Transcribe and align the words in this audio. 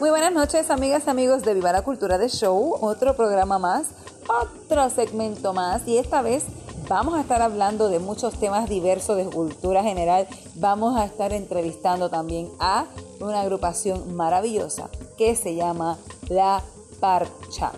Muy 0.00 0.10
buenas 0.10 0.32
noches, 0.32 0.70
amigas 0.70 1.04
y 1.06 1.10
amigos 1.10 1.44
de 1.44 1.54
Viva 1.54 1.70
la 1.70 1.82
Cultura 1.82 2.18
de 2.18 2.28
Show. 2.28 2.78
Otro 2.80 3.14
programa 3.14 3.60
más, 3.60 3.90
otro 4.28 4.90
segmento 4.90 5.54
más. 5.54 5.86
Y 5.86 5.98
esta 5.98 6.20
vez 6.20 6.44
vamos 6.88 7.14
a 7.14 7.20
estar 7.20 7.40
hablando 7.40 7.88
de 7.88 8.00
muchos 8.00 8.34
temas 8.34 8.68
diversos 8.68 9.16
de 9.16 9.26
cultura 9.26 9.84
general. 9.84 10.26
Vamos 10.56 10.98
a 10.98 11.04
estar 11.04 11.32
entrevistando 11.32 12.10
también 12.10 12.50
a 12.58 12.86
una 13.20 13.42
agrupación 13.42 14.16
maravillosa 14.16 14.90
que 15.16 15.36
se 15.36 15.54
llama 15.54 15.96
La 16.28 16.60
Parcha. 16.98 17.70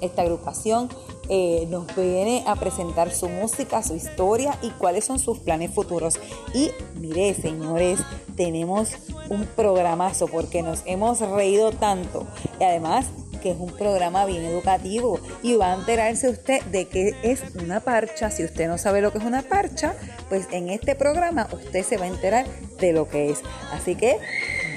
Esta 0.00 0.22
agrupación 0.22 0.88
eh, 1.28 1.66
nos 1.68 1.86
viene 1.94 2.44
a 2.46 2.56
presentar 2.56 3.12
su 3.12 3.28
música, 3.28 3.82
su 3.82 3.94
historia 3.94 4.58
y 4.62 4.70
cuáles 4.70 5.04
son 5.04 5.18
sus 5.18 5.38
planes 5.38 5.70
futuros. 5.72 6.18
Y 6.54 6.70
mire, 7.00 7.34
señores, 7.34 8.00
tenemos 8.36 8.92
un 9.28 9.46
programazo 9.46 10.26
porque 10.28 10.62
nos 10.62 10.82
hemos 10.86 11.20
reído 11.20 11.72
tanto. 11.72 12.26
Y 12.60 12.64
además 12.64 13.06
que 13.42 13.50
es 13.50 13.58
un 13.58 13.70
programa 13.70 14.24
bien 14.26 14.44
educativo 14.44 15.20
y 15.42 15.54
va 15.54 15.72
a 15.72 15.74
enterarse 15.74 16.28
usted 16.28 16.62
de 16.64 16.88
qué 16.88 17.14
es 17.22 17.42
una 17.62 17.80
parcha. 17.80 18.30
Si 18.30 18.44
usted 18.44 18.68
no 18.68 18.78
sabe 18.78 19.00
lo 19.00 19.12
que 19.12 19.18
es 19.18 19.24
una 19.24 19.42
parcha, 19.42 19.94
pues 20.28 20.48
en 20.52 20.70
este 20.70 20.94
programa 20.94 21.46
usted 21.52 21.84
se 21.84 21.96
va 21.96 22.04
a 22.04 22.08
enterar 22.08 22.46
de 22.80 22.92
lo 22.92 23.08
que 23.08 23.30
es. 23.30 23.40
Así 23.72 23.94
que 23.94 24.18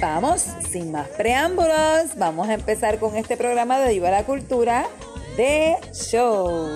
vamos, 0.02 0.46
sin 0.70 0.92
más 0.92 1.08
preámbulos, 1.10 2.16
vamos 2.18 2.50
a 2.50 2.54
empezar 2.54 3.00
con 3.00 3.16
este 3.16 3.38
programa 3.38 3.80
de 3.80 3.94
Viva 3.94 4.12
la 4.12 4.26
Cultura 4.26 4.88
de 5.40 5.78
Show. 5.94 6.68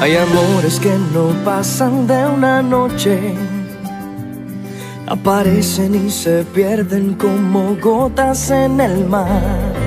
Hay 0.00 0.16
amores 0.16 0.80
que 0.80 0.88
no 1.12 1.28
pasan 1.44 2.06
de 2.06 2.26
una 2.26 2.62
noche, 2.62 3.20
aparecen 5.06 6.06
y 6.06 6.10
se 6.10 6.44
pierden 6.44 7.14
como 7.16 7.76
gotas 7.76 8.50
en 8.50 8.80
el 8.80 9.04
mar. 9.04 9.82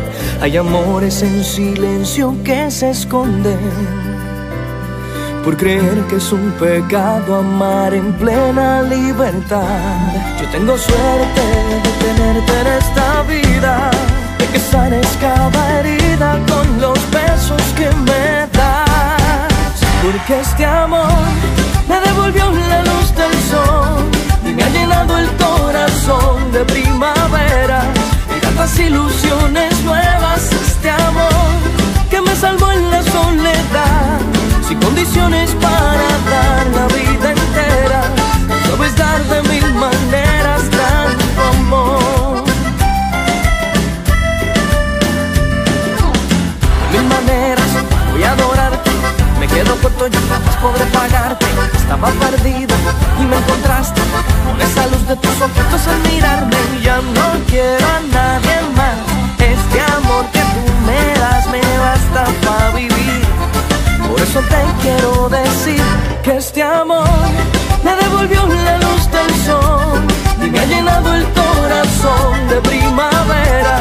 Hay 0.45 0.57
amores 0.57 1.23
en 1.23 1.43
silencio 1.43 2.35
que 2.43 2.69
se 2.69 2.91
esconden 2.91 3.57
por 5.43 5.57
creer 5.57 5.97
que 6.07 6.17
es 6.17 6.31
un 6.31 6.51
pecado 6.59 7.37
amar 7.37 7.95
en 7.95 8.13
plena 8.13 8.83
libertad. 8.83 10.13
Yo 10.39 10.47
tengo 10.49 10.77
suerte 10.77 11.41
de 11.83 11.89
tenerte 12.05 12.61
en 12.61 12.67
esta 12.67 13.23
vida, 13.23 13.89
de 14.37 14.45
que 14.45 14.59
sanes 14.59 15.07
cada 15.19 15.79
herida 15.79 16.39
con 16.47 16.79
los 16.79 16.99
besos 17.09 17.63
que 17.75 17.89
me 18.05 18.45
das. 18.53 19.81
Porque 20.03 20.41
este 20.41 20.63
amor 20.63 21.25
me 21.89 21.99
devolvió 22.01 22.51
la 22.51 22.83
luz 22.83 23.15
del 23.15 23.33
sol 23.49 24.05
y 24.47 24.53
me 24.53 24.63
ha 24.63 24.69
llenado 24.69 25.17
el 25.17 25.27
corazón 25.37 26.51
de 26.51 26.63
primavera 26.65 27.81
tantas 28.55 28.79
ilusiones 28.79 29.83
nuevas. 29.83 30.51
Este 30.51 30.89
amor 30.89 31.55
que 32.09 32.21
me 32.21 32.35
salvó 32.35 32.71
en 32.71 32.89
la 32.89 33.03
soledad, 33.03 34.19
sin 34.67 34.79
condiciones 34.79 35.51
para 35.61 36.09
dar 36.29 36.67
la 36.67 36.87
vida 36.87 37.31
entera. 37.31 38.01
Sabes 38.67 38.95
dar 38.95 39.23
de 39.25 39.41
mil 39.49 39.73
maneras 39.73 40.61
tanto 40.69 41.41
amor. 41.57 42.43
De 46.91 46.97
mil 46.97 47.07
maneras 47.09 47.69
voy 48.11 48.23
a 48.23 48.31
adorarte. 48.31 48.91
Me 49.39 49.47
quedo 49.47 49.75
corto, 49.81 50.07
yo 50.07 50.19
jamás 50.29 50.55
podré 50.57 50.85
pagarte. 50.85 51.45
Estaba 51.77 52.09
perdido 52.11 52.75
y 53.21 53.25
me 53.25 53.37
encontraste 53.37 54.01
con 54.45 54.61
esa 54.61 54.87
luz 54.87 55.07
de 55.07 55.15
tus 55.17 55.41
ojitos 55.41 55.87
al 55.87 55.99
mirarme. 56.11 56.57
Ya 56.81 56.97
no 56.97 57.27
quiero 57.47 57.85
a 57.97 57.99
nadie 58.17 58.57
más. 58.77 58.97
Este 59.39 59.77
amor 59.97 60.25
que 60.33 60.39
tú 60.53 60.63
me 60.87 61.19
das 61.19 61.45
me 61.53 61.61
basta 61.85 62.21
para 62.45 62.71
vivir. 62.71 63.21
Por 64.07 64.19
eso 64.21 64.39
te 64.41 64.61
quiero 64.81 65.29
decir 65.29 65.83
que 66.23 66.37
este 66.37 66.61
amor 66.63 67.07
me 67.83 67.95
devolvió 67.95 68.41
la 68.67 68.77
luz 68.77 69.03
del 69.11 69.31
sol 69.45 69.99
y 70.45 70.49
me 70.49 70.59
ha 70.59 70.65
llenado 70.65 71.13
el 71.13 71.25
corazón 71.41 72.47
de 72.49 72.57
primavera 72.61 73.75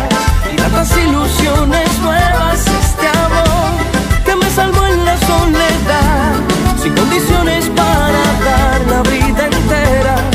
y 0.52 0.56
tantas 0.56 0.91
ilusiones 0.96 1.98
nuevas. 2.00 2.58
Este 2.66 3.06
amor 3.26 3.70
que 4.25 4.34
me 4.36 4.50
salvó 4.50 4.84
en 4.86 5.04
la 5.04 5.16
soledad, 5.19 6.32
sin 6.82 6.94
condiciones 6.94 7.69
para 7.70 8.22
dar 8.48 8.81
la 8.92 9.02
vida 9.10 9.46
entera. 9.46 10.34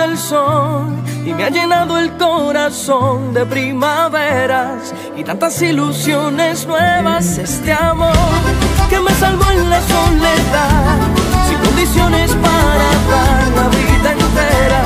Del 0.00 0.16
sol 0.16 0.86
y 1.26 1.34
me 1.34 1.44
ha 1.44 1.50
llenado 1.50 1.98
el 1.98 2.10
corazón 2.16 3.34
de 3.34 3.44
primaveras 3.44 4.94
y 5.14 5.22
tantas 5.22 5.60
ilusiones 5.60 6.66
nuevas. 6.66 7.36
Este 7.36 7.72
amor 7.72 8.14
que 8.88 8.98
me 8.98 9.10
salvó 9.12 9.44
en 9.50 9.68
la 9.68 9.80
soledad, 9.82 10.96
sin 11.46 11.58
condiciones 11.58 12.30
para 12.46 12.88
dar 13.12 13.42
la 13.58 13.68
vida 13.78 14.12
entera. 14.12 14.82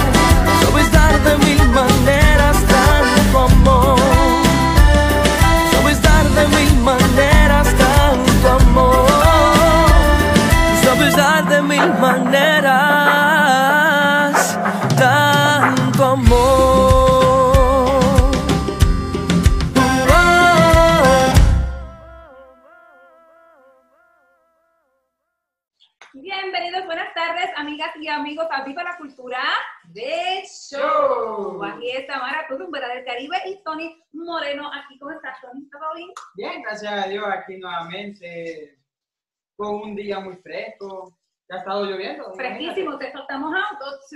Sabes 0.63 0.91
dar 0.91 1.15
de 1.23 1.35
mil 1.47 1.63
maneras 1.69 2.57
tanto 2.75 3.39
amor. 3.39 3.99
Sabes 5.71 6.03
dar 6.03 6.25
de 6.29 6.45
mil 6.57 6.75
maneras 6.83 7.24
Bienvenidos, 26.17 26.87
buenas 26.87 27.13
tardes, 27.13 27.51
amigas 27.57 27.91
y 27.97 28.07
amigos 28.07 28.47
a 28.53 28.63
Viva 28.63 28.85
la 28.85 28.97
Cultura 28.97 29.43
de 29.89 30.45
Show. 30.47 31.61
Aquí 31.65 31.91
está 31.91 32.21
Mara 32.21 32.47
Cruz, 32.47 32.71
Vera 32.71 32.87
del 32.87 33.05
Caribe, 33.05 33.37
y 33.47 33.61
Tony 33.65 34.01
Moreno. 34.13 34.71
Aquí, 34.73 34.97
¿cómo 35.01 35.11
estás, 35.11 35.41
Tony? 35.41 35.69
¿Todo 35.69 35.93
bien? 35.97 36.11
Bien, 36.37 36.63
gracias 36.63 36.93
a 36.93 37.09
Dios, 37.09 37.27
aquí 37.29 37.57
nuevamente, 37.57 38.79
con 39.57 39.75
un 39.75 39.97
día 39.97 40.21
muy 40.21 40.37
fresco. 40.37 41.19
Ya 41.51 41.57
ha 41.57 41.59
estado 41.59 41.85
lloviendo. 41.85 42.33
Fresquísimo, 42.35 42.97
te 42.97 43.11
soltamos 43.11 43.53
autos. 43.73 44.09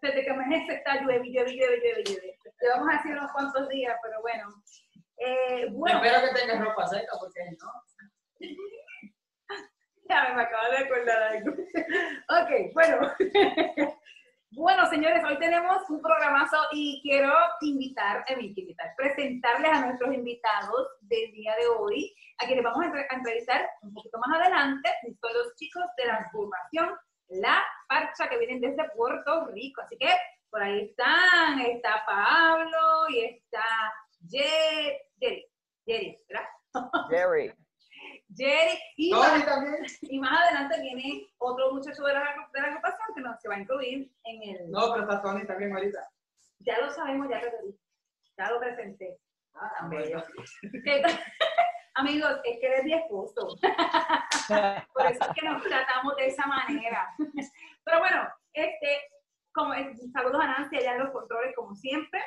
Desde 0.00 0.22
que 0.22 0.30
amanece 0.30 0.74
está 0.74 1.02
llueve, 1.02 1.28
llueve, 1.28 1.56
llueve, 1.56 1.80
llueve, 1.82 2.04
llueve. 2.04 2.38
Llevamos 2.60 2.88
así 2.94 3.08
unos 3.10 3.32
cuantos 3.32 3.68
días, 3.68 3.96
pero 4.00 4.20
bueno. 4.20 4.48
Eh, 5.16 5.66
bueno, 5.72 6.04
Espero 6.04 6.20
que 6.24 6.40
tengas 6.40 6.60
ropa 6.60 6.86
seca, 6.86 7.12
porque 7.18 7.40
no. 7.60 7.82
me 10.34 10.42
acabo 10.42 10.70
de 10.70 10.78
acordar 10.78 11.22
algo. 11.22 11.52
ok, 12.28 12.72
bueno. 12.74 13.12
Bueno, 14.54 14.84
señores, 14.90 15.24
hoy 15.24 15.38
tenemos 15.38 15.88
un 15.88 16.02
programazo 16.02 16.58
y 16.72 17.00
quiero 17.02 17.32
invitar, 17.62 18.22
eh, 18.28 18.36
invitar, 18.38 18.92
presentarles 18.98 19.72
a 19.72 19.86
nuestros 19.86 20.12
invitados 20.12 20.88
del 21.00 21.32
día 21.32 21.54
de 21.58 21.68
hoy, 21.68 22.14
a 22.36 22.44
quienes 22.44 22.62
vamos 22.62 22.82
a 22.82 22.84
entre- 22.84 23.06
a 23.08 23.14
entrevistar 23.14 23.66
un 23.80 23.94
poquito 23.94 24.18
más 24.18 24.38
adelante. 24.38 24.90
Son 25.22 25.32
los 25.32 25.54
chicos 25.56 25.82
de 25.96 26.04
la 26.04 26.16
agrupación 26.16 26.94
La 27.28 27.62
Parcha 27.88 28.28
que 28.28 28.36
vienen 28.36 28.60
desde 28.60 28.90
Puerto 28.94 29.46
Rico. 29.46 29.80
Así 29.80 29.96
que 29.96 30.10
por 30.50 30.62
ahí 30.62 30.82
están, 30.82 31.58
está 31.60 32.04
Pablo 32.04 33.08
y 33.08 33.24
está 33.24 33.64
Ye- 34.28 35.00
Jerry, 35.18 35.46
Jerry, 35.86 36.18
¿verdad? 36.28 36.48
Jerry. 37.08 37.54
Jerry 38.36 38.78
y, 38.96 39.12
más, 39.12 39.44
también. 39.44 39.76
y 40.02 40.18
más 40.18 40.40
adelante 40.40 40.80
viene 40.80 41.26
otro 41.38 41.72
muchacho 41.72 42.02
de 42.02 42.14
la, 42.14 42.34
de 42.52 42.60
la 42.60 42.68
agrupación 42.68 43.08
que 43.14 43.20
nos 43.20 43.40
se 43.40 43.48
va 43.48 43.56
a 43.56 43.60
incluir 43.60 44.10
en 44.24 44.42
el... 44.42 44.70
No, 44.70 44.92
pero 44.92 45.02
está 45.02 45.22
Tony 45.22 45.46
también 45.46 45.72
ahorita. 45.74 46.00
Ya 46.60 46.78
lo 46.78 46.90
sabemos, 46.90 47.28
ya 47.28 47.40
lo. 47.42 47.50
Ya 48.38 48.50
lo 48.50 48.60
presenté. 48.60 49.18
Ah. 49.54 49.70
Amigos, 51.94 52.40
es 52.44 52.58
que 52.58 52.66
eres 52.66 52.84
mi 52.84 52.94
esposo. 52.94 53.54
Por 54.94 55.06
eso 55.06 55.20
es 55.20 55.28
que 55.34 55.46
nos 55.46 55.62
tratamos 55.62 56.16
de 56.16 56.26
esa 56.26 56.46
manera. 56.46 57.14
Pero 57.84 57.98
bueno, 57.98 58.26
este, 58.54 58.98
como 59.52 59.74
saludos 60.12 60.40
a 60.42 60.46
Nancy 60.46 60.76
allá 60.76 60.94
en 60.94 61.00
los 61.00 61.10
controles, 61.10 61.54
como 61.54 61.74
siempre. 61.74 62.20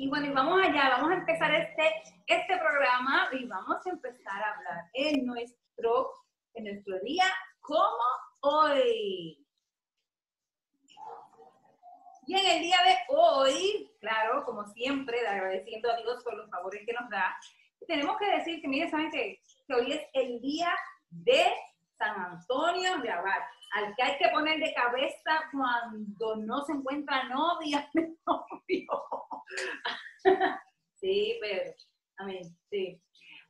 Y 0.00 0.08
bueno, 0.08 0.26
y 0.26 0.30
vamos 0.30 0.62
allá, 0.62 0.90
vamos 0.90 1.10
a 1.10 1.14
empezar 1.14 1.52
este, 1.52 1.92
este 2.28 2.56
programa 2.56 3.28
y 3.32 3.44
vamos 3.46 3.84
a 3.84 3.90
empezar 3.90 4.40
a 4.44 4.54
hablar 4.54 4.84
en 4.92 5.26
nuestro, 5.26 6.12
en 6.54 6.64
nuestro 6.66 7.00
día 7.00 7.24
como 7.58 8.04
hoy. 8.42 9.44
Y 12.28 12.32
en 12.32 12.46
el 12.46 12.62
día 12.62 12.76
de 12.84 12.96
hoy, 13.08 13.90
claro, 13.98 14.44
como 14.44 14.68
siempre, 14.68 15.26
agradeciendo 15.26 15.90
a 15.90 15.96
Dios 15.96 16.22
por 16.22 16.36
los 16.36 16.48
favores 16.48 16.86
que 16.86 16.92
nos 16.92 17.10
da, 17.10 17.36
tenemos 17.88 18.16
que 18.18 18.30
decir 18.36 18.60
que, 18.60 18.68
miren, 18.68 18.92
saben 18.92 19.10
que, 19.10 19.42
que 19.66 19.74
hoy 19.74 19.94
es 19.94 20.02
el 20.12 20.40
día 20.40 20.72
de 21.10 21.44
San 21.98 22.14
Antonio 22.20 22.98
de 22.98 23.10
Abad, 23.10 23.42
al 23.72 23.94
que 23.94 24.02
hay 24.02 24.18
que 24.18 24.28
poner 24.30 24.58
de 24.58 24.74
cabeza 24.74 25.48
cuando 25.52 26.36
no 26.36 26.64
se 26.64 26.72
encuentra 26.72 27.24
novia, 27.24 27.88
novio. 28.26 29.38
sí, 30.94 31.38
pero, 31.40 31.72
amén, 32.18 32.42
sí. 32.70 33.00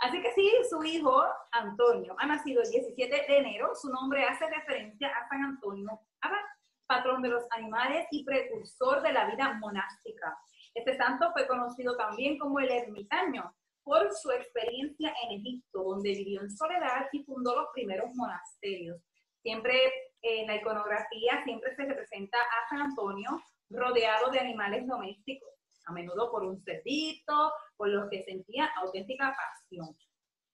Así 0.01 0.23
que 0.23 0.33
sí, 0.33 0.53
su 0.71 0.83
hijo 0.85 1.25
Antonio 1.51 2.15
ha 2.19 2.27
nacido 2.27 2.63
el 2.63 2.71
17 2.71 3.27
de 3.29 3.39
enero, 3.39 3.75
su 3.75 3.89
nombre 3.91 4.25
hace 4.25 4.49
referencia 4.49 5.09
a 5.09 5.29
San 5.29 5.43
Antonio 5.43 6.01
Abad, 6.21 6.45
patrón 6.87 7.21
de 7.23 7.31
los 7.31 7.45
animales 7.51 8.07
y 8.13 8.25
precursor 8.25 9.03
de 9.03 9.13
la 9.13 9.27
vida 9.27 9.55
monástica. 9.55 10.39
Este 10.75 10.97
santo 10.97 11.33
fue 11.33 11.49
conocido 11.49 11.97
también 11.97 12.39
como 12.39 12.61
el 12.61 12.71
ermitaño, 12.71 13.53
por 13.83 14.13
su 14.13 14.31
experiencia 14.31 15.15
en 15.25 15.41
Egipto, 15.41 15.83
donde 15.83 16.11
vivió 16.11 16.43
en 16.43 16.51
soledad 16.51 17.07
y 17.11 17.25
fundó 17.25 17.57
los 17.57 17.69
primeros 17.73 18.15
monasterios. 18.15 19.01
Siempre 19.43 20.08
en 20.23 20.47
la 20.47 20.57
iconografía 20.57 21.43
siempre 21.45 21.75
se 21.77 21.85
representa 21.85 22.39
a 22.39 22.69
San 22.69 22.81
Antonio 22.83 23.43
rodeado 23.71 24.31
de 24.31 24.41
animales 24.41 24.87
domésticos, 24.87 25.51
a 25.87 25.93
menudo 25.93 26.31
por 26.31 26.45
un 26.45 26.63
cerdito, 26.63 27.53
por 27.77 27.89
los 27.89 28.09
que 28.11 28.25
sentía 28.25 28.67
auténtica 28.77 29.37
pasión. 29.37 29.97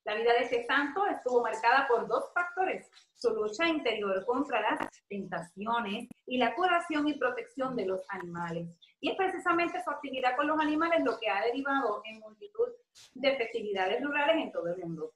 La 0.05 0.15
vida 0.15 0.35
de 0.35 0.41
este 0.41 0.67
santo 0.67 1.07
estuvo 1.07 1.43
marcada 1.43 1.89
por 1.89 2.07
dos 2.07 2.25
factores, 2.35 2.91
su 3.15 3.31
lucha 3.31 3.67
interior 3.67 4.25
contra 4.27 4.61
las 4.61 4.87
tentaciones 5.09 6.09
y 6.27 6.37
la 6.37 6.55
curación 6.55 7.09
y 7.09 7.15
protección 7.15 7.75
de 7.75 7.87
los 7.87 8.03
animales. 8.11 8.69
Y 9.01 9.11
es 9.11 9.17
precisamente 9.17 9.83
su 9.83 9.91
actividad 9.91 10.37
con 10.37 10.47
los 10.47 10.61
animales 10.61 11.03
lo 11.03 11.19
que 11.19 11.31
ha 11.31 11.43
derivado 11.43 12.03
en 12.05 12.21
multitud 12.21 12.69
de 13.15 13.37
festividades 13.37 14.03
rurales 14.05 14.37
en 14.37 14.53
todo 14.53 14.69
el 14.69 14.79
mundo. 14.81 15.11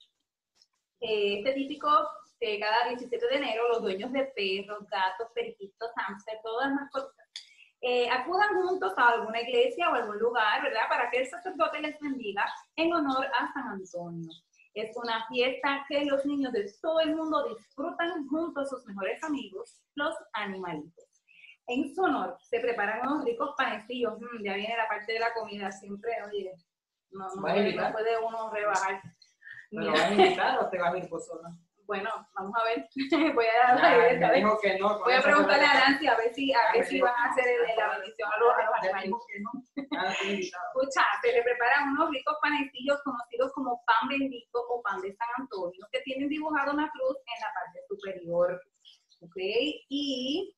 Eh, 1.01 1.39
este 1.39 1.53
típico, 1.53 1.89
que 2.41 2.61
cada 2.61 2.89
17 2.89 3.27
de 3.27 3.37
enero 3.37 3.69
los 3.69 3.83
dueños 3.83 4.13
de 4.13 4.25
perros, 4.25 4.89
gatos, 4.91 5.29
periquitos, 5.35 5.91
hamster, 5.97 6.39
todas 6.43 6.69
las 6.69 6.81
mascotas, 6.81 7.29
eh, 7.81 8.09
acudan 8.11 8.55
juntos 8.55 8.93
a 8.97 9.09
alguna 9.11 9.41
iglesia 9.41 9.89
o 9.91 9.95
algún 9.95 10.19
lugar, 10.19 10.63
¿verdad? 10.63 10.89
Para 10.89 11.11
que 11.11 11.19
el 11.19 11.27
sacerdote 11.27 11.81
les 11.81 11.99
bendiga 12.01 12.45
en 12.77 12.93
honor 12.93 13.27
a 13.27 13.53
San 13.53 13.69
Antonio. 13.69 14.31
Es 14.75 14.97
una 14.97 15.27
fiesta 15.29 15.85
que 15.89 16.05
los 16.05 16.25
niños 16.27 16.53
de 16.53 16.71
todo 16.83 17.01
el 17.01 17.15
mundo 17.15 17.49
disfrutan 17.49 18.27
junto 18.29 18.61
a 18.61 18.67
sus 18.67 18.85
mejores 18.87 19.23
amigos, 19.23 19.81
los 19.95 20.15
animalitos. 20.33 21.05
En 21.69 21.95
su 21.95 22.03
honor 22.03 22.37
se 22.43 22.61
preparan 22.61 23.07
unos 23.07 23.25
ricos 23.25 23.55
panecillos. 23.57 24.19
Mm, 24.19 24.45
ya 24.45 24.55
viene 24.55 24.77
la 24.77 24.89
parte 24.89 25.13
de 25.13 25.21
la 25.21 25.33
comida, 25.35 25.71
siempre, 25.71 26.13
oye, 26.27 26.53
no, 27.11 27.29
no, 27.29 27.35
no 27.37 27.93
puede 27.93 28.19
uno 28.19 28.51
rebajar. 28.51 29.03
¿Me 29.71 29.85
lo 29.85 29.93
vas 29.93 30.03
a 30.03 30.15
invitar 30.15 30.59
o 30.59 30.69
te 30.69 30.79
vas 30.79 30.95
a 30.95 30.99
ir 30.99 31.09
por 31.09 31.21
sola? 31.21 31.51
Bueno, 31.89 32.11
vamos 32.35 32.53
a 32.61 32.65
ver. 32.65 32.87
Voy 33.35 33.47
a, 33.47 33.77
Ya, 33.77 33.97
ver, 33.97 34.19
me 34.19 34.25
a 34.27 34.29
ver. 34.31 34.37
dijo 34.45 34.59
que 34.61 34.79
no. 34.79 34.89
con 34.95 35.05
Voy 35.05 35.15
a 35.15 35.23
preguntarle 35.23 35.65
a 35.65 35.75
Nancy 35.75 36.07
a 36.07 36.15
ver 36.17 36.35
si, 36.35 36.53
a 36.53 36.59
ver 36.75 36.85
si 36.85 37.01
van 37.01 37.15
a 37.17 37.31
hacer 37.31 37.47
el- 37.49 37.77
la 37.77 37.97
bendición 37.97 38.29
a 38.31 38.39
los, 38.39 38.53
a 38.55 38.63
los 38.67 38.75
animales. 38.77 39.11
invitado. 39.11 39.57
Escucha, 40.69 41.03
se 41.23 41.33
le 41.33 41.43
preparan 41.43 41.89
unos 41.93 42.11
ricos 42.11 42.37
panecillos 42.43 43.01
conocidos 43.03 43.51
como 43.55 43.83
pan 43.87 44.09
bendito 44.09 44.61
o 44.69 44.83
pan 44.83 45.01
de 45.01 45.15
San 45.17 45.29
Antonio, 45.39 45.87
que 45.91 46.01
tienen 46.01 46.29
dibujado 46.29 46.73
una 46.75 46.91
cruz 46.91 47.17
en 47.35 47.41
la 47.41 47.53
parte 47.55 47.81
superior. 47.89 48.61
¿Ok? 49.23 49.37
Y 49.89 50.55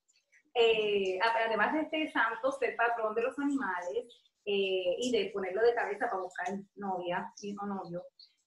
eh, 0.55 1.19
además 1.23 1.73
de 1.73 1.81
este 1.83 2.11
santo, 2.11 2.51
ser 2.53 2.75
patrón 2.77 3.15
de 3.15 3.23
los 3.23 3.39
animales 3.39 4.05
eh, 4.45 4.97
y 4.99 5.13
de 5.13 5.31
ponerlo 5.33 5.63
de 5.63 5.75
cabeza 5.75 6.09
para 6.11 6.23
buscar 6.23 6.49
novia 6.75 7.33
o 7.63 7.67
novio, 7.67 8.03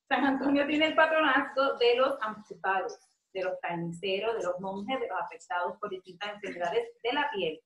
San 0.07 0.25
Antonio 0.25 0.67
tiene 0.67 0.87
el 0.87 0.95
patronato 0.95 1.77
de 1.77 1.95
los 1.95 2.17
amputados, 2.21 2.97
de 3.33 3.43
los 3.43 3.53
carniceros, 3.61 4.35
de 4.37 4.43
los 4.43 4.59
monjes, 4.59 4.99
de 4.99 5.07
los 5.07 5.19
afectados 5.19 5.77
por 5.79 5.89
distintas 5.89 6.33
enfermedades 6.33 6.89
de 7.01 7.13
la 7.13 7.29
piel. 7.31 7.59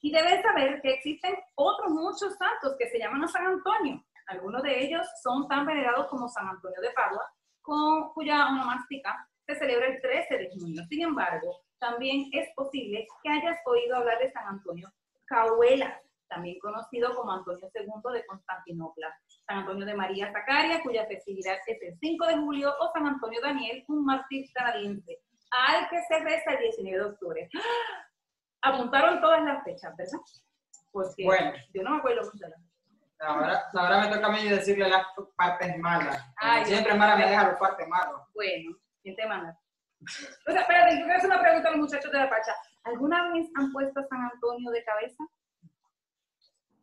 Y 0.00 0.12
debes 0.12 0.42
saber 0.42 0.80
que 0.82 0.94
existen 0.94 1.34
otros 1.54 1.90
muchos 1.90 2.36
santos 2.36 2.76
que 2.78 2.88
se 2.90 2.98
llaman 2.98 3.24
a 3.24 3.28
San 3.28 3.46
Antonio. 3.46 4.04
Algunos 4.26 4.62
de 4.62 4.84
ellos 4.84 5.06
son 5.22 5.48
tan 5.48 5.64
venerados 5.64 6.08
como 6.08 6.28
San 6.28 6.48
Antonio 6.48 6.80
de 6.80 6.90
Padua, 6.90 7.24
con, 7.62 8.12
cuya 8.12 8.48
onomástica 8.48 9.28
se 9.46 9.54
celebra 9.54 9.86
el 9.86 10.00
13 10.00 10.38
de 10.38 10.50
junio. 10.50 10.82
Sin 10.88 11.02
embargo, 11.02 11.60
también 11.78 12.28
es 12.32 12.48
posible 12.54 13.06
que 13.22 13.28
hayas 13.30 13.58
oído 13.64 13.96
hablar 13.96 14.18
de 14.18 14.30
San 14.32 14.46
Antonio 14.46 14.92
Cahuela, 15.26 16.00
también 16.28 16.58
conocido 16.58 17.14
como 17.14 17.32
Antonio 17.32 17.68
II 17.74 18.12
de 18.12 18.26
Constantinopla, 18.26 19.16
San 19.46 19.58
Antonio 19.58 19.86
de 19.86 19.94
María 19.94 20.32
Zacaria, 20.32 20.82
cuya 20.82 21.06
festividad 21.06 21.56
es 21.66 21.78
el 21.80 21.98
5 21.98 22.26
de 22.26 22.36
julio, 22.36 22.74
o 22.80 22.90
San 22.92 23.06
Antonio 23.06 23.40
Daniel, 23.40 23.84
un 23.88 24.04
mártir 24.04 24.50
canadiense, 24.52 25.20
al 25.50 25.88
que 25.88 26.02
se 26.02 26.18
reza 26.20 26.52
el 26.52 26.58
19 26.64 26.98
de 26.98 27.04
octubre. 27.04 27.48
¡Ah! 27.54 28.70
Apuntaron 28.72 29.20
todas 29.20 29.42
las 29.44 29.62
fechas, 29.62 29.94
¿verdad? 29.96 30.18
Porque 30.90 31.24
Bueno. 31.24 31.52
yo 31.72 31.82
no 31.82 31.90
me 31.90 31.96
acuerdo 31.98 32.22
mucho 32.24 32.38
de 32.44 32.48
las 32.50 32.60
Ahora, 33.18 33.62
ahora 33.72 34.00
me 34.00 34.14
toca 34.14 34.26
a 34.26 34.30
mí 34.30 34.46
decirle 34.46 34.88
las 34.90 35.06
partes 35.36 35.78
malas. 35.78 36.22
Ay, 36.36 36.66
Siempre 36.66 36.92
Mara 36.94 37.16
me 37.16 37.26
deja 37.26 37.44
las 37.44 37.58
partes 37.58 37.88
malas. 37.88 38.12
Bueno, 38.34 38.76
¿quién 39.02 39.16
te 39.16 39.26
manda? 39.26 39.58
O 40.46 40.50
sea, 40.52 40.60
espérate, 40.60 40.98
yo 40.98 41.04
quiero 41.04 41.16
hacer 41.16 41.30
una 41.30 41.40
pregunta 41.40 41.68
a 41.68 41.70
los 41.70 41.80
muchachos 41.80 42.12
de 42.12 42.18
la 42.18 42.28
Pacha. 42.28 42.54
¿Alguna 42.84 43.32
vez 43.32 43.48
han 43.56 43.72
puesto 43.72 44.00
a 44.00 44.06
San 44.08 44.20
Antonio 44.20 44.70
de 44.70 44.84
cabeza? 44.84 45.24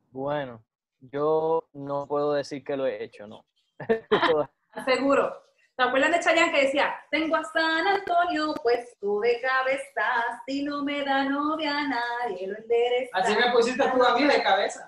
Bueno, 0.10 0.63
yo 1.12 1.67
no 1.74 2.07
puedo 2.07 2.33
decir 2.33 2.63
que 2.63 2.77
lo 2.77 2.86
he 2.88 3.03
hecho, 3.03 3.27
no. 3.27 3.45
Seguro. 4.86 5.41
¿Te 5.75 5.83
acuerdas 5.83 6.12
de 6.12 6.19
Chayanne 6.19 6.51
que 6.51 6.62
decía, 6.65 6.93
tengo 7.10 7.36
a 7.36 7.43
San 7.45 7.88
Antonio 7.88 8.53
puesto 8.62 9.19
de 9.22 9.41
cabeza, 9.41 10.39
si 10.45 10.63
no 10.63 10.83
me 10.83 11.03
da 11.03 11.24
novia 11.24 11.74
nadie 11.88 12.48
lo 12.48 12.55
endereza? 12.60 13.10
Así 13.17 13.36
me 13.36 13.51
pusiste 13.51 13.83
tú 13.89 14.03
a 14.03 14.15
mí 14.15 14.24
de 14.24 14.43
cabeza. 14.43 14.88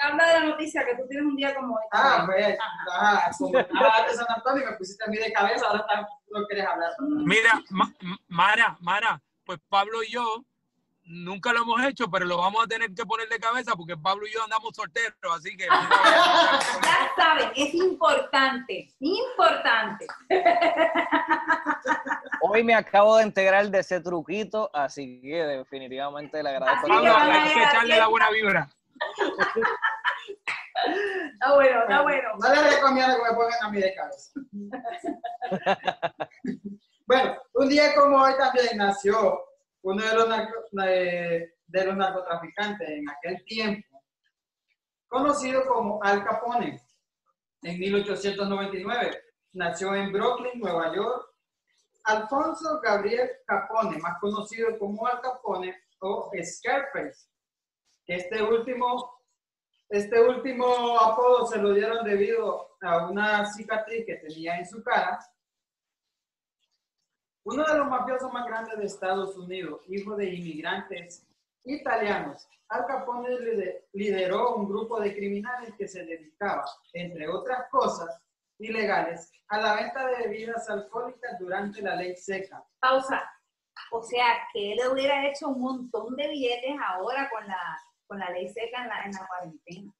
Habla 0.00 0.26
de 0.26 0.40
la 0.40 0.46
noticia 0.46 0.86
que 0.86 0.94
tú 0.96 1.06
tienes 1.06 1.26
un 1.26 1.36
día 1.36 1.54
como 1.54 1.74
hoy. 1.74 1.82
Ah, 1.92 2.22
pues, 2.24 2.56
Ajá. 2.90 3.30
como 3.38 3.52
de 3.58 3.64
San 4.14 4.26
Antonio 4.34 4.62
y 4.62 4.70
me 4.70 4.76
pusiste 4.78 5.04
a 5.04 5.08
mí 5.08 5.18
de 5.18 5.30
cabeza, 5.34 5.66
ahora 5.66 5.80
está- 5.80 6.08
no 6.30 6.46
quieres 6.46 6.66
hablar. 6.66 6.92
Mira, 6.98 7.62
Ma- 7.68 7.92
M- 8.00 8.16
Mara, 8.28 8.76
Mara, 8.80 9.22
pues 9.44 9.58
Pablo 9.68 10.02
y 10.02 10.08
yo 10.12 10.42
nunca 11.06 11.52
lo 11.52 11.62
hemos 11.62 11.82
hecho, 11.84 12.10
pero 12.10 12.26
lo 12.26 12.38
vamos 12.38 12.64
a 12.64 12.66
tener 12.66 12.92
que 12.92 13.06
poner 13.06 13.28
de 13.28 13.38
cabeza 13.38 13.74
porque 13.76 13.96
Pablo 13.96 14.26
y 14.26 14.32
yo 14.32 14.42
andamos 14.42 14.74
solteros, 14.74 15.14
así 15.34 15.56
que 15.56 15.66
Ya 15.66 17.12
saben, 17.16 17.50
es 17.54 17.74
importante, 17.74 18.92
importante. 19.00 20.06
Hoy 22.40 22.64
me 22.64 22.74
acabo 22.74 23.16
de 23.18 23.24
integrar 23.24 23.70
de 23.70 23.78
ese 23.78 24.00
truquito, 24.00 24.70
así 24.74 25.20
que 25.22 25.44
definitivamente 25.44 26.42
le 26.42 26.50
agradezco. 26.50 26.86
Así 26.86 26.88
Pablo, 26.88 27.16
hay 27.16 27.54
que 27.54 27.62
echarle 27.62 27.96
la 27.96 28.08
buena 28.08 28.30
vibra. 28.30 28.68
Está 31.32 31.54
bueno, 31.54 31.80
está 31.82 32.02
bueno. 32.02 32.28
No 32.38 32.48
les 32.50 32.74
recomiendo 32.74 33.16
que 33.16 33.22
me 33.22 33.34
pongan 33.34 33.62
a 33.62 33.70
mí 33.70 33.80
de 33.80 33.94
cabeza. 33.94 34.30
bueno, 37.06 37.36
un 37.54 37.68
día 37.68 37.94
como 37.94 38.18
hoy 38.18 38.32
también 38.36 38.76
nació 38.76 39.40
uno 39.86 40.04
de 40.04 40.14
los, 40.14 40.28
narco- 40.28 40.64
de, 40.72 41.54
de 41.66 41.84
los 41.84 41.96
narcotraficantes 41.96 42.88
en 42.88 43.08
aquel 43.08 43.44
tiempo, 43.44 44.02
conocido 45.06 45.64
como 45.66 46.02
Al 46.02 46.24
Capone, 46.24 46.80
en 47.62 47.78
1899. 47.78 49.22
Nació 49.52 49.94
en 49.94 50.12
Brooklyn, 50.12 50.58
Nueva 50.60 50.94
York. 50.94 51.28
Alfonso 52.04 52.80
Gabriel 52.82 53.30
Capone, 53.46 53.98
más 53.98 54.18
conocido 54.20 54.78
como 54.78 55.06
Al 55.06 55.20
Capone 55.20 55.74
o 56.00 56.30
Scarface, 56.42 57.28
este 58.06 58.42
último 58.42 59.12
este 59.88 60.20
último 60.20 60.98
apodo 60.98 61.46
se 61.46 61.58
lo 61.58 61.72
dieron 61.72 62.04
debido 62.04 62.76
a 62.82 63.06
una 63.08 63.46
cicatriz 63.46 64.04
que 64.04 64.16
tenía 64.16 64.58
en 64.58 64.66
su 64.68 64.82
cara 64.82 65.18
Uno 67.48 67.64
de 67.64 67.78
los 67.78 67.86
mafiosos 67.88 68.32
más 68.32 68.44
grandes 68.46 68.76
de 68.76 68.84
Estados 68.86 69.36
Unidos, 69.36 69.80
hijo 69.88 70.16
de 70.16 70.34
inmigrantes 70.34 71.24
italianos, 71.64 72.46
Al 72.68 72.84
Capone 72.86 73.28
lider- 73.30 73.84
lideró 73.92 74.56
un 74.56 74.68
grupo 74.68 74.98
de 75.00 75.14
criminales 75.14 75.72
que 75.78 75.86
se 75.86 76.04
dedicaba, 76.04 76.64
entre 76.92 77.28
otras 77.28 77.70
cosas 77.70 78.20
ilegales, 78.58 79.30
a 79.48 79.60
la 79.60 79.76
venta 79.76 80.04
de 80.08 80.16
bebidas 80.26 80.68
alcohólicas 80.68 81.38
durante 81.38 81.80
la 81.82 81.94
ley 81.94 82.16
seca. 82.16 82.64
Pausa. 82.80 83.22
O 83.92 84.02
sea, 84.02 84.26
que 84.52 84.72
él 84.72 84.78
hubiera 84.92 85.28
hecho 85.28 85.46
un 85.48 85.60
montón 85.60 86.16
de 86.16 86.26
billetes 86.28 86.74
ahora 86.84 87.30
con 87.30 87.46
la, 87.46 87.78
con 88.08 88.18
la 88.18 88.30
ley 88.30 88.48
seca 88.48 88.82
en 88.82 88.88
la, 88.88 89.04
en 89.04 89.12
la 89.12 89.26
cuarentena. 89.28 89.92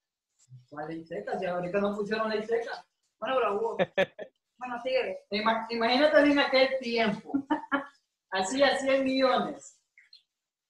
¿Cuál 0.69 0.89
ley 0.89 1.05
seca? 1.05 1.39
Si 1.39 1.47
ahorita 1.47 1.79
no 1.79 1.95
pusieron 1.95 2.29
ley 2.29 2.43
seca. 2.45 2.85
Bueno, 3.21 3.37
pero 3.37 3.55
hubo. 3.61 3.77
Bueno. 4.59 4.83
Ima- 5.31 5.67
Imagínate 5.71 6.19
en 6.33 6.39
aquel 6.39 6.79
tiempo, 6.81 7.33
hacía 8.31 8.77
100 8.79 9.05
millones 9.05 9.81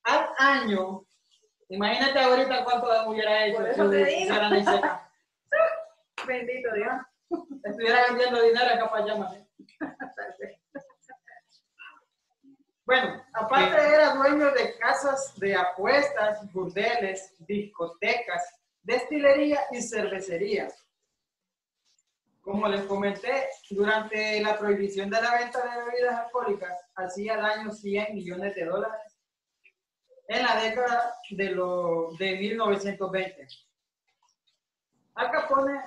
al 0.03 0.29
año. 0.39 1.05
Imagínate 1.69 2.19
ahorita 2.21 2.65
cuánto 2.65 3.11
hubiera 3.11 3.47
hecho 3.47 3.59
Por 3.59 3.69
eso 3.69 3.91
te 3.91 4.05
digo. 4.05 4.35
Bendito 6.27 6.69
Dios. 6.75 6.95
Estuviera 7.65 8.07
vendiendo 8.09 8.41
dinero 8.43 8.67
acá 8.75 8.91
para 8.91 9.05
allá, 9.05 9.17
man. 9.17 9.49
Bueno, 12.85 13.21
aparte 13.33 13.77
era 13.85 14.15
dueño 14.15 14.53
de 14.53 14.77
casas 14.79 15.35
de 15.41 15.57
apuestas, 15.57 16.53
burdeles, 16.53 17.35
discotecas, 17.45 18.45
destilería 18.81 19.61
y 19.73 19.83
cervecería. 19.83 20.69
Como 22.47 22.69
les 22.69 22.83
comenté, 22.83 23.49
durante 23.71 24.41
la 24.41 24.57
prohibición 24.57 25.11
de 25.11 25.21
la 25.21 25.37
venta 25.37 25.59
de 25.65 25.85
bebidas 25.85 26.27
alcohólicas, 26.27 26.81
hacía 26.95 27.37
daño 27.39 27.73
100 27.73 28.15
millones 28.15 28.55
de 28.55 28.65
dólares 28.67 29.19
en 30.29 30.45
la 30.45 30.63
década 30.63 31.13
de, 31.31 31.51
lo, 31.51 32.13
de 32.17 32.37
1920. 32.37 33.49
Al 35.17 35.31
Capone 35.33 35.81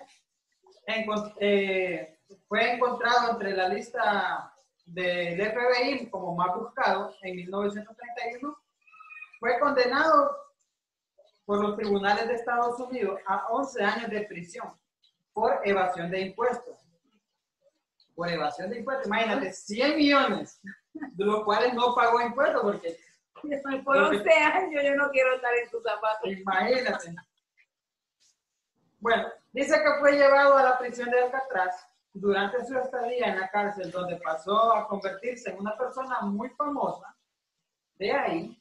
eh, 1.37 2.19
fue 2.49 2.73
encontrado 2.73 3.31
entre 3.31 3.55
la 3.55 3.69
lista 3.69 4.53
del 4.85 5.39
FBI 5.39 6.09
como 6.09 6.35
más 6.35 6.53
buscado 6.57 7.15
en 7.21 7.37
1931. 7.37 8.57
Fue 9.39 9.57
condenado 9.61 10.35
por 11.45 11.61
los 11.61 11.77
tribunales 11.77 12.27
de 12.27 12.33
Estados 12.33 12.77
Unidos 12.81 13.17
a 13.25 13.47
11 13.47 13.81
años 13.81 14.09
de 14.09 14.23
prisión 14.23 14.77
por 15.33 15.61
evasión 15.63 16.09
de 16.11 16.21
impuestos. 16.21 16.77
Por 18.15 18.29
evasión 18.29 18.69
de 18.69 18.79
impuestos, 18.79 19.07
imagínate, 19.07 19.53
100 19.53 19.95
millones, 19.95 20.59
de 20.93 21.25
los 21.25 21.43
cuales 21.43 21.73
no 21.73 21.95
pagó 21.95 22.21
impuestos 22.21 22.61
porque 22.61 22.97
Por 23.85 23.97
11 23.97 24.29
años 24.31 24.83
yo 24.83 24.95
no 24.95 25.09
quiero 25.11 25.35
estar 25.35 25.53
en 25.55 25.69
tus 25.69 25.83
zapatos. 25.83 26.29
Imagínate. 26.29 27.15
Bueno, 28.99 29.29
dice 29.53 29.81
que 29.81 29.99
fue 29.99 30.13
llevado 30.13 30.57
a 30.57 30.63
la 30.63 30.77
prisión 30.77 31.09
de 31.09 31.21
Alcatraz 31.21 31.87
durante 32.11 32.65
su 32.65 32.77
estadía 32.77 33.27
en 33.27 33.39
la 33.39 33.49
cárcel, 33.49 33.91
donde 33.91 34.17
pasó 34.17 34.73
a 34.75 34.87
convertirse 34.87 35.51
en 35.51 35.59
una 35.59 35.77
persona 35.77 36.19
muy 36.21 36.49
famosa. 36.49 37.15
De 37.97 38.11
ahí, 38.11 38.59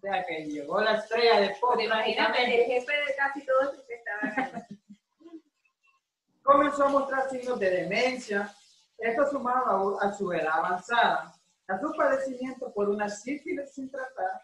sea, 0.00 0.24
que 0.24 0.44
llegó 0.44 0.80
la 0.80 0.94
estrella 0.94 1.40
de 1.40 1.56
pop. 1.60 1.78
Imagínate, 1.78 2.44
el 2.44 2.66
jefe 2.66 2.92
de 2.92 3.14
casi 3.16 3.44
todos 3.44 3.76
los 3.76 3.86
que 3.86 3.94
estaban 3.94 4.54
ahí. 4.54 4.77
Comenzó 6.48 6.84
a 6.84 6.88
mostrar 6.88 7.28
signos 7.28 7.58
de 7.60 7.70
demencia. 7.70 8.54
Esto 8.96 9.30
sumado 9.30 10.00
a, 10.00 10.06
a 10.08 10.12
su 10.12 10.32
edad 10.32 10.48
avanzada, 10.58 11.34
a 11.68 11.78
su 11.80 11.92
padecimiento 11.92 12.72
por 12.72 12.88
una 12.88 13.08
sífilis 13.08 13.70
sin 13.72 13.90
tratar, 13.90 14.42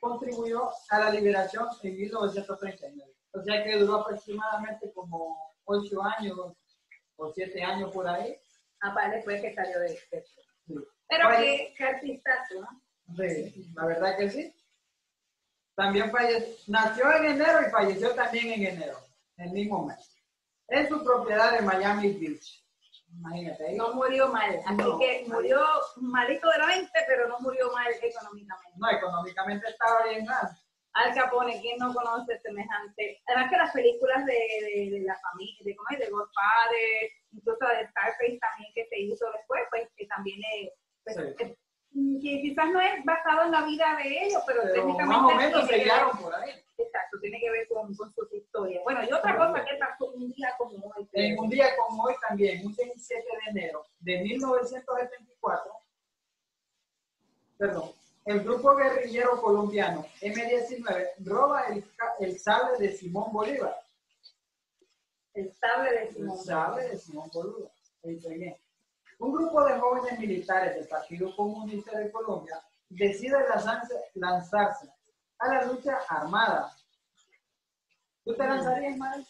contribuyó 0.00 0.70
a 0.90 0.98
la 0.98 1.10
liberación 1.10 1.68
en 1.82 1.96
1939. 1.96 3.12
O 3.32 3.42
sea 3.42 3.62
que 3.62 3.76
duró 3.78 3.96
aproximadamente 3.96 4.90
como 4.92 5.36
ocho 5.66 6.02
años 6.02 6.38
o 7.16 7.32
siete 7.34 7.62
años 7.62 7.92
por 7.92 8.08
ahí. 8.08 8.34
Aparte 8.80 9.16
después 9.16 9.42
que 9.42 9.54
salió 9.54 9.78
de 9.80 9.88
Sí. 9.88 10.74
Pero 11.08 11.28
Falle- 11.28 11.38
qué, 11.68 11.74
qué 11.76 11.84
artistazo, 11.84 12.60
¿no? 12.62 12.82
Sí, 13.16 13.70
la 13.74 13.86
verdad 13.86 14.16
que 14.18 14.30
sí. 14.30 14.54
También 15.76 16.10
falleció, 16.10 16.54
nació 16.68 17.12
en 17.12 17.24
enero 17.26 17.58
y 17.66 17.70
falleció 17.70 18.14
también 18.14 18.52
en 18.54 18.74
enero, 18.74 18.98
el 19.36 19.50
mismo 19.50 19.84
mes, 19.86 20.15
en 20.68 20.88
su 20.88 21.04
propiedad 21.04 21.52
de 21.52 21.62
Miami 21.62 22.12
Beach. 22.14 22.62
Imagínate. 23.18 23.72
No 23.74 23.94
murió 23.94 24.28
mal. 24.28 24.58
Así 24.66 24.76
No. 24.76 24.98
que 24.98 25.24
murió 25.28 25.64
malito 25.96 26.50
de 26.50 26.58
la 26.58 26.66
mente, 26.66 26.98
pero 27.06 27.28
no 27.28 27.38
murió 27.40 27.70
mal 27.72 27.86
económicamente. 28.02 28.72
No, 28.76 28.90
económicamente 28.90 29.68
estaba 29.68 30.04
bien 30.04 30.24
mal. 30.26 30.48
Al 30.94 31.14
Capone, 31.14 31.60
¿quién 31.60 31.78
no 31.78 31.92
conoce 31.94 32.38
semejante? 32.40 33.22
Además 33.26 33.50
que 33.50 33.56
las 33.58 33.72
películas 33.72 34.24
de, 34.26 34.32
de, 34.32 34.90
de 34.92 35.00
la 35.04 35.14
familia, 35.20 35.56
de, 35.64 35.76
¿cómo 35.76 35.88
es? 35.90 35.98
de 35.98 36.10
Godfather, 36.10 37.10
incluso 37.32 37.66
de 37.66 37.88
Scarface 37.88 38.38
también 38.40 38.72
que 38.74 38.86
se 38.88 38.98
hizo 39.00 39.26
después, 39.32 39.62
pues 39.70 39.88
que 39.96 40.06
también 40.06 40.40
es, 40.54 40.70
pues, 41.04 41.16
Sí. 41.38 41.56
Que 42.20 42.42
quizás 42.42 42.70
no 42.70 42.80
es 42.80 43.04
basado 43.04 43.44
en 43.44 43.50
la 43.52 43.64
vida 43.64 43.96
de 43.96 44.26
ellos, 44.26 44.42
pero, 44.46 44.62
Pero 44.62 44.74
técnicamente 44.74 45.04
más 45.06 45.32
o 45.32 45.36
menos 45.36 45.66
se 45.66 45.78
guiaron 45.78 46.18
por 46.18 46.34
ahí. 46.34 46.50
Exacto, 46.78 47.18
tiene 47.20 47.40
que 47.40 47.50
ver 47.50 47.68
con, 47.68 47.94
con 47.94 48.12
sus 48.12 48.32
historias. 48.32 48.84
Bueno, 48.84 49.02
y 49.02 49.12
otra 49.12 49.36
cosa 49.36 49.64
que 49.64 49.76
pasó 49.76 50.10
un 50.10 50.30
día 50.30 50.54
como 50.58 50.92
hoy. 50.94 51.08
En 51.12 51.38
un 51.38 51.48
día 51.48 51.74
como 51.76 52.04
hoy 52.04 52.14
también, 52.28 52.66
un 52.66 52.74
17 52.74 53.22
de 53.22 53.50
enero 53.50 53.86
de 54.00 54.20
1974, 54.20 55.72
perdón, 57.56 57.92
el 58.26 58.40
grupo 58.40 58.74
guerrillero 58.74 59.40
colombiano 59.40 60.04
M-19 60.20 61.10
roba 61.20 61.68
el, 61.68 61.84
el 62.18 62.38
sable 62.38 62.76
de 62.78 62.92
Simón 62.92 63.32
Bolívar. 63.32 63.80
El 65.32 65.54
sable 65.54 65.90
de 65.92 66.02
El 66.08 66.14
Simón. 66.14 66.38
sable 66.38 66.88
de 66.88 66.98
Simón 66.98 67.30
Bolívar. 67.32 67.70
Bien. 68.02 68.56
Un 69.18 69.32
grupo 69.32 69.64
de 69.64 69.78
jóvenes 69.78 70.18
militares 70.18 70.74
del 70.74 70.88
Partido 70.88 71.34
Comunista 71.36 71.98
de 71.98 72.10
Colombia 72.12 72.60
decide 72.88 73.36
lanzarse, 73.48 73.94
lanzarse 74.14 74.88
a 75.38 75.48
la 75.48 75.64
lucha 75.64 75.98
armada. 76.08 76.72
¿Tú 78.24 78.34
te 78.36 78.46
lanzarías, 78.46 78.96
Mari? 78.96 79.26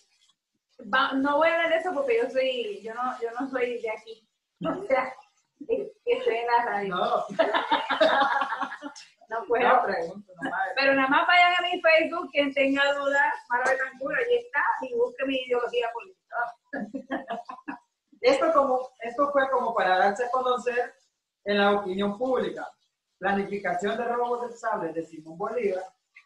Va- 0.92 1.12
no 1.14 1.36
voy 1.38 1.48
a 1.48 1.54
hablar 1.54 1.70
de 1.70 1.76
eso 1.76 1.92
porque 1.94 2.18
yo 2.22 2.28
soy, 2.30 2.80
yo 2.82 2.94
no, 2.94 3.18
yo 3.20 3.28
no 3.38 3.48
soy 3.48 3.80
de 3.80 3.90
aquí. 3.90 4.22
O 4.66 4.82
sea, 4.86 5.12
es- 5.68 5.92
estoy 6.04 6.34
en 6.36 6.46
la 6.46 6.64
radio. 6.64 6.94
No, 6.96 7.24
No, 9.28 9.44
puedo. 9.48 9.68
no 9.68 9.82
pregunto 9.82 10.32
nomás. 10.40 10.60
Pero 10.76 10.94
nada 10.94 11.08
más 11.08 11.26
vayan 11.26 11.52
a 11.58 11.62
mi 11.62 11.80
Facebook, 11.80 12.30
quien 12.30 12.54
tenga 12.54 12.92
dudas, 12.94 13.34
Mara 13.48 13.70
Betancur, 13.72 14.14
allí 14.16 14.36
está, 14.36 14.62
y 14.82 14.94
busque 14.94 15.24
mi 15.26 15.34
ideología 15.36 15.88
política. 15.92 16.36
Esto, 18.26 18.52
como, 18.52 18.90
esto 18.98 19.30
fue 19.30 19.48
como 19.50 19.72
para 19.72 19.98
darse 19.98 20.24
a 20.24 20.30
conocer 20.30 20.94
en 21.44 21.58
la 21.58 21.78
opinión 21.78 22.18
pública. 22.18 22.68
Planificación 23.18 23.96
de 23.96 24.04
robos 24.04 24.50
de 24.50 24.56
sable 24.56 24.92
de 24.92 25.06
Simón 25.06 25.38
Bolívar, 25.38 25.84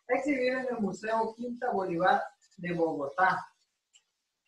exhibido 0.09 0.61
en 0.61 0.69
el 0.69 0.79
Museo 0.79 1.35
Quinta 1.37 1.71
Bolívar 1.71 2.23
de 2.57 2.73
Bogotá. 2.73 3.47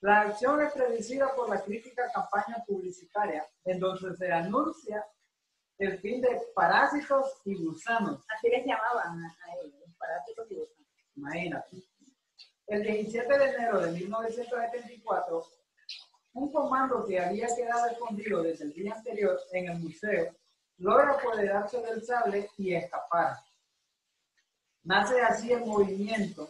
La 0.00 0.22
acción 0.22 0.62
es 0.62 0.72
predecida 0.72 1.34
por 1.34 1.50
la 1.50 1.60
crítica 1.60 2.10
campaña 2.10 2.64
publicitaria, 2.66 3.46
en 3.66 3.78
donde 3.78 4.16
se 4.16 4.32
anuncia 4.32 5.06
el 5.76 5.98
fin 5.98 6.22
de 6.22 6.40
parásitos 6.54 7.42
y 7.44 7.62
gusanos. 7.62 8.24
Así 8.34 8.48
les 8.48 8.64
llamaban 8.64 9.22
a, 9.24 9.36
ellos, 9.60 9.74
los 9.78 9.94
parásitos 9.98 10.50
y 10.50 10.54
gusanos. 10.54 10.88
Imagínate. 11.16 11.82
El 12.66 12.82
17 12.82 13.38
de 13.38 13.44
enero 13.44 13.80
de 13.80 13.92
1974, 13.92 15.44
un 16.34 16.50
comando 16.50 17.04
que 17.06 17.20
había 17.20 17.46
quedado 17.54 17.86
escondido 17.88 18.42
desde 18.42 18.64
el 18.64 18.72
día 18.72 18.94
anterior 18.94 19.38
en 19.52 19.68
el 19.68 19.78
museo 19.78 20.34
logra 20.78 21.12
apoderarse 21.12 21.80
del 21.82 22.02
sable 22.04 22.50
y 22.56 22.74
escapar. 22.74 23.36
Nace 24.82 25.20
así 25.20 25.52
el 25.52 25.64
movimiento 25.64 26.48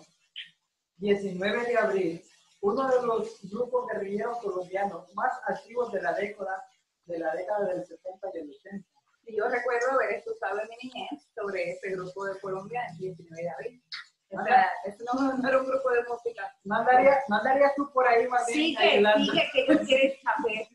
19 0.96 1.66
de 1.66 1.76
abril, 1.76 2.24
uno 2.60 2.88
de 2.88 3.06
los 3.06 3.50
grupos 3.50 3.88
guerrilleros 3.88 4.38
colombianos 4.38 5.12
más 5.14 5.32
activos 5.46 5.92
de 5.92 6.00
la 6.00 6.14
década, 6.14 6.64
de 7.04 7.18
la 7.18 7.34
década 7.34 7.74
del 7.74 7.84
70 7.84 8.28
y 8.34 8.38
el 8.38 8.50
80. 8.50 8.88
Y 9.24 9.36
yo 9.36 9.48
recuerdo 9.48 9.90
haber 9.92 10.12
estudiado 10.12 10.60
en 10.60 10.68
mi 10.68 10.76
niñez 10.88 11.28
sobre 11.34 11.72
ese 11.72 11.90
grupo 11.90 12.24
de 12.24 12.40
Colombia 12.40 12.86
el 12.92 12.98
19 12.98 13.42
de 13.42 13.50
abril. 13.50 13.84
O 14.32 14.44
sea, 14.44 14.66
eso 14.84 15.04
no, 15.12 15.36
no 15.36 15.48
era 15.48 15.58
un 15.60 15.66
grupo 15.66 15.90
de 15.90 16.02
música. 16.04 16.54
¿No, 16.64 16.76
andaría- 16.76 17.18
no 17.28 17.36
andarías 17.36 17.74
tú 17.76 17.90
por 17.92 18.06
ahí 18.06 18.26
más 18.28 18.46
Sí 18.46 18.74
que, 18.74 19.02
sí 19.16 19.30
que, 19.30 19.50
que 19.52 19.60
ellos 19.72 19.86
quieren 19.86 20.12
saber. 20.22 20.68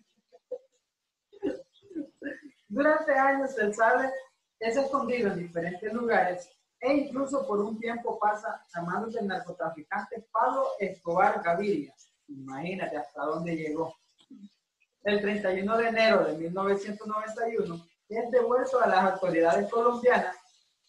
Durante 2.68 3.12
años 3.14 3.58
el 3.58 3.74
sable 3.74 4.12
es 4.60 4.76
escondido 4.78 5.32
en 5.32 5.40
diferentes 5.40 5.92
lugares 5.94 6.50
e 6.80 6.94
incluso 6.94 7.48
por 7.48 7.60
un 7.60 7.80
tiempo 7.80 8.20
pasa 8.20 8.62
a 8.74 8.82
manos 8.82 9.14
del 9.14 9.28
narcotraficante 9.28 10.28
Pablo 10.32 10.68
Escobar 10.80 11.42
Gaviria. 11.42 11.94
Imagínate 12.28 12.98
hasta 12.98 13.24
dónde 13.24 13.56
llegó. 13.56 13.96
El 15.04 15.22
31 15.22 15.78
de 15.78 15.88
enero 15.88 16.26
de 16.26 16.34
1991, 16.38 17.88
es 18.10 18.32
devuelto 18.32 18.82
a 18.82 18.88
las 18.88 19.14
autoridades 19.14 19.70
colombianas 19.70 20.37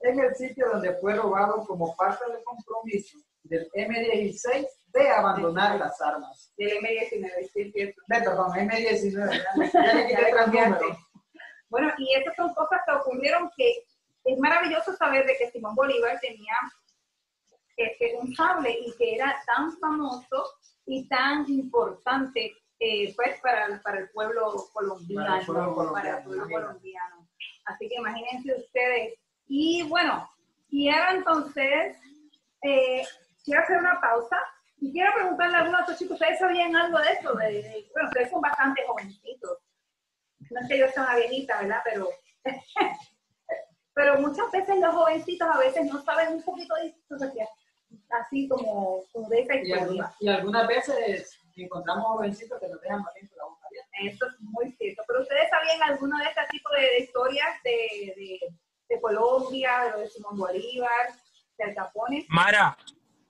en 0.01 0.21
el 0.21 0.35
sitio 0.35 0.69
donde 0.71 0.95
fue 0.95 1.15
robado 1.15 1.65
como 1.67 1.95
parte 1.97 2.25
del 2.31 2.43
compromiso 2.45 3.19
del 3.43 3.69
M16 3.73 4.67
de 4.87 5.11
abandonar 5.11 5.79
las 5.79 6.01
armas. 6.01 6.53
Del 6.57 6.79
M19, 6.79 7.51
sí, 7.53 7.61
es 7.61 7.73
cierto. 7.73 8.03
De, 8.07 8.21
perdón, 8.21 8.53
M19, 8.53 9.33
ya, 9.33 9.73
ya 9.85 9.95
le 9.95 10.07
quité 10.07 10.31
tres 10.31 10.47
números. 10.47 10.99
Bueno, 11.69 11.93
y 11.99 12.15
esas 12.15 12.35
son 12.37 12.55
cosas 12.55 12.81
que 12.87 12.93
ocurrieron 12.93 13.51
que 13.57 13.85
es 14.25 14.39
maravilloso 14.39 14.95
saber 14.97 15.27
de 15.27 15.37
que 15.37 15.51
Simón 15.51 15.75
Bolívar 15.75 16.19
tenía 16.21 16.55
este, 17.77 18.17
un 18.17 18.35
sable 18.35 18.71
y 18.71 18.95
que 18.97 19.15
era 19.15 19.37
tan 19.47 19.77
famoso 19.79 20.45
y 20.87 21.07
tan 21.09 21.49
importante 21.49 22.53
eh, 22.81 23.15
pues 23.15 23.41
para, 23.41 23.81
para 23.83 24.01
el 24.01 24.11
pueblo 24.11 24.55
colombiano. 24.73 25.27
Para 25.27 25.41
el 25.41 25.47
pueblo 25.47 25.75
colombiano, 25.75 25.93
para 25.95 26.19
el 26.19 26.25
pueblo 26.25 26.49
colombiano. 26.49 27.29
Así 27.67 27.89
que 27.89 27.95
imagínense 27.97 28.55
ustedes. 28.55 29.19
Y 29.49 29.83
bueno, 29.89 30.29
quiero 30.69 31.11
entonces, 31.11 31.97
eh, 32.63 33.03
quiero 33.45 33.63
hacer 33.63 33.79
una 33.79 34.01
pausa 34.01 34.37
y 34.81 34.93
quiero 34.93 35.13
preguntarle 35.15 35.57
a 35.57 35.61
algunos 35.61 35.81
estos 35.81 35.99
chicos, 35.99 36.15
¿ustedes 36.21 36.39
sabían 36.39 36.77
algo 36.77 36.99
de 36.99 37.13
eso? 37.13 37.33
De, 37.35 37.47
de- 37.63 37.91
bueno, 37.93 38.09
ustedes 38.09 38.31
son 38.31 38.41
bastante 38.41 38.83
jovencitos. 38.87 39.59
No 40.51 40.61
es 40.61 40.69
que 40.69 40.79
yo 40.79 40.89
sea 40.89 41.03
una 41.05 41.17
viejita, 41.17 41.61
¿verdad? 41.61 41.81
Pero, 41.85 42.09
pero 43.95 44.21
muchas 44.21 44.51
veces 44.53 44.79
los 44.79 44.95
jovencitos 44.95 45.49
a 45.53 45.59
veces 45.59 45.87
no 45.93 46.01
saben 46.03 46.35
un 46.35 46.43
poquito 46.43 46.75
de 46.77 46.87
historia, 46.87 47.49
así 48.21 48.49
como, 48.49 49.03
como 49.13 49.29
de 49.29 49.41
esa 49.41 49.55
Y, 49.57 49.59
historia. 49.63 49.83
alguna- 49.83 50.15
y 50.21 50.29
algunas 50.29 50.69
veces 50.69 51.41
encontramos 51.57 52.05
jovencitos 52.07 52.61
que 52.61 52.69
nos 52.69 52.81
dejan 52.81 53.03
más 53.03 53.13
la 53.37 53.45
boca 53.45 53.67
abierta. 53.67 53.91
Eso 54.05 54.27
es 54.27 54.41
muy 54.41 54.71
cierto. 54.73 55.03
Pero 55.09 55.23
ustedes 55.23 55.51
sabían 55.51 55.83
alguno 55.83 56.17
de 56.19 56.25
este 56.25 56.41
tipo 56.51 56.71
de, 56.71 56.81
de 56.83 56.99
historias 57.01 57.63
de, 57.65 58.41
de, 58.89 59.01
Colombia, 59.01 59.85
de 59.85 59.91
lo 59.91 59.99
de 60.01 60.09
Simón 60.09 60.37
Bolívar, 60.37 61.15
de 61.57 61.65
Al 61.65 61.75
Capone. 61.75 62.27
Mara, 62.29 62.77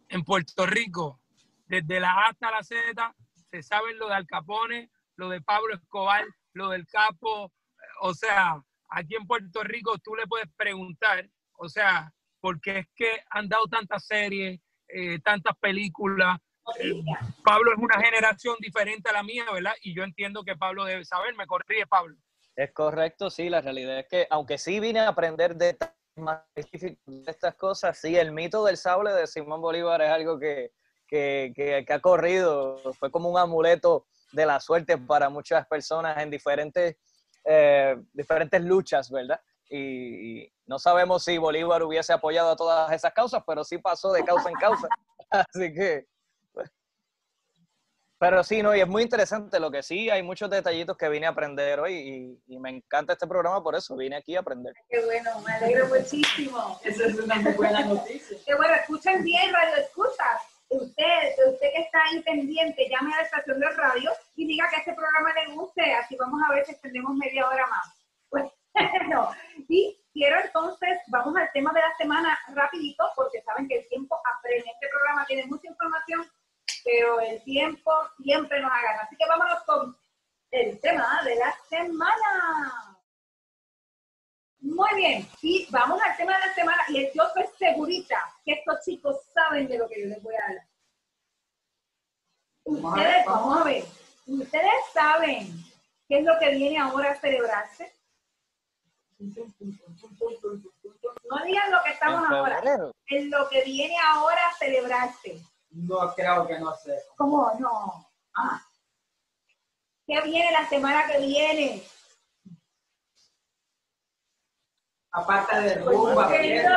en 0.09 0.25
Puerto 0.25 0.67
Rico, 0.67 1.21
desde 1.67 2.00
la 2.00 2.12
A 2.12 2.29
hasta 2.29 2.50
la 2.50 2.62
Z, 2.62 3.15
se 3.50 3.62
sabe 3.62 3.95
lo 3.95 4.09
de 4.09 4.15
Al 4.15 4.27
Capone, 4.27 4.91
lo 5.17 5.29
de 5.29 5.41
Pablo 5.41 5.75
Escobar, 5.75 6.25
lo 6.53 6.71
del 6.71 6.87
Capo. 6.87 7.53
O 8.00 8.15
sea, 8.15 8.62
aquí 8.88 9.15
en 9.17 9.27
Puerto 9.27 9.62
Rico 9.62 9.99
tú 9.99 10.15
le 10.15 10.27
puedes 10.27 10.49
preguntar, 10.57 11.29
o 11.59 11.69
sea, 11.69 12.12
porque 12.41 12.79
es 12.79 12.87
que 12.95 13.23
han 13.31 13.49
dado 13.49 13.67
tantas 13.67 14.07
series, 14.07 14.61
eh, 14.88 15.19
tantas 15.21 15.57
películas. 15.59 16.38
Eh, 16.81 17.03
Pablo 17.43 17.73
es 17.73 17.79
una 17.79 18.00
generación 18.00 18.57
diferente 18.61 19.09
a 19.11 19.15
la 19.15 19.23
mía, 19.23 19.45
¿verdad? 19.53 19.75
Y 19.83 19.95
yo 19.95 20.05
entiendo 20.05 20.45
que 20.45 20.57
Pablo 20.57 20.85
debe 20.85 21.05
saber, 21.05 21.35
me 21.35 21.47
corrige 21.47 21.87
Pablo. 21.87 22.17
Es 22.59 22.73
correcto, 22.73 23.31
sí, 23.31 23.49
la 23.49 23.61
realidad 23.61 24.00
es 24.00 24.09
que 24.09 24.27
aunque 24.31 24.59
sí 24.59 24.81
vine 24.81 24.99
a 24.99 25.07
aprender 25.09 25.55
detalles 25.55 25.95
más 26.17 26.41
específicos 26.57 27.25
de 27.25 27.31
estas 27.31 27.55
cosas, 27.55 27.97
sí, 27.97 28.17
el 28.17 28.33
mito 28.33 28.65
del 28.65 28.77
sable 28.77 29.12
de 29.12 29.29
Simón 29.29 29.61
Bolívar 29.61 30.03
es 30.03 30.11
algo 30.11 30.41
que, 30.41 30.73
que, 31.07 31.53
que- 31.55 31.85
que 31.87 31.93
ha 31.93 32.00
corrido, 32.00 32.81
fue 32.99 33.12
como 33.12 33.29
un 33.31 33.38
amuleto 33.38 34.07
de 34.33 34.45
la 34.45 34.59
suerte 34.59 34.99
para 34.99 35.29
muchas 35.29 35.69
personas 35.69 36.21
en 36.21 36.31
diferentes, 36.31 36.97
eh, 37.45 37.97
diferentes 38.12 38.61
luchas, 38.61 39.09
¿verdad? 39.09 39.41
Y, 39.71 40.41
y 40.43 40.53
no 40.67 40.81
sabemos 40.81 41.23
si 41.23 41.38
Bolívar 41.38 41.85
hubiese 41.85 42.12
apoyado 42.12 42.50
a 42.50 42.57
todas 42.57 42.91
esas 42.91 43.12
causas, 43.12 43.41
pero 43.47 43.62
sí 43.62 43.79
pasó 43.79 44.11
de 44.12 44.25
causa 44.25 44.49
en 44.50 44.57
causa. 44.57 44.88
Así 45.31 45.73
que. 45.73 46.07
Pero 48.19 48.43
sí, 48.43 48.63
no, 48.63 48.75
y 48.75 48.81
es 48.81 48.89
muy 48.89 49.03
interesante 49.03 49.61
lo 49.61 49.71
que 49.71 49.83
sí, 49.83 50.11
hay 50.11 50.23
muchos 50.23 50.51
detallitos 50.51 50.97
que 50.97 51.09
vine 51.09 51.27
a 51.27 51.31
aprender 51.31 51.79
hoy 51.79 51.95
y, 52.47 52.55
y 52.55 52.59
me 52.59 52.71
encanta 52.71 53.13
este 53.13 53.27
programa 53.27 53.63
por 53.63 53.77
eso, 53.77 53.97
vine 53.97 54.17
aquí 54.17 54.35
a 54.35 54.41
aprender. 54.41 54.75
Qué 54.89 55.05
bueno, 55.05 55.31
me 55.47 55.53
alegro 55.53 55.87
muchísimo. 55.87 56.81
Esa 56.83 57.07
es 57.07 57.19
una 57.19 57.37
muy 57.37 57.53
buena 57.53 57.85
noticia. 57.85 58.37
Qué 58.45 58.55
bueno, 58.55 58.75
escuchen 58.75 59.23
bien, 59.23 59.53
radio 59.53 59.77
escuchas. 59.77 60.43
Usted, 60.71 61.35
usted 61.47 61.73
que 61.73 61.81
está 61.81 61.99
ahí 62.05 62.21
pendiente, 62.23 62.88
llame 62.90 63.14
a 63.14 63.19
la 63.19 63.23
estación 63.23 63.59
de 63.59 63.71
radio 63.71 64.11
y 64.37 64.47
diga 64.47 64.69
que 64.69 64.77
este 64.77 64.92
programa 64.92 65.33
le 65.33 65.55
guste, 65.55 65.95
así 65.95 66.14
vamos 66.16 66.40
a 66.47 66.53
ver 66.53 66.66
si 66.66 66.73
extendemos 66.73 67.14
media 67.14 67.49
hora 67.49 67.66
más. 67.69 67.95
Pues, 68.75 69.09
no. 69.09 69.31
Y 69.69 69.99
quiero 70.12 70.40
entonces, 70.45 70.99
vamos 71.09 71.35
al 71.37 71.51
tema 71.53 71.73
de 71.73 71.81
la 71.81 71.97
semana 71.97 72.38
rapidito, 72.55 73.05
porque 73.16 73.40
saben 73.42 73.66
que 73.66 73.79
el 73.79 73.88
tiempo 73.88 74.21
apremia. 74.37 74.73
Este 74.73 74.88
programa 74.88 75.25
tiene 75.27 75.47
mucha 75.47 75.69
información, 75.69 76.31
pero 76.88 77.20
el 77.20 77.42
tiempo 77.42 77.92
siempre 78.22 78.62
nos 78.62 78.72
agarra. 78.72 79.03
Así 79.03 79.16
que 79.16 79.27
vámonos 79.27 79.62
con 79.64 79.94
el 80.51 80.81
tema 80.81 81.22
de 81.22 81.35
la 81.35 81.55
semana. 81.68 82.98
Muy 84.61 84.94
bien, 84.96 85.29
y 85.42 85.68
vamos 85.70 86.01
al 86.03 86.16
tema 86.16 86.33
de 86.38 86.46
la 86.46 86.55
semana. 86.55 86.83
Y 86.88 87.11
yo 87.14 87.24
estoy 87.24 87.44
segurita 87.59 88.35
que 88.42 88.53
estos 88.53 88.83
chicos 88.85 89.18
saben 89.35 89.68
de 89.68 89.77
lo 89.77 89.87
que 89.87 90.01
yo 90.01 90.07
les 90.07 90.22
voy 90.22 90.35
a 90.35 90.46
hablar. 90.46 90.66
Ustedes, 92.64 93.27
vamos 93.27 93.48
vamos 93.48 93.61
a 93.61 93.64
ver, 93.64 93.85
ustedes 94.27 94.85
saben 94.92 95.64
qué 96.09 96.18
es 96.18 96.24
lo 96.24 96.38
que 96.38 96.55
viene 96.55 96.79
ahora 96.79 97.12
a 97.12 97.20
celebrarse. 97.20 97.92
No 99.18 99.35
digan 101.44 101.70
lo 101.70 101.83
que 101.85 101.90
estamos 101.90 102.31
ahora, 102.31 102.62
en 103.09 103.31
lo 103.31 103.46
que 103.48 103.62
viene 103.64 103.96
ahora 103.98 104.40
a 104.48 104.57
celebrarse. 104.57 105.42
No 105.87 106.12
creo 106.14 106.47
que 106.47 106.59
no 106.59 106.75
sé. 106.75 106.99
¿Cómo 107.17 107.53
no? 107.59 108.11
Ah. 108.35 108.61
¿Qué 110.07 110.21
viene 110.23 110.51
la 110.51 110.69
semana 110.69 111.07
que 111.07 111.19
viene? 111.19 111.83
Aparte 115.12 115.61
de 115.61 115.79
Voy 115.83 115.95
rumba, 115.95 116.29
subiendo, 116.29 116.71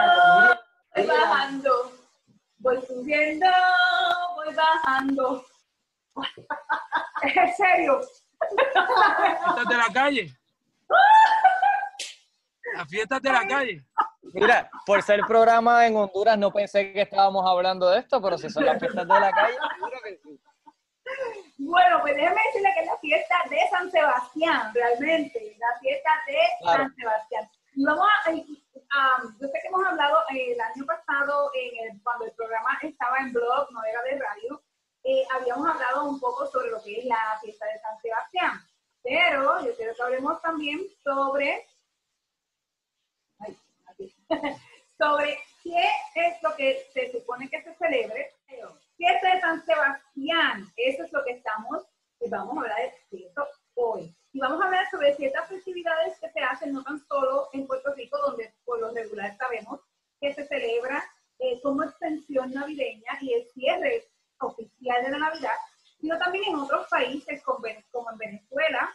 voy 0.95 1.05
bajando. 1.07 1.91
Voy 2.57 2.81
subiendo, 2.85 3.47
voy 4.35 4.53
bajando. 4.53 5.45
¿Es 7.23 7.37
en 7.37 7.55
serio? 7.55 8.01
Fiestas 8.49 9.67
de 9.67 9.77
la 9.77 9.87
calle. 9.93 10.37
Las 12.75 12.87
fiestas 12.87 13.21
de 13.21 13.31
la 13.31 13.47
calle. 13.47 13.85
Mira, 14.33 14.69
por 14.85 15.01
ser 15.01 15.21
programa 15.27 15.85
en 15.87 15.95
Honduras 15.95 16.37
no 16.37 16.51
pensé 16.51 16.93
que 16.93 17.01
estábamos 17.01 17.45
hablando 17.47 17.89
de 17.89 17.99
esto, 17.99 18.21
pero 18.21 18.37
si 18.37 18.49
son 18.49 18.65
las 18.65 18.79
fiestas 18.79 19.07
de 19.07 19.19
la 19.19 19.31
calle, 19.31 19.57
seguro 19.75 19.97
que 20.03 20.17
sí. 20.17 20.39
Bueno, 21.57 21.99
pues 22.01 22.15
déjeme 22.15 22.41
decirle 22.47 22.69
que 22.75 22.79
es 22.81 22.87
la 22.87 22.97
fiesta 22.97 23.35
de 23.49 23.57
San 23.69 23.91
Sebastián, 23.91 24.71
realmente, 24.73 25.55
la 25.59 25.79
fiesta 25.79 26.09
de 26.27 26.37
Claro. 26.61 26.83
San 26.83 26.95
Sebastián. 26.95 27.49
Y 27.75 27.85
vamos 27.85 28.07
a, 28.25 28.31
um, 28.31 29.37
yo 29.39 29.47
sé 29.47 29.59
que 29.61 29.67
hemos 29.67 29.85
hablado 29.85 30.17
eh, 30.33 30.53
el 30.53 30.61
año 30.61 30.85
pasado, 30.85 31.51
en 31.53 31.85
el- 31.91 32.03
cuando 32.03 32.25
el 32.25 32.31
programa 32.33 32.69
estaba 32.81 33.17
en 33.19 33.33
blog, 33.33 33.71
no 33.71 33.83
era 33.83 34.01
de 34.03 34.19
radio, 34.19 34.61
eh, 35.03 35.23
habíamos 35.35 35.67
hablado 35.67 36.05
un 36.05 36.19
poco 36.19 36.45
sobre 36.47 36.69
lo 36.69 36.81
que 36.83 36.99
es 36.99 37.05
la 37.05 37.37
fiesta 37.41 37.65
de 37.65 37.79
San 37.79 37.99
Sebastián. 38.01 38.61
Pero 39.03 39.65
yo 39.65 39.75
quiero 39.75 39.95
que 39.95 40.01
hablemos 40.03 40.41
también 40.41 40.79
sobre. 41.03 41.65
sobre 44.97 45.39
qué 45.63 45.83
es 46.15 46.41
lo 46.41 46.55
que 46.55 46.85
se 46.93 47.11
supone 47.11 47.49
que 47.49 47.61
se 47.61 47.73
celebre. 47.75 48.31
Fiesta 48.97 49.33
de 49.33 49.41
San 49.41 49.65
Sebastián, 49.65 50.71
eso 50.75 51.03
es 51.03 51.11
lo 51.11 51.23
que 51.23 51.31
estamos, 51.31 51.83
y 52.19 52.29
vamos 52.29 52.55
a 52.57 52.61
hablar 52.61 52.77
de 53.09 53.17
esto 53.17 53.47
hoy. 53.75 54.15
Y 54.33 54.39
vamos 54.39 54.61
a 54.61 54.65
hablar 54.65 54.89
sobre 54.89 55.15
ciertas 55.15 55.49
festividades 55.49 56.19
que 56.19 56.29
se 56.29 56.39
hacen 56.39 56.73
no 56.73 56.83
tan 56.83 56.99
solo 57.07 57.49
en 57.53 57.67
Puerto 57.67 57.93
Rico, 57.95 58.17
donde 58.19 58.53
por 58.63 58.79
lo 58.79 58.91
regular 58.91 59.35
sabemos 59.37 59.81
que 60.19 60.33
se 60.33 60.47
celebra 60.47 61.03
eh, 61.39 61.59
como 61.61 61.83
extensión 61.83 62.51
navideña 62.53 63.17
y 63.19 63.33
el 63.33 63.47
cierre 63.51 64.07
oficial 64.39 65.03
de 65.03 65.11
la 65.11 65.17
Navidad, 65.17 65.57
sino 65.99 66.17
también 66.17 66.45
en 66.47 66.55
otros 66.55 66.87
países 66.87 67.41
como, 67.43 67.65
como 67.91 68.11
en 68.11 68.17
Venezuela, 68.17 68.93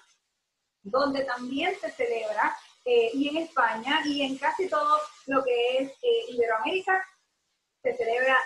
donde 0.83 1.25
también 1.25 1.75
se 1.81 1.91
celebra, 1.91 2.57
eh, 2.87 3.11
y 3.13 3.29
en 3.29 3.37
España, 3.39 4.01
y 4.05 4.23
en 4.23 4.39
casi 4.39 4.69
todo 4.69 4.99
lo 5.27 5.43
que 5.43 5.79
es 5.79 5.91
eh, 5.91 6.25
Iberoamérica, 6.29 7.05
se 7.83 7.97
celebra 7.97 8.39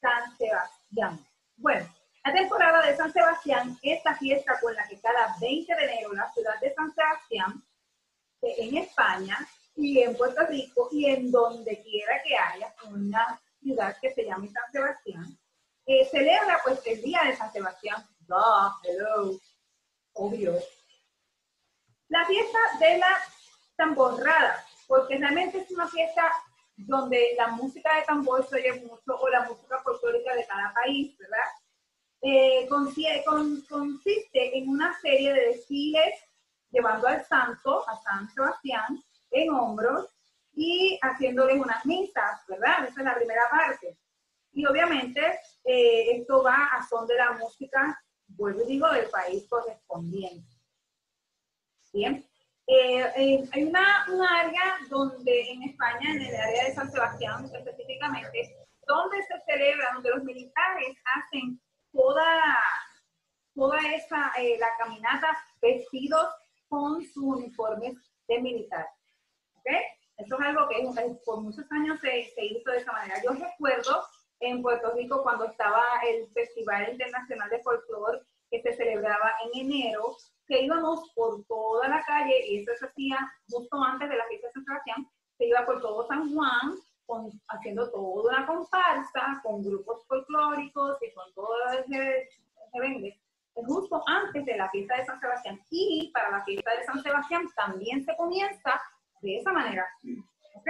San 0.00 0.36
Sebastián. 0.38 1.26
Bueno, 1.56 1.92
la 2.24 2.32
temporada 2.32 2.86
de 2.86 2.96
San 2.96 3.12
Sebastián 3.12 3.76
es 3.82 4.02
la 4.04 4.16
fiesta 4.16 4.58
con 4.60 4.74
la 4.74 4.86
que 4.88 5.00
cada 5.00 5.36
20 5.40 5.74
de 5.74 5.84
enero 5.84 6.12
la 6.12 6.32
ciudad 6.32 6.58
de 6.60 6.72
San 6.72 6.94
Sebastián, 6.94 7.64
eh, 8.42 8.54
en 8.58 8.76
España 8.78 9.38
y 9.76 10.00
en 10.00 10.16
Puerto 10.16 10.46
Rico 10.46 10.88
y 10.92 11.06
en 11.06 11.30
donde 11.30 11.82
quiera 11.82 12.22
que 12.22 12.36
haya 12.36 12.74
una 12.84 13.40
ciudad 13.60 13.96
que 14.00 14.14
se 14.14 14.24
llame 14.24 14.48
San 14.50 14.70
Sebastián, 14.72 15.38
eh, 15.84 16.08
celebra 16.10 16.60
pues 16.62 16.80
el 16.86 17.02
día 17.02 17.22
de 17.26 17.36
San 17.36 17.52
Sebastián. 17.52 18.06
Duh, 18.20 18.70
hello, 18.84 19.38
obvio. 20.14 20.54
La 22.08 22.24
fiesta 22.24 22.58
de 22.78 22.98
la 22.98 23.18
tamborrada, 23.76 24.64
porque 24.86 25.18
realmente 25.18 25.58
es 25.58 25.70
una 25.70 25.88
fiesta 25.88 26.30
donde 26.76 27.34
la 27.36 27.48
música 27.48 27.94
de 27.96 28.02
tambor 28.02 28.46
se 28.48 28.56
oye 28.56 28.80
mucho 28.80 29.16
o 29.20 29.28
la 29.28 29.42
música 29.48 29.80
folclórica 29.82 30.34
de 30.34 30.46
cada 30.46 30.72
país, 30.74 31.16
¿verdad? 31.18 31.48
Eh, 32.22 32.66
consi- 32.68 33.24
con- 33.24 33.60
consiste 33.62 34.56
en 34.58 34.68
una 34.68 34.98
serie 35.00 35.32
de 35.34 35.46
desfiles 35.48 36.14
llevando 36.70 37.06
al 37.06 37.24
santo, 37.24 37.88
a 37.88 37.96
San 38.02 38.28
Sebastián, 38.30 39.02
en 39.30 39.50
hombros 39.50 40.08
y 40.54 40.98
haciéndoles 41.02 41.60
unas 41.60 41.84
misas, 41.86 42.40
¿verdad? 42.48 42.84
Esa 42.88 43.00
es 43.00 43.04
la 43.04 43.14
primera 43.14 43.42
parte. 43.50 43.96
Y 44.52 44.64
obviamente 44.66 45.20
eh, 45.64 46.16
esto 46.18 46.42
va 46.42 46.56
a 46.72 46.86
son 46.88 47.06
de 47.06 47.16
la 47.16 47.32
música, 47.32 48.00
vuelvo 48.28 48.62
y 48.62 48.66
digo, 48.66 48.88
del 48.90 49.08
país 49.10 49.44
correspondiente. 49.48 50.48
Bien. 51.92 52.24
Eh, 52.66 53.04
eh, 53.16 53.44
hay 53.52 53.64
una, 53.64 54.06
una, 54.10 54.40
área 54.40 54.78
donde 54.88 55.50
en 55.50 55.64
España, 55.64 56.12
en 56.12 56.22
el 56.22 56.34
área 56.34 56.64
de 56.64 56.74
San 56.74 56.90
Sebastián 56.90 57.44
específicamente, 57.44 58.56
donde 58.86 59.22
se 59.22 59.38
celebra, 59.46 59.90
donde 59.94 60.10
los 60.10 60.24
militares 60.24 60.96
hacen 61.04 61.60
toda, 61.92 62.24
toda 63.54 63.78
esa, 63.94 64.32
la 64.58 64.68
caminata 64.78 65.36
vestidos 65.60 66.26
con 66.68 67.02
sus 67.04 67.22
uniformes 67.22 67.94
de 68.28 68.40
militar. 68.40 68.86
¿Ok? 69.56 69.66
Eso 70.16 70.36
es 70.38 70.46
algo 70.46 70.68
que 70.68 71.20
por 71.24 71.40
muchos 71.40 71.70
años 71.70 72.00
se, 72.00 72.30
se 72.34 72.44
hizo 72.46 72.70
de 72.70 72.78
esa 72.78 72.92
manera. 72.92 73.20
Yo 73.22 73.32
recuerdo 73.32 74.04
en 74.40 74.62
Puerto 74.62 74.92
Rico 74.94 75.22
cuando 75.22 75.46
estaba 75.46 75.82
el 76.06 76.28
Festival 76.32 76.92
Internacional 76.92 77.50
de 77.50 77.60
Folklore 77.60 78.20
que 78.50 78.62
se 78.62 78.74
celebraba 78.74 79.32
en 79.44 79.66
enero, 79.66 80.16
que 80.46 80.62
íbamos 80.62 81.10
por 81.14 81.44
toda 81.46 81.88
la 81.88 82.02
calle, 82.02 82.46
y 82.48 82.58
eso 82.58 82.72
se 82.78 82.86
hacía 82.86 83.18
justo 83.48 83.82
antes 83.82 84.08
de 84.08 84.16
la 84.16 84.26
fiesta 84.26 84.48
de 84.48 84.52
San 84.52 84.64
Sebastián, 84.64 85.08
se 85.38 85.46
iba 85.46 85.64
por 85.66 85.80
todo 85.80 86.06
San 86.06 86.32
Juan, 86.34 86.76
con, 87.06 87.30
haciendo 87.48 87.90
toda 87.90 88.36
una 88.36 88.46
comparsa, 88.46 89.40
con 89.42 89.62
grupos 89.62 90.06
folclóricos 90.06 90.96
y 91.02 91.12
con 91.12 91.32
todo 91.34 91.54
ese, 91.78 92.28
ese 92.28 92.80
vende, 92.80 93.20
justo 93.54 94.02
antes 94.06 94.44
de 94.44 94.56
la 94.56 94.70
fiesta 94.70 94.96
de 94.96 95.06
San 95.06 95.20
Sebastián. 95.20 95.60
Y 95.70 96.10
para 96.12 96.30
la 96.30 96.44
fiesta 96.44 96.70
de 96.76 96.84
San 96.84 97.02
Sebastián 97.02 97.46
también 97.56 98.04
se 98.04 98.16
comienza 98.16 98.80
de 99.20 99.38
esa 99.38 99.52
manera. 99.52 99.86
¿Ok? 100.54 100.66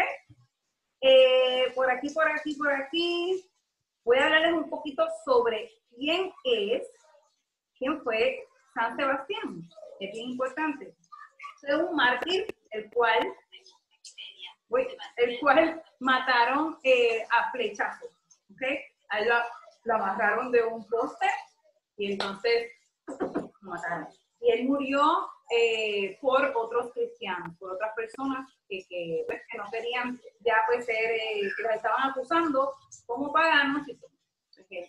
Eh, 1.01 1.73
por 1.75 1.91
aquí, 1.91 2.11
por 2.11 2.29
aquí, 2.29 2.55
por 2.55 2.73
aquí, 2.73 3.45
voy 4.05 4.19
a 4.19 4.25
hablarles 4.25 4.55
un 4.55 4.71
poquito 4.71 5.07
sobre 5.25 5.71
quién 5.95 6.33
es, 6.45 6.89
quién 7.79 8.03
fue 8.03 8.47
San 8.75 8.97
Sebastián. 8.97 9.63
Es 10.01 10.13
bien 10.13 10.31
importante. 10.31 10.95
Es 11.63 11.75
un 11.75 11.97
mártir, 11.97 12.47
el 12.71 12.91
cual, 12.91 13.35
el 15.17 15.41
cual 15.41 15.83
mataron 16.01 16.79
eh, 16.83 17.25
a 17.31 17.51
flechazos. 17.53 18.11
¿Ok? 18.51 18.63
Ahí 19.09 19.27
lo, 19.27 19.37
lo 19.85 19.95
amarraron 19.95 20.51
de 20.51 20.65
un 20.65 20.87
poste 20.89 21.27
y 21.97 22.13
entonces 22.13 22.73
mataron. 23.61 24.09
Y 24.41 24.51
él 24.51 24.65
murió 24.65 25.01
eh, 25.51 26.19
por 26.21 26.53
otros 26.55 26.93
cristianos, 26.93 27.57
por 27.59 27.73
otras 27.73 27.95
personas 27.95 28.51
que, 28.69 28.85
que, 28.89 29.25
pues, 29.27 29.41
que 29.51 29.59
no 29.59 29.65
querían 29.71 30.21
ya 30.41 30.57
pues 30.67 30.85
ser, 30.85 31.11
eh, 31.13 31.51
que 31.57 31.63
los 31.63 31.73
estaban 31.73 32.11
acusando 32.11 32.73
como 33.07 33.33
paganos 33.33 33.87
y 33.89 33.95
pues, 33.95 34.13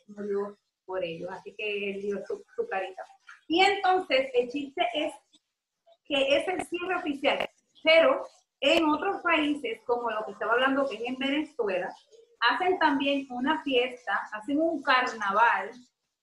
murió 0.08 0.58
por 0.86 1.04
ellos. 1.04 1.30
Así 1.32 1.54
que 1.56 1.92
él 1.92 2.02
dio 2.02 2.26
su, 2.26 2.44
su, 2.56 2.68
carita. 2.68 3.04
Y 3.48 3.62
entonces 3.62 4.30
el 4.34 4.50
chiste 4.50 4.82
es 4.94 5.14
que 6.06 6.38
es 6.38 6.48
el 6.48 6.62
cierre 6.66 6.96
oficial, 6.96 7.50
pero 7.84 8.26
en 8.60 8.86
otros 8.86 9.22
países, 9.22 9.82
como 9.86 10.10
lo 10.10 10.26
que 10.26 10.32
estaba 10.32 10.54
hablando 10.54 10.88
que 10.88 10.96
es 10.96 11.02
en 11.06 11.18
Venezuela, 11.18 11.94
hacen 12.50 12.80
también 12.80 13.28
una 13.30 13.62
fiesta, 13.64 14.28
hacen 14.32 14.60
un 14.60 14.82
carnaval 14.82 15.72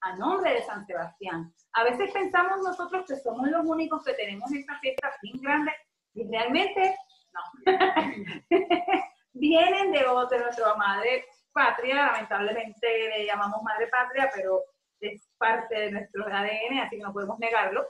a 0.01 0.17
nombre 0.17 0.53
de 0.53 0.63
San 0.63 0.85
Sebastián. 0.87 1.53
A 1.73 1.85
veces 1.85 2.13
pensamos 2.13 2.59
nosotros 2.63 3.05
que 3.07 3.17
somos 3.17 3.49
los 3.49 3.65
únicos 3.65 4.05
que 4.05 4.15
tenemos 4.15 4.51
esta 4.53 4.79
fiesta 4.81 5.13
bien 5.23 5.41
grande 5.41 5.73
y 6.15 6.29
realmente 6.29 6.97
no. 7.33 7.41
Vienen 9.35 9.93
de, 9.93 9.99
de 9.99 10.39
nuestra 10.39 10.75
madre 10.77 11.25
patria, 11.53 12.07
lamentablemente 12.07 13.09
le 13.09 13.27
llamamos 13.27 13.63
madre 13.63 13.87
patria, 13.89 14.31
pero 14.35 14.63
es 15.03 15.29
parte 15.37 15.75
de 15.75 15.91
nuestro 15.91 16.25
ADN, 16.27 16.79
así 16.79 16.97
que 16.97 17.03
no 17.03 17.13
podemos 17.13 17.39
negarlo. 17.39 17.87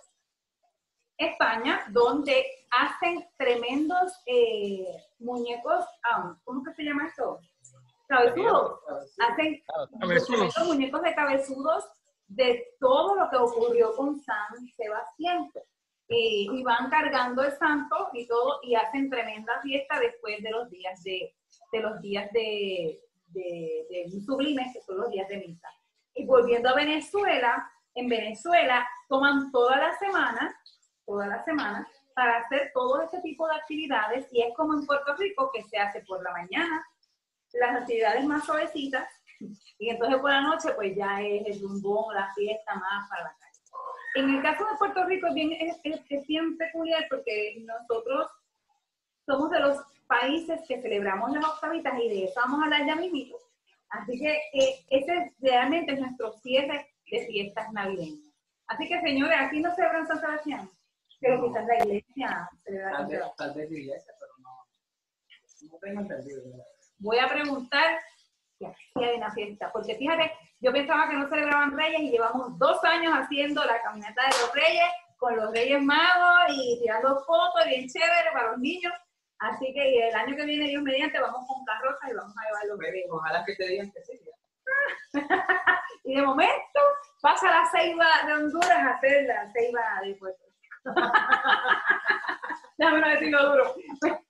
España, 1.19 1.85
donde 1.91 2.45
hacen 2.71 3.25
tremendos 3.37 4.13
eh, 4.27 4.87
muñecos, 5.19 5.85
ah, 6.05 6.35
¿cómo 6.43 6.65
que 6.65 6.73
se 6.73 6.85
llama 6.85 7.07
esto? 7.07 7.39
Cabezudos. 8.09 8.81
Hacen 9.19 9.63
tremendos 10.01 10.67
muñecos 10.67 11.03
de 11.03 11.15
cabezudos 11.15 11.85
de 12.27 12.67
todo 12.81 13.15
lo 13.15 13.31
que 13.31 13.37
ocurrió 13.37 13.95
con 13.95 14.19
San 14.21 14.67
Sebastián. 14.75 15.51
y 16.09 16.63
van 16.63 16.91
cargando 16.91 17.43
el 17.43 17.53
santo 17.53 18.09
y 18.13 18.27
todo, 18.27 18.61
y 18.63 18.75
hacen 18.75 19.09
tremenda 19.09 19.61
fiesta 19.63 19.99
después 19.99 20.43
de 20.43 20.51
los 20.51 20.69
días 20.69 21.03
de, 21.05 21.35
de 21.73 21.81
los 21.81 22.01
días 22.03 22.31
de, 22.33 23.01
de, 23.29 23.87
de 23.89 24.21
sublimes, 24.27 24.75
que 24.75 24.83
son 24.83 24.99
los 24.99 25.11
días 25.11 25.29
de 25.29 25.39
misa. 25.39 25.69
Y 26.15 26.27
volviendo 26.27 26.69
a 26.69 26.75
Venezuela, 26.75 27.71
en 27.95 28.09
Venezuela 28.09 28.87
toman 29.09 29.51
toda 29.51 29.77
la 29.77 29.99
semana, 29.99 30.55
toda 31.05 31.27
la 31.27 31.43
semana, 31.45 31.89
para 32.15 32.39
hacer 32.39 32.71
todo 32.75 33.03
este 33.03 33.21
tipo 33.21 33.47
de 33.49 33.57
actividades, 33.57 34.29
y 34.31 34.43
es 34.43 34.55
como 34.55 34.75
en 34.75 34.87
Puerto 34.87 35.15
Rico, 35.17 35.51
que 35.53 35.63
se 35.63 35.79
hace 35.79 36.03
por 36.03 36.23
la 36.23 36.33
mañana, 36.33 36.87
las 37.55 37.83
actividades 37.83 38.25
más 38.25 38.45
suavecitas, 38.45 39.09
y 39.79 39.91
entonces 39.91 40.21
por 40.21 40.31
la 40.31 40.43
noche, 40.43 40.73
pues 40.75 40.95
ya 40.97 41.21
es 41.21 41.47
el 41.47 41.55
zumbón, 41.55 42.15
la 42.15 42.33
fiesta 42.35 42.75
más 42.75 43.09
para 43.09 43.25
la 43.25 43.37
calle. 43.39 43.53
En 44.15 44.35
el 44.35 44.43
caso 44.43 44.65
de 44.67 44.77
Puerto 44.79 45.05
Rico 45.07 45.27
es 45.29 45.35
bien, 45.35 45.53
es, 45.53 45.81
es 45.85 46.01
peculiar 46.59 47.07
porque 47.09 47.65
nosotros 47.65 48.31
somos 49.27 49.51
de 49.51 49.61
los 49.61 49.79
países 50.07 50.61
que 50.69 50.83
celebramos 50.83 51.33
las 51.33 51.45
octavitas 51.45 51.95
y 51.99 52.09
de 52.09 52.25
eso 52.25 52.35
vamos 52.37 52.61
a 52.61 52.65
hablar 52.65 52.87
ya 52.87 52.97
mismito. 52.97 53.37
Así 53.93 54.19
que 54.19 54.33
eh, 54.55 54.85
ese 54.91 55.33
realmente 55.41 55.93
es 55.93 56.01
nuestro 56.01 56.33
cierre 56.39 56.95
de 57.11 57.27
fiestas 57.27 57.73
navideñas. 57.73 58.33
Así 58.67 58.89
que 58.89 59.01
señores, 59.01 59.37
aquí 59.39 59.61
no 59.61 59.75
celebran 59.75 60.07
San 60.07 60.21
Sebastián, 60.21 60.71
pero 61.21 61.45
quizás 61.45 61.67
la 61.67 61.77
iglesia 61.85 62.49
celebra 62.65 62.93
Tal 62.93 63.07
vez, 63.07 63.21
tal 63.37 63.55
vez 63.55 63.71
la 63.71 63.79
iglesia, 63.79 64.13
pero 64.19 64.33
no, 64.39 65.71
no 65.73 65.79
tengo 65.79 66.01
entendido. 66.01 66.43
Voy 66.99 67.19
a 67.19 67.29
preguntar 67.29 68.01
que 68.95 69.05
hay 69.05 69.17
una 69.17 69.33
fiesta. 69.33 69.71
Porque 69.73 69.97
fíjate, 69.97 70.33
yo 70.61 70.73
pensaba 70.73 71.09
que 71.09 71.17
no 71.17 71.29
celebraban 71.29 71.77
Reyes 71.77 72.01
y 72.01 72.11
llevamos 72.11 72.59
dos 72.59 72.83
años 72.85 73.13
haciendo 73.15 73.65
la 73.65 73.81
caminata 73.83 74.23
de 74.23 74.41
los 74.41 74.55
Reyes 74.55 74.91
con 75.19 75.37
los 75.37 75.53
Reyes 75.53 75.83
Magos 75.83 76.57
y 76.57 76.81
tirando 76.81 77.21
fotos 77.25 77.67
bien 77.67 77.87
chévere 77.89 78.31
para 78.33 78.53
los 78.53 78.59
niños. 78.59 78.93
Así 79.43 79.75
que 79.75 80.09
el 80.09 80.15
año 80.15 80.37
que 80.37 80.45
viene, 80.45 80.69
Dios 80.69 80.83
mediante, 80.85 81.19
vamos 81.19 81.45
con 81.49 81.65
carrozas 81.65 82.11
y 82.11 82.15
vamos 82.15 82.33
a 82.37 82.47
llevar 82.47 82.67
los 82.69 82.79
Reyes. 82.79 83.07
Ojalá 83.11 83.45
que 83.45 83.57
te 83.57 83.67
digan 83.67 83.91
que 83.91 84.01
sí. 84.03 84.21
y 86.05 86.15
de 86.15 86.23
momento 86.23 86.81
pasa 87.21 87.51
la 87.51 87.67
ceiba 87.67 88.07
de 88.25 88.35
Honduras 88.35 88.71
a 88.71 88.91
hacer 88.91 89.25
la 89.25 89.53
ceiba 89.53 90.01
de 90.03 90.15
Puerto 90.15 90.45
Déjame 92.79 93.01
no 93.01 93.09
decirlo 93.09 93.51
duro. 93.51 93.75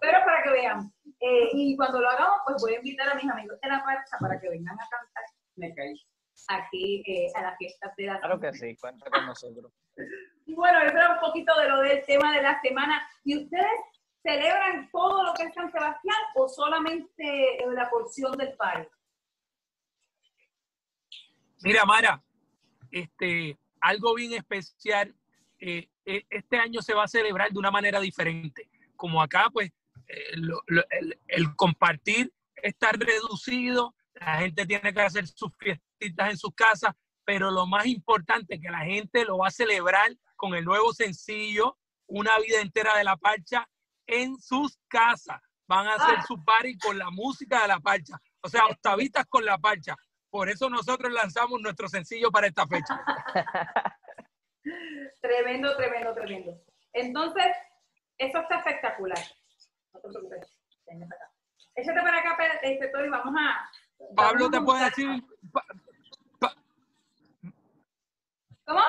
Pero 0.00 0.18
para 0.24 0.42
que 0.42 0.50
vean, 0.50 0.92
eh, 1.20 1.48
y 1.52 1.76
cuando 1.76 2.00
lo 2.00 2.10
hagamos, 2.10 2.40
pues 2.46 2.56
voy 2.62 2.74
a 2.74 2.78
invitar 2.78 3.08
a 3.10 3.14
mis 3.14 3.30
amigos 3.30 3.60
de 3.60 3.68
la 3.68 3.78
marcha 3.84 4.18
para 4.18 4.40
que 4.40 4.48
vengan 4.48 4.74
a 4.74 4.88
cantar. 4.88 5.24
Me 5.54 5.72
caí. 5.72 5.94
Aquí 6.48 7.04
eh, 7.06 7.30
a 7.36 7.42
la 7.42 7.56
fiesta 7.56 7.92
de 7.96 8.06
la 8.06 8.18
Claro 8.18 8.40
que 8.40 8.52
sí, 8.54 8.76
cuenta 8.76 9.08
con 9.08 9.26
nosotros. 9.26 9.72
Y 10.46 10.54
bueno, 10.54 10.80
eso 10.80 10.96
era 10.96 11.12
un 11.14 11.20
poquito 11.20 11.56
de 11.60 11.68
lo 11.68 11.80
del 11.80 12.04
tema 12.06 12.34
de 12.34 12.42
la 12.42 12.60
semana. 12.60 13.06
¿Y 13.24 13.44
ustedes 13.44 13.68
celebran 14.22 14.90
todo 14.90 15.24
lo 15.24 15.34
que 15.34 15.44
es 15.44 15.54
San 15.54 15.70
Sebastián 15.70 16.18
o 16.34 16.48
solamente 16.48 17.58
la 17.72 17.88
porción 17.88 18.32
del 18.36 18.54
paro? 18.54 18.88
Mira, 21.62 21.84
Mara, 21.84 22.22
este, 22.90 23.58
algo 23.80 24.14
bien 24.14 24.32
especial. 24.32 25.14
Eh, 25.58 25.88
este 26.04 26.56
año 26.56 26.80
se 26.80 26.94
va 26.94 27.04
a 27.04 27.08
celebrar 27.08 27.50
de 27.50 27.58
una 27.58 27.70
manera 27.70 28.00
diferente. 28.00 28.68
Como 28.96 29.22
acá, 29.22 29.48
pues, 29.52 29.70
el, 30.06 30.52
el, 31.28 31.56
compartir 31.56 32.32
está 32.56 32.90
reducido, 32.92 33.94
la 34.14 34.38
gente 34.38 34.66
tiene 34.66 34.92
que 34.92 35.00
hacer 35.00 35.26
sus 35.26 35.52
fiestitas 35.56 36.30
en 36.30 36.36
sus 36.36 36.54
casas, 36.54 36.94
pero 37.24 37.50
lo 37.50 37.66
más 37.66 37.86
importante 37.86 38.56
es 38.56 38.60
que 38.60 38.70
la 38.70 38.80
gente 38.80 39.24
lo 39.24 39.38
va 39.38 39.48
a 39.48 39.52
celebrar 39.52 40.10
con 40.36 40.54
el 40.54 40.64
nuevo 40.64 40.92
sencillo, 40.92 41.76
Una 42.06 42.36
vida 42.40 42.60
entera 42.60 42.96
de 42.96 43.04
la 43.04 43.16
parcha, 43.16 43.68
en 44.10 44.38
sus 44.38 44.78
casas. 44.88 45.40
Van 45.66 45.86
a 45.86 45.94
hacer 45.94 46.16
ah. 46.18 46.24
su 46.26 46.44
party 46.44 46.76
con 46.78 46.98
la 46.98 47.10
música 47.10 47.62
de 47.62 47.68
la 47.68 47.78
parcha, 47.78 48.20
o 48.40 48.48
sea, 48.48 48.66
octavitas 48.66 49.24
con 49.26 49.44
la 49.44 49.56
parcha. 49.56 49.94
Por 50.28 50.48
eso 50.48 50.68
nosotros 50.68 51.12
lanzamos 51.12 51.60
nuestro 51.60 51.88
sencillo 51.88 52.30
para 52.30 52.48
esta 52.48 52.66
fecha. 52.66 53.00
tremendo, 55.20 55.76
tremendo, 55.76 56.12
tremendo. 56.12 56.60
Entonces, 56.92 57.46
eso 58.18 58.38
está 58.38 58.58
espectacular. 58.58 59.18
No 59.92 60.00
te 60.00 60.08
preocupes. 60.08 60.56
Échate 61.76 62.00
para 62.00 62.18
acá, 62.18 62.36
inspector, 62.64 63.06
y 63.06 63.08
vamos 63.08 63.34
a. 63.38 63.70
Pablo 64.16 64.50
te 64.50 64.60
puede 64.60 64.84
decir. 64.84 65.24
¿Cómo? 68.64 68.80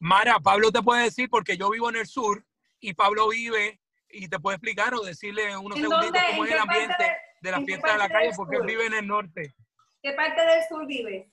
Mara, 0.00 0.38
Pablo 0.38 0.70
te 0.70 0.82
puede 0.82 1.04
decir 1.04 1.30
porque 1.30 1.56
yo 1.56 1.70
vivo 1.70 1.88
en 1.90 1.96
el 1.96 2.06
sur 2.06 2.44
y 2.80 2.92
Pablo 2.94 3.28
vive 3.28 3.80
y 4.14 4.28
te 4.28 4.38
puede 4.38 4.56
explicar 4.56 4.94
o 4.94 5.00
decirle 5.02 5.56
unos 5.56 5.76
¿En 5.76 5.82
segunditos 5.84 6.12
dónde? 6.12 6.20
cómo 6.30 6.44
¿En 6.44 6.48
es 6.48 6.54
el 6.54 6.60
ambiente 6.60 7.02
de- 7.02 7.16
de 7.42 7.50
la 7.50 7.60
fiesta 7.60 7.92
de 7.92 7.98
la 7.98 8.08
calle 8.08 8.30
porque 8.36 8.56
él 8.56 8.62
vive 8.62 8.86
en 8.86 8.94
el 8.94 9.06
norte. 9.06 9.54
¿Qué 10.02 10.12
parte 10.12 10.40
del 10.40 10.62
sur 10.68 10.86
vives? 10.86 11.26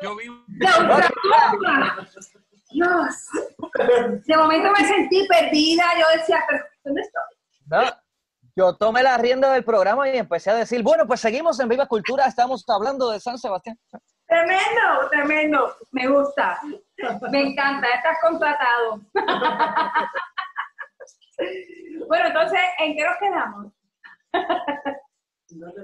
Yo 0.00 0.16
vivo 0.16 0.36
¡De 0.46 0.66
Ultratumba! 0.66 2.06
Dios. 2.70 3.28
De 4.26 4.36
momento 4.36 4.70
me 4.78 4.86
sentí 4.86 5.26
perdida. 5.28 5.84
Yo 5.98 6.06
decía, 6.18 6.42
¿pero 6.48 6.64
dónde 6.84 7.02
estoy? 7.02 7.22
No, 7.66 7.82
yo 8.56 8.76
tomé 8.76 9.02
la 9.02 9.18
rienda 9.18 9.52
del 9.52 9.64
programa 9.64 10.08
y 10.08 10.16
empecé 10.16 10.50
a 10.50 10.54
decir, 10.54 10.82
bueno, 10.82 11.06
pues 11.06 11.20
seguimos 11.20 11.58
en 11.60 11.68
Viva 11.68 11.86
Cultura, 11.86 12.26
estamos 12.26 12.64
hablando 12.68 13.10
de 13.10 13.20
San 13.20 13.36
Sebastián. 13.38 13.78
Tremendo, 14.26 15.08
tremendo. 15.10 15.76
Me 15.90 16.06
gusta. 16.08 16.58
Me 17.30 17.40
encanta. 17.50 17.86
Estás 17.88 18.18
contratado. 18.22 19.00
Bueno, 22.08 22.26
entonces, 22.28 22.60
¿en 22.78 22.96
qué 22.96 23.04
nos 23.04 23.16
quedamos? 23.16 23.72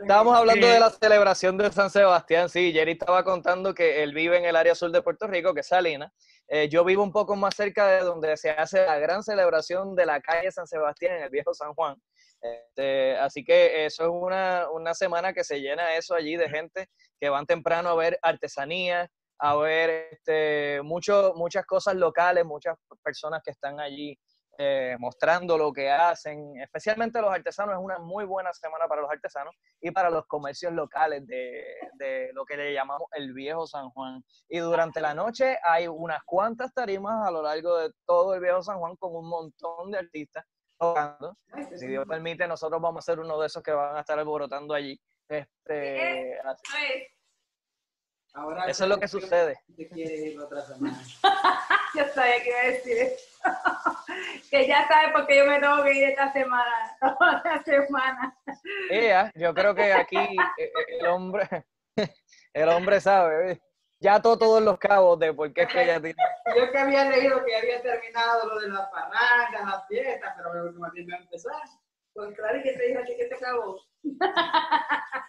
Estábamos 0.02 0.36
hablando 0.36 0.66
de 0.66 0.80
la 0.80 0.90
celebración 0.90 1.58
de 1.58 1.70
San 1.70 1.90
Sebastián, 1.90 2.48
sí, 2.48 2.72
Jerry 2.72 2.92
estaba 2.92 3.22
contando 3.22 3.74
que 3.74 4.02
él 4.02 4.14
vive 4.14 4.38
en 4.38 4.46
el 4.46 4.56
área 4.56 4.74
sur 4.74 4.90
de 4.90 5.02
Puerto 5.02 5.26
Rico, 5.26 5.52
que 5.52 5.60
es 5.60 5.66
Salinas. 5.66 6.10
Eh, 6.48 6.68
yo 6.70 6.84
vivo 6.84 7.02
un 7.02 7.12
poco 7.12 7.36
más 7.36 7.54
cerca 7.54 7.86
de 7.86 8.00
donde 8.00 8.36
se 8.38 8.50
hace 8.50 8.86
la 8.86 8.98
gran 8.98 9.22
celebración 9.22 9.94
de 9.94 10.06
la 10.06 10.20
calle 10.20 10.50
San 10.50 10.66
Sebastián 10.66 11.16
en 11.16 11.22
el 11.24 11.30
viejo 11.30 11.52
San 11.52 11.74
Juan. 11.74 11.96
Este, 12.40 13.16
así 13.18 13.44
que 13.44 13.84
eso 13.84 14.04
es 14.04 14.10
una, 14.10 14.70
una 14.70 14.94
semana 14.94 15.32
que 15.32 15.44
se 15.44 15.60
llena 15.60 15.96
eso 15.96 16.14
allí 16.14 16.36
de 16.36 16.48
gente 16.48 16.88
que 17.20 17.28
van 17.28 17.46
temprano 17.46 17.90
a 17.90 17.96
ver 17.96 18.18
artesanía, 18.22 19.10
a 19.38 19.56
ver 19.56 20.08
este, 20.12 20.80
mucho, 20.82 21.34
muchas 21.36 21.66
cosas 21.66 21.94
locales, 21.96 22.44
muchas 22.44 22.76
personas 23.02 23.42
que 23.44 23.50
están 23.50 23.80
allí 23.80 24.18
eh, 24.60 24.96
mostrando 24.98 25.56
lo 25.56 25.72
que 25.72 25.88
hacen, 25.90 26.60
especialmente 26.60 27.20
los 27.20 27.32
artesanos, 27.32 27.76
es 27.76 27.80
una 27.80 27.98
muy 28.00 28.24
buena 28.24 28.52
semana 28.52 28.88
para 28.88 29.02
los 29.02 29.10
artesanos 29.10 29.54
y 29.80 29.92
para 29.92 30.10
los 30.10 30.26
comercios 30.26 30.72
locales 30.72 31.24
de, 31.28 31.64
de 31.94 32.30
lo 32.34 32.44
que 32.44 32.56
le 32.56 32.72
llamamos 32.74 33.08
el 33.12 33.32
viejo 33.32 33.66
San 33.68 33.88
Juan. 33.90 34.22
Y 34.48 34.58
durante 34.58 35.00
la 35.00 35.14
noche 35.14 35.58
hay 35.62 35.86
unas 35.86 36.22
cuantas 36.24 36.74
tarimas 36.74 37.26
a 37.26 37.30
lo 37.30 37.40
largo 37.42 37.76
de 37.78 37.92
todo 38.04 38.34
el 38.34 38.40
viejo 38.40 38.60
San 38.62 38.78
Juan 38.80 38.96
con 38.96 39.14
un 39.14 39.28
montón 39.28 39.92
de 39.92 39.98
artistas 39.98 40.44
tocando. 40.76 41.36
Si 41.76 41.86
Dios 41.86 42.04
permite, 42.08 42.46
nosotros 42.48 42.80
vamos 42.82 43.04
a 43.04 43.12
ser 43.12 43.20
uno 43.20 43.38
de 43.40 43.46
esos 43.46 43.62
que 43.62 43.70
van 43.72 43.96
a 43.96 44.00
estar 44.00 44.18
alborotando 44.18 44.74
allí. 44.74 45.00
Este, 45.28 46.38
así- 46.40 46.62
Pues, 46.72 47.06
Ahora 48.34 48.66
eso 48.66 48.84
es 48.84 48.90
lo 48.90 48.98
que 48.98 49.08
sucede. 49.08 49.58
Te 49.76 49.88
quieres 49.88 50.20
ir 50.20 50.40
otra 50.40 50.60
semana. 50.62 51.00
yo 51.94 52.04
sabía 52.14 52.42
que 52.42 52.48
iba 52.48 52.58
a 52.58 52.66
decir 52.66 52.98
eso. 52.98 53.24
que 54.50 54.66
ya 54.66 54.86
sabes 54.88 55.12
por 55.12 55.26
qué 55.26 55.38
yo 55.38 55.46
me 55.46 55.60
tengo 55.60 55.82
que 55.84 55.94
ir 55.94 56.04
esta 56.10 56.32
semana. 56.32 56.96
Toda 57.00 57.42
la 57.44 57.62
semana. 57.62 58.38
Ella, 58.90 59.32
yo 59.34 59.54
creo 59.54 59.74
que 59.74 59.92
aquí 59.92 60.16
eh, 60.16 60.36
eh, 60.58 60.72
el 61.00 61.06
hombre, 61.06 61.48
el 62.52 62.68
hombre 62.68 63.00
sabe, 63.00 63.36
¿ves? 63.38 63.58
ya 64.00 64.14
ató 64.14 64.38
todos 64.38 64.62
los 64.62 64.78
cabos 64.78 65.18
de 65.18 65.32
por 65.34 65.52
qué 65.52 65.62
es 65.62 65.68
que 65.68 65.82
ella 65.82 66.00
tiene. 66.00 66.16
Yo 66.56 66.70
que 66.70 66.78
había 66.78 67.10
leído 67.10 67.44
que 67.44 67.56
había 67.56 67.82
terminado 67.82 68.48
lo 68.48 68.60
de 68.60 68.68
las 68.68 68.88
parrandas, 68.90 69.64
las 69.64 69.86
fiestas, 69.88 70.34
pero 70.36 70.72
más 70.74 70.92
bien 70.92 71.08
va 71.10 71.16
a 71.16 71.20
empezar. 71.20 71.62
Pues 72.14 72.34
claro, 72.36 72.58
¿y 72.58 72.62
que 72.62 72.72
te 72.72 72.86
dijo 72.86 73.00
a 73.00 73.04
ti 73.04 73.16
que 73.16 73.26
te 73.26 73.34
acabó? 73.34 73.80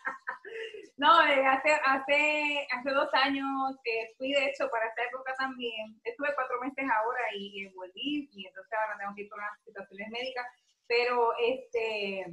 no, 0.97 1.21
eh, 1.27 1.45
hace, 1.45 1.71
hace, 1.85 2.67
hace 2.71 2.89
dos 2.91 3.09
años 3.13 3.75
eh, 3.85 4.13
fui 4.17 4.31
de 4.33 4.45
hecho 4.47 4.69
para 4.69 4.87
esta 4.87 5.03
época 5.03 5.33
también. 5.37 5.99
Estuve 6.03 6.33
cuatro 6.35 6.59
meses 6.61 6.85
ahora 6.89 7.21
y 7.35 7.65
eh, 7.65 7.71
volví 7.75 8.29
y 8.31 8.47
entonces 8.47 8.71
ahora 8.73 8.97
tengo 8.99 9.15
que 9.15 9.21
ir 9.23 9.29
por 9.29 9.39
unas 9.39 9.59
situaciones 9.63 10.09
médicas. 10.09 10.45
Pero 10.87 11.33
este, 11.37 12.25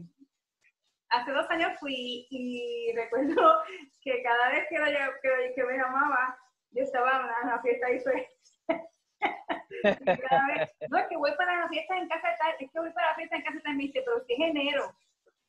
hace 1.09 1.33
dos 1.33 1.49
años 1.51 1.79
fui 1.81 2.27
y 2.31 2.93
recuerdo 2.95 3.63
que 4.03 4.23
cada 4.23 4.51
vez 4.51 4.67
que, 4.69 4.79
la- 4.79 5.13
que, 5.23 5.53
que 5.55 5.65
me 5.65 5.77
llamaba, 5.77 6.39
yo 6.71 6.83
estaba 6.83 7.17
en 7.43 7.49
una 7.49 7.61
fiesta. 7.63 7.91
Y 7.91 7.99
vez, 9.83 10.71
no, 10.91 10.99
es 10.99 11.07
que 11.09 11.17
voy 11.17 11.33
para 11.37 11.61
la 11.61 11.69
fiesta 11.69 11.97
en 11.97 12.09
casa 12.09 12.29
tal, 12.39 12.55
es 12.59 12.71
que 12.71 12.79
voy 12.79 12.93
para 12.93 13.11
la 13.11 13.15
fiesta 13.17 13.37
en 13.37 13.43
casa 13.43 13.61
tal, 13.63 13.77
me 13.77 13.85
dice, 13.85 14.03
pero 14.05 14.25
si 14.25 14.33
es 14.35 14.41
enero, 14.41 14.95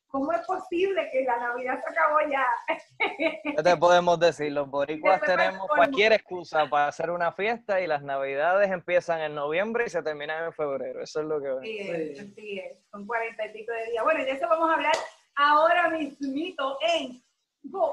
¿cómo 0.08 0.32
es 0.32 0.46
posible 0.46 1.10
que 1.12 1.24
la 1.24 1.38
Navidad 1.38 1.80
se 1.84 1.90
acabó 1.90 2.20
ya? 2.30 2.46
¿Qué 3.44 3.64
te 3.64 3.78
podemos 3.78 4.20
decir? 4.20 4.52
Los 4.52 4.70
boricuas 4.70 5.22
tenemos 5.22 5.68
cualquier 5.68 6.14
excusa 6.14 6.68
para 6.70 6.88
hacer 6.88 7.12
una 7.12 7.32
fiesta 7.32 7.82
y 7.82 7.88
las 7.88 8.02
navidades 8.02 8.72
empiezan 8.72 9.22
en 9.22 9.36
noviembre 9.36 9.86
y 9.88 9.90
se 9.90 10.02
terminan 10.02 10.46
en 10.46 10.54
febrero. 10.54 11.02
Eso 11.02 11.22
es 11.22 11.26
lo 11.26 11.42
que... 11.42 11.50
Así 11.50 11.78
es, 11.80 12.20
así 12.20 12.60
es, 12.60 12.80
son 12.90 13.06
cuarenta 13.06 13.46
y 13.46 13.54
pico 13.54 13.72
de 13.72 13.92
días. 13.92 14.04
Bueno, 14.04 14.22
y 14.22 14.26
de 14.26 14.32
eso 14.32 14.48
vamos 14.48 14.70
a 14.70 14.74
hablar 14.74 14.96
ahora 15.36 15.90
mismito 15.90 16.78
en, 16.82 17.24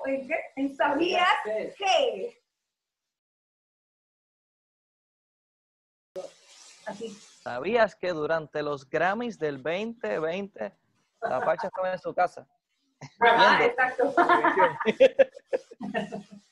¿en 0.06 0.28
qué? 0.28 0.36
¿En 0.56 0.76
¿Sabías 0.76 1.28
qué? 1.76 2.40
Así. 6.86 7.08
¿Sabías 7.42 7.96
que 7.96 8.10
durante 8.10 8.62
los 8.62 8.88
Grammys 8.88 9.38
del 9.38 9.62
2020 9.62 10.83
la 11.28 11.40
Pacha 11.44 11.66
estaba 11.68 11.92
en 11.92 11.98
su 11.98 12.14
casa? 12.14 12.46
Ah, 13.20 13.58
Viendo. 13.58 13.64
exacto. 13.64 14.14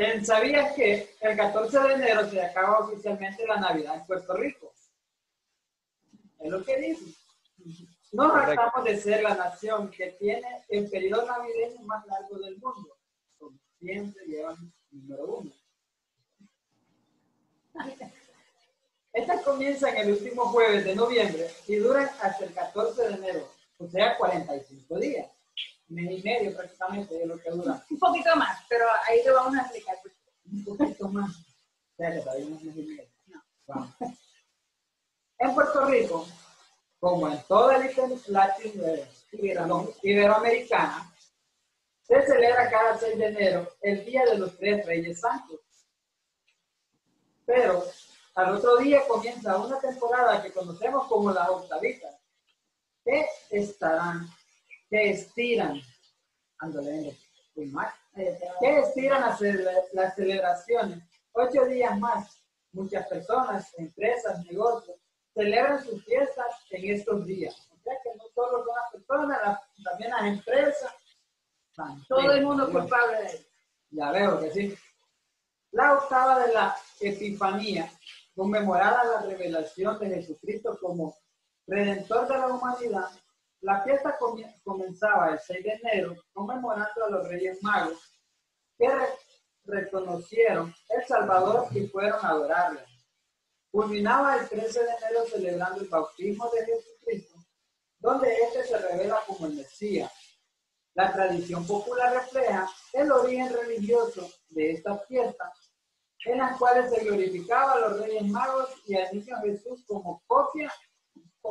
Eh, 0.00 0.24
¿Sabías 0.24 0.74
que 0.74 1.14
el 1.20 1.36
14 1.36 1.78
de 1.78 1.92
enero 1.94 2.28
se 2.28 2.42
acaba 2.42 2.80
oficialmente 2.80 3.46
la 3.46 3.56
Navidad 3.60 3.94
en 3.94 4.04
Puerto 4.04 4.34
Rico? 4.34 4.74
Es 6.40 6.50
lo 6.50 6.64
que 6.64 6.76
dice. 6.76 7.04
Nos 8.12 8.32
Correcto. 8.32 8.52
tratamos 8.54 8.84
de 8.84 8.96
ser 9.00 9.22
la 9.22 9.36
nación 9.36 9.88
que 9.92 10.08
tiene 10.18 10.64
el 10.70 10.90
periodo 10.90 11.24
navideño 11.26 11.80
más 11.82 12.04
largo 12.06 12.36
del 12.40 12.58
mundo. 12.58 12.98
Como 13.38 13.56
siempre 13.78 14.24
llevan 14.26 14.56
número 14.90 15.24
uno. 15.24 15.52
Estas 19.12 19.42
comienzan 19.42 19.96
el 19.96 20.10
último 20.10 20.46
jueves 20.46 20.84
de 20.84 20.96
noviembre 20.96 21.48
y 21.68 21.76
duran 21.76 22.10
hasta 22.20 22.44
el 22.44 22.52
14 22.52 23.02
de 23.02 23.14
enero, 23.14 23.48
o 23.78 23.88
sea, 23.88 24.16
45 24.16 24.98
días. 24.98 25.30
Mes 25.88 26.18
y 26.18 26.22
medio 26.22 26.56
prácticamente 26.56 27.22
es 27.22 27.28
lo 27.28 27.38
que 27.38 27.50
dura. 27.50 27.84
Un 27.90 27.98
poquito 27.98 28.34
más, 28.36 28.64
pero 28.68 28.86
ahí 29.08 29.22
te 29.22 29.30
vamos 29.30 29.56
a 29.56 29.62
explicar. 29.62 29.96
Un 30.50 30.64
poquito 30.64 31.08
más. 31.08 31.30
O 31.30 31.96
sea, 31.96 32.12
que 32.12 32.20
todavía 32.20 32.46
no 32.46 32.56
es 32.56 32.64
mes 32.64 32.76
y 32.76 32.82
medio. 32.82 33.08
Vamos. 33.66 33.90
En 35.38 35.54
Puerto 35.54 35.84
Rico, 35.86 36.26
como 36.98 37.28
en 37.28 37.42
toda 37.44 37.84
eh, 37.84 39.08
perdón, 39.30 39.90
Iberoamericana, 40.02 41.12
se 42.02 42.22
celebra 42.22 42.70
cada 42.70 42.98
6 42.98 43.18
de 43.18 43.26
enero 43.26 43.68
el 43.82 44.04
Día 44.04 44.24
de 44.24 44.38
los 44.38 44.56
Tres 44.56 44.86
Reyes 44.86 45.20
Santos. 45.20 45.60
Pero 47.44 47.84
al 48.34 48.54
otro 48.54 48.76
día 48.78 49.06
comienza 49.06 49.56
una 49.56 49.80
temporada 49.80 50.42
que 50.42 50.52
conocemos 50.52 51.06
como 51.06 51.30
las 51.32 51.48
octavitas, 51.48 52.14
que 53.06 53.24
estarán, 53.50 54.28
que 54.90 55.10
estiran, 55.10 55.80
ándale, 56.58 57.16
muy 57.54 57.66
mal, 57.66 57.88
que 58.60 58.78
estiran 58.80 59.20
las, 59.22 59.40
las 59.92 60.14
celebraciones 60.14 60.98
ocho 61.32 61.64
días 61.66 61.98
más. 61.98 62.42
Muchas 62.72 63.06
personas, 63.06 63.72
empresas, 63.78 64.44
negocios, 64.44 64.98
celebran 65.32 65.82
sus 65.82 66.04
fiestas 66.04 66.46
en 66.70 66.94
estos 66.94 67.24
días. 67.24 67.54
O 67.72 67.78
sea 67.82 67.94
que 68.02 68.10
no 68.18 68.24
solo 68.34 68.64
son 68.64 68.74
las 68.74 68.92
personas, 68.92 69.40
las- 69.46 69.60
también 69.84 70.10
las 70.10 70.24
empresas. 70.24 70.92
Todo 72.08 72.32
el 72.32 72.42
mundo 72.44 72.64
es 72.66 72.70
culpable 72.70 73.16
de 73.18 73.26
eso. 73.26 73.44
Ya 73.90 74.10
veo 74.10 74.40
que 74.40 74.50
sí. 74.50 74.74
La 75.72 75.94
octava 75.94 76.40
de 76.46 76.52
la 76.52 76.76
Epifanía, 77.00 77.90
conmemorada 78.34 79.04
la 79.04 79.20
revelación 79.22 79.98
de 79.98 80.08
Jesucristo 80.08 80.78
como 80.80 81.16
Redentor 81.66 82.28
de 82.28 82.38
la 82.38 82.46
humanidad, 82.48 83.10
la 83.60 83.82
fiesta 83.82 84.16
comenzaba 84.64 85.30
el 85.30 85.38
6 85.40 85.64
de 85.64 85.72
enero, 85.82 86.16
conmemorando 86.32 87.04
a 87.04 87.10
los 87.10 87.28
Reyes 87.28 87.62
Magos, 87.62 87.98
que 88.78 88.88
re- 88.88 89.18
reconocieron 89.64 90.72
el 90.90 91.04
Salvador 91.06 91.66
y 91.72 91.86
fueron 91.88 92.24
a 92.24 92.28
adorarle. 92.28 92.84
Culminaba 93.70 94.36
el 94.36 94.48
13 94.48 94.84
de 94.84 94.90
enero 94.90 95.24
celebrando 95.28 95.80
el 95.80 95.88
bautismo 95.88 96.48
de 96.50 96.64
Jesucristo, 96.66 97.38
donde 97.98 98.32
éste 98.34 98.64
se 98.64 98.78
revela 98.78 99.20
como 99.26 99.46
el 99.46 99.54
Mesías. 99.54 100.12
La 100.94 101.12
tradición 101.12 101.66
popular 101.66 102.12
refleja 102.14 102.70
el 102.92 103.10
origen 103.10 103.52
religioso 103.52 104.30
de 104.50 104.70
esta 104.72 104.96
fiesta, 105.00 105.52
en 106.24 106.38
las 106.38 106.56
cuales 106.58 106.90
se 106.90 107.04
glorificaba 107.04 107.72
a 107.72 107.78
los 107.80 108.00
Reyes 108.00 108.24
Magos 108.28 108.70
y 108.86 108.96
al 108.96 109.12
niño 109.14 109.36
Jesús 109.42 109.84
como 109.86 110.22
copia, 110.26 110.72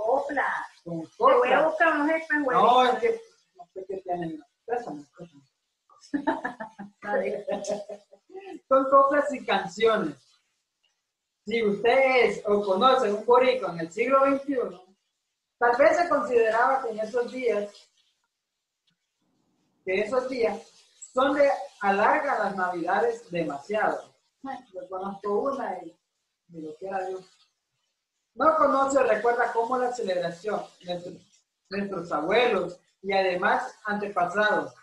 Copla. 0.03 0.67
con 0.83 1.01
Te 1.01 1.09
voy 1.17 1.51
a 1.51 1.67
buscar 1.67 2.01
unos 2.01 2.21
güey. 2.43 2.57
No, 2.57 2.85
es 2.85 2.99
que 2.99 3.21
no 3.55 3.65
sé 3.73 3.85
qué 3.87 3.97
tienen. 3.97 4.43
Con 8.67 8.89
coplas 8.89 9.33
y 9.33 9.45
canciones. 9.45 10.17
si 11.45 11.63
usted 11.63 12.25
es 12.25 12.43
o 12.45 12.61
conoce 12.63 13.11
un 13.11 13.25
boricua 13.25 13.71
en 13.73 13.79
el 13.81 13.91
siglo 13.91 14.25
XXI, 14.25 14.55
tal 15.59 15.75
vez 15.77 15.97
se 15.97 16.09
consideraba 16.09 16.81
que 16.83 16.89
en 16.89 16.99
esos 16.99 17.31
días, 17.31 17.71
que 19.83 20.01
esos 20.01 20.27
días 20.29 20.59
son 21.13 21.33
de 21.33 21.49
alarga 21.81 22.39
las 22.39 22.55
navidades 22.55 23.29
demasiado. 23.31 24.15
Yo 24.73 24.87
conozco 24.89 25.39
una 25.39 25.77
y, 25.83 25.97
y 26.49 26.61
lo 26.61 26.75
quiera 26.75 27.07
Dios. 27.07 27.44
No 28.35 28.57
conoce 28.57 28.99
o 28.99 29.03
recuerda 29.03 29.51
cómo 29.53 29.77
la 29.77 29.93
celebración 29.93 30.61
de 30.81 31.19
nuestros 31.69 32.11
abuelos 32.11 32.77
y 33.01 33.13
además 33.13 33.73
antepasados. 33.85 34.73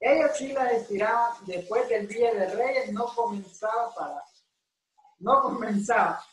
Ellos 0.00 0.30
sí 0.34 0.52
la 0.52 0.70
estiraban 0.70 1.32
después 1.44 1.86
del 1.90 2.08
Día 2.08 2.32
de 2.32 2.48
Reyes, 2.48 2.92
no 2.92 3.04
comenzaba 3.14 3.94
para, 3.94 4.22
no 5.18 5.42
comenzaba 5.42 6.24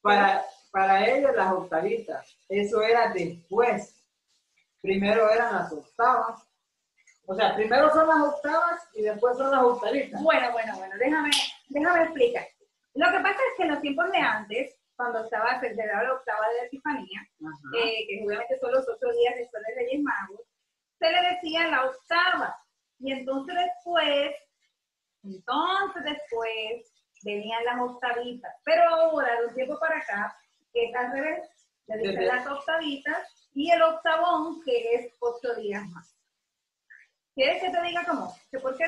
para, 0.00 0.44
para 0.70 1.04
ellos 1.04 1.34
las 1.34 1.52
octavitas. 1.52 2.38
Eso 2.48 2.80
era 2.82 3.12
después. 3.12 4.00
Primero 4.80 5.28
eran 5.30 5.52
las 5.54 5.72
octavas. 5.72 6.46
O 7.26 7.34
sea, 7.34 7.56
primero 7.56 7.90
son 7.92 8.06
las 8.06 8.20
octavas 8.20 8.88
y 8.94 9.02
después 9.02 9.36
son 9.36 9.50
las 9.50 9.64
octavitas. 9.64 10.22
Bueno, 10.22 10.52
bueno, 10.52 10.76
bueno, 10.76 10.94
déjame, 10.96 11.30
déjame 11.68 12.02
explicar. 12.04 12.46
Lo 12.94 13.10
que 13.10 13.18
pasa 13.18 13.38
es 13.50 13.56
que 13.56 13.62
en 13.64 13.70
los 13.70 13.80
tiempos 13.80 14.12
de 14.12 14.18
antes, 14.18 14.76
cuando 14.96 15.24
estaba 15.24 15.60
celebrada 15.60 16.04
la 16.04 16.14
octava 16.14 16.48
de 16.48 16.56
la 16.60 16.66
Epifanía, 16.66 17.20
eh, 17.76 18.06
que 18.08 18.24
obviamente 18.24 18.58
son 18.58 18.72
los 18.72 18.88
ocho 18.88 19.06
días 19.18 19.34
después 19.36 19.62
de 19.66 19.74
Reyes 19.74 20.02
Magos, 20.02 20.40
se 20.98 21.10
le 21.10 21.34
decía 21.34 21.68
la 21.68 21.86
octava. 21.86 22.56
Y 23.00 23.12
entonces 23.12 23.54
después, 23.54 24.36
entonces 25.22 26.04
después, 26.04 26.94
venían 27.24 27.64
las 27.64 27.80
octavitas. 27.80 28.54
Pero 28.64 28.88
ahora, 28.88 29.40
de 29.40 29.46
un 29.46 29.54
tiempo 29.54 29.78
para 29.78 29.98
acá, 29.98 30.36
es 30.72 30.94
al 30.94 31.12
revés. 31.12 31.50
Le 31.86 31.98
dicen 31.98 32.26
las 32.26 32.46
octavitas 32.46 33.50
y 33.52 33.70
el 33.70 33.82
octavón, 33.82 34.62
que 34.64 34.94
es 34.94 35.12
ocho 35.20 35.54
días 35.56 35.86
más. 35.88 36.16
¿Quieres 37.34 37.62
que 37.62 37.70
te 37.70 37.82
diga 37.82 38.04
cómo? 38.04 38.34
¿Que 38.50 38.58
¿Por 38.58 38.76
qué? 38.76 38.84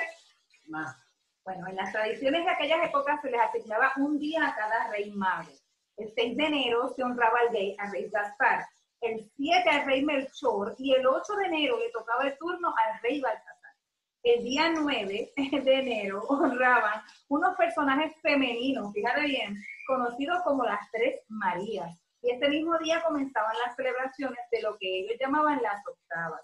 Más. 0.69 0.97
Bueno, 1.45 1.67
en 1.69 1.77
las 1.77 1.93
tradiciones 1.93 2.45
de 2.45 2.51
aquellas 2.51 2.89
épocas 2.89 3.21
se 3.21 3.31
les 3.31 3.41
asignaba 3.41 3.93
un 3.97 4.19
día 4.19 4.49
a 4.49 4.55
cada 4.55 4.89
rey 4.91 5.11
mago. 5.11 5.53
El 5.97 6.13
6 6.15 6.37
de 6.37 6.45
enero 6.45 6.93
se 6.95 7.03
honraba 7.03 7.39
al 7.41 7.53
rey, 7.53 7.75
al 7.79 7.91
rey 7.91 8.09
Gaspar, 8.11 8.67
el 9.01 9.31
7 9.37 9.69
al 9.69 9.87
rey 9.87 10.05
Melchor 10.05 10.75
y 10.79 10.93
el 10.93 11.07
8 11.07 11.37
de 11.37 11.47
enero 11.47 11.79
le 11.79 11.91
tocaba 11.91 12.25
el 12.25 12.37
turno 12.39 12.69
al 12.69 13.01
rey 13.03 13.21
Baltasar. 13.21 13.57
El 14.23 14.43
día 14.43 14.71
9 14.71 15.33
de 15.37 15.75
enero 15.75 16.23
honraban 16.29 17.03
unos 17.29 17.57
personajes 17.57 18.13
femeninos, 18.23 18.93
fíjate 18.93 19.23
bien, 19.23 19.57
conocidos 19.87 20.43
como 20.43 20.65
las 20.65 20.81
Tres 20.91 21.21
Marías. 21.29 21.97
Y 22.23 22.31
este 22.31 22.49
mismo 22.49 22.77
día 22.79 23.03
comenzaban 23.03 23.57
las 23.65 23.77
celebraciones 23.77 24.41
de 24.51 24.63
lo 24.63 24.77
que 24.79 25.01
ellos 25.01 25.17
llamaban 25.21 25.63
las 25.63 25.87
octavas. 25.87 26.43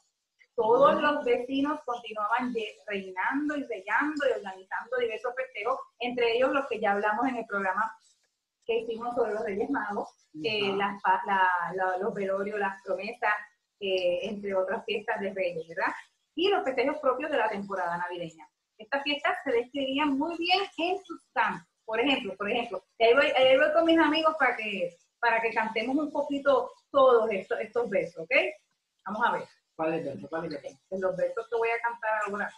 Todos 0.54 1.00
los 1.00 1.24
vecinos 1.24 1.80
continuaban 1.84 2.54
reinando 2.86 3.56
y 3.56 3.64
sellando 3.64 4.28
y 4.28 4.32
organizando 4.36 4.96
diversos 4.98 5.34
festejos, 5.34 5.80
entre 5.98 6.36
ellos 6.36 6.52
los 6.52 6.66
que 6.68 6.78
ya 6.78 6.92
hablamos 6.92 7.26
en 7.26 7.36
el 7.36 7.46
programa 7.46 7.92
que 8.66 8.78
hicimos 8.80 9.14
sobre 9.14 9.34
los 9.34 9.44
Reyes 9.44 9.70
Magos, 9.70 10.08
eh, 10.42 10.72
las 10.76 11.00
la- 11.26 11.72
la- 11.74 11.96
los 11.98 12.14
velorios, 12.14 12.58
las 12.58 12.80
promesas, 12.82 13.34
eh, 13.80 14.20
entre 14.22 14.54
otras 14.54 14.84
fiestas 14.84 15.20
de 15.20 15.32
Reyes, 15.34 15.66
¿verdad? 15.68 15.92
Y 16.34 16.48
los 16.48 16.64
festejos 16.64 16.98
propios 16.98 17.30
de 17.30 17.38
la 17.38 17.48
temporada 17.48 17.96
navideña. 17.98 18.48
Estas 18.78 19.02
fiestas 19.02 19.36
se 19.44 19.52
describían 19.52 20.16
muy 20.18 20.36
bien 20.38 20.60
en 20.78 21.02
sus 21.04 21.22
cantos. 21.34 21.68
Por 21.84 22.00
ejemplo, 22.00 22.34
por 22.36 22.50
ejemplo, 22.50 22.82
ahí 22.98 23.14
voy, 23.14 23.26
ahí 23.26 23.56
voy 23.58 23.72
con 23.74 23.84
mis 23.84 23.98
amigos 23.98 24.34
para 24.38 24.56
que, 24.56 24.96
para 25.20 25.40
que 25.40 25.52
cantemos 25.52 25.96
un 25.96 26.10
poquito 26.12 26.70
todos 26.90 27.30
estos, 27.30 27.60
estos 27.60 27.90
versos, 27.90 28.22
¿ok? 28.24 28.34
Vamos 29.06 29.26
a 29.28 29.32
ver. 29.32 29.44
¿Cuál 29.76 29.94
es 29.94 30.06
el 30.06 30.28
¿Cuál 30.28 30.46
es 30.52 30.64
el 30.64 30.78
En 30.90 31.00
los 31.00 31.16
versos 31.16 31.48
que 31.48 31.56
voy 31.56 31.68
a 31.68 31.80
cantar 31.80 32.10
ahora. 32.26 32.50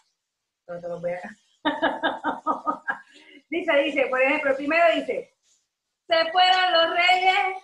Pero 0.66 0.80
te 0.80 0.88
los 0.88 1.00
voy 1.00 1.12
a 1.12 1.20
dice, 3.50 3.76
dice, 3.84 4.06
por 4.06 4.20
ejemplo, 4.20 4.50
el 4.50 4.56
primero 4.56 4.84
dice, 4.94 5.33
se 6.06 6.32
fueron 6.32 6.72
los 6.72 6.90
reyes, 6.96 7.62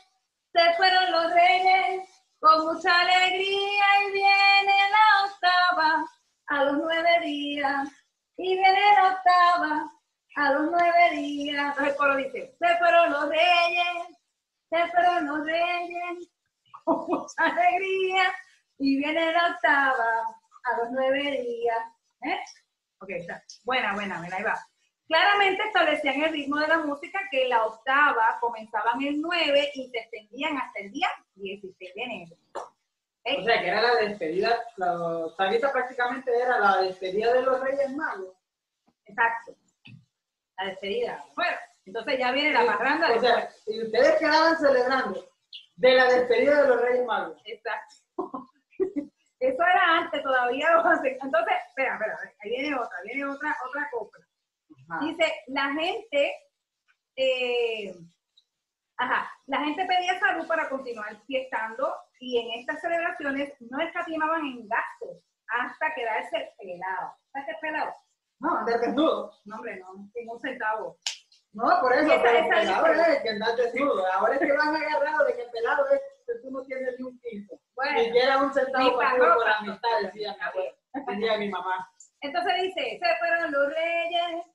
se 0.52 0.74
fueron 0.76 1.12
los 1.12 1.32
reyes, 1.32 2.08
con 2.40 2.66
mucha 2.66 3.00
alegría 3.00 3.84
y 4.06 4.12
viene 4.12 4.72
la 4.90 5.24
octava 5.26 6.04
a 6.46 6.64
los 6.64 6.78
nueve 6.78 7.20
días, 7.22 7.88
y 8.36 8.54
viene 8.56 8.94
la 8.96 9.08
octava 9.14 9.92
a 10.36 10.52
los 10.52 10.70
nueve 10.70 11.10
días. 11.16 11.76
Entonces 11.78 12.32
dice, 12.32 12.56
se 12.58 12.78
fueron 12.78 13.12
los 13.12 13.28
reyes, 13.28 14.18
se 14.70 14.88
fueron 14.88 15.26
los 15.26 15.46
reyes, 15.46 16.30
con 16.84 17.06
mucha 17.06 17.44
alegría, 17.44 18.34
y 18.78 18.96
viene 18.96 19.32
la 19.32 19.50
octava 19.50 20.38
a 20.64 20.76
los 20.78 20.90
nueve 20.92 21.42
días. 21.42 21.78
¿Eh? 22.22 22.38
Ok, 23.00 23.10
está. 23.10 23.42
Buena, 23.64 23.94
buena, 23.94 24.18
buena, 24.18 24.36
ahí 24.36 24.42
va. 24.42 24.69
Claramente 25.10 25.64
establecían 25.64 26.22
el 26.22 26.32
ritmo 26.32 26.56
de 26.58 26.68
la 26.68 26.78
música 26.78 27.18
que 27.32 27.48
la 27.48 27.66
octava 27.66 28.38
comenzaban 28.40 29.02
el 29.02 29.20
9 29.20 29.72
y 29.74 29.88
se 29.88 29.98
extendían 29.98 30.56
hasta 30.56 30.78
el 30.78 30.92
día 30.92 31.08
16 31.34 31.94
de 31.96 32.00
enero. 32.00 32.36
O 32.54 33.42
sea, 33.42 33.60
que 33.60 33.66
era 33.66 33.82
la 33.82 33.94
despedida, 33.96 34.56
la 34.76 34.92
octavita 35.26 35.72
prácticamente 35.72 36.30
era 36.32 36.60
la 36.60 36.82
despedida 36.82 37.32
de 37.32 37.42
los 37.42 37.60
Reyes 37.60 37.90
Magos. 37.96 38.36
Exacto. 39.04 39.56
La 40.58 40.66
despedida. 40.66 41.24
Bueno, 41.34 41.56
entonces 41.86 42.16
ya 42.16 42.30
viene 42.30 42.52
la 42.52 42.66
parranda 42.66 43.12
O 43.12 43.20
sea, 43.20 43.50
y 43.66 43.82
ustedes 43.82 44.16
quedaban 44.16 44.56
celebrando 44.58 45.28
de 45.74 45.92
la 45.92 46.04
despedida 46.04 46.62
de 46.62 46.68
los 46.68 46.80
Reyes 46.82 47.04
Magos. 47.04 47.42
Exacto. 47.46 47.96
Eso 49.40 49.60
era 49.60 49.98
antes, 49.98 50.22
todavía. 50.22 50.68
Entonces, 50.70 51.18
espera, 51.66 51.94
espera, 51.94 52.18
ahí 52.44 52.50
viene 52.50 52.76
otra, 52.76 52.96
viene 53.02 53.24
otra, 53.24 53.56
otra 53.66 53.88
copla. 53.90 54.29
Ajá. 54.90 55.04
Dice, 55.04 55.32
la 55.48 55.72
gente, 55.72 56.34
eh, 57.16 57.94
ajá, 58.96 59.30
la 59.46 59.64
gente 59.64 59.86
pedía 59.86 60.18
salud 60.18 60.46
para 60.46 60.68
continuar 60.68 61.16
fiestando 61.26 61.94
y 62.18 62.38
en 62.38 62.60
estas 62.60 62.80
celebraciones 62.80 63.54
no 63.60 63.80
escatimaban 63.80 64.44
en 64.44 64.68
gastos 64.68 65.24
hasta 65.48 65.94
quedarse 65.94 66.54
pelado. 66.58 67.14
¿Sabes 67.32 67.46
qué 67.46 67.52
es 67.52 67.58
pelado? 67.60 67.94
No, 68.40 68.56
andar 68.56 68.80
desnudo. 68.80 69.32
No, 69.44 69.56
hombre, 69.56 69.76
no, 69.78 70.08
sin 70.12 70.28
un 70.28 70.40
centavo. 70.40 70.98
No, 71.52 71.80
por 71.80 71.92
eso, 71.92 72.08
pero 72.22 72.48
pelado 72.48 73.12
es 73.12 73.22
que 73.22 73.30
andar 73.30 73.56
desnudo. 73.56 74.06
Ahora 74.12 74.34
es 74.34 74.40
que 74.40 74.52
van 74.52 74.74
agarrados 74.76 75.26
de 75.26 75.36
que 75.36 75.44
pelado 75.50 75.84
es 75.90 76.00
que 76.26 76.34
tú 76.42 76.50
no 76.50 76.62
tienes 76.64 76.94
ni 76.98 77.04
un 77.04 77.18
quinto. 77.20 77.60
Bueno, 77.74 77.98
Ni 77.98 78.04
siquiera 78.06 78.38
un 78.38 78.52
centavo 78.52 78.98
pa' 78.98 79.16
para 79.18 79.34
por 79.34 79.48
amistad, 79.48 79.88
decía 80.02 80.36
mi 80.36 80.42
abuela. 80.42 80.72
Decía 81.06 81.38
mi 81.38 81.48
mamá. 81.48 81.90
Entonces 82.20 82.52
dice, 82.62 83.00
se 83.02 83.16
fueron 83.18 83.50
los 83.50 83.74
reyes, 83.74 84.46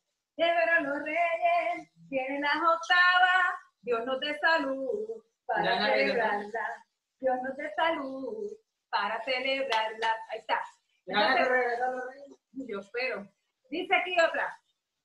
fueron 0.43 0.83
los 0.89 1.03
reyes, 1.03 1.91
vienen 2.09 2.41
las 2.41 2.55
octavas, 2.55 3.55
Dios 3.81 4.05
nos 4.05 4.19
dé 4.19 4.37
salud 4.39 5.23
para 5.45 5.63
Ya, 5.63 5.71
ya, 5.71 5.79
ya, 5.79 5.87
ya. 5.87 5.93
celebrarla. 5.95 6.85
Dios 7.19 7.35
nos 7.43 7.57
dé 7.57 7.71
salud 7.75 8.51
para 8.89 9.21
celebrarla. 9.23 10.07
Ahí 10.31 10.39
está. 10.39 10.61
¿Le 11.05 11.13
van 11.15 11.23
a 11.23 11.27
Entonces, 11.31 11.49
regresar 11.49 11.89
los 11.91 12.05
Reyes? 12.07 12.27
yo 12.67 12.79
espero. 12.79 13.27
Dice 13.69 13.95
aquí 13.95 14.15
otra. 14.19 14.57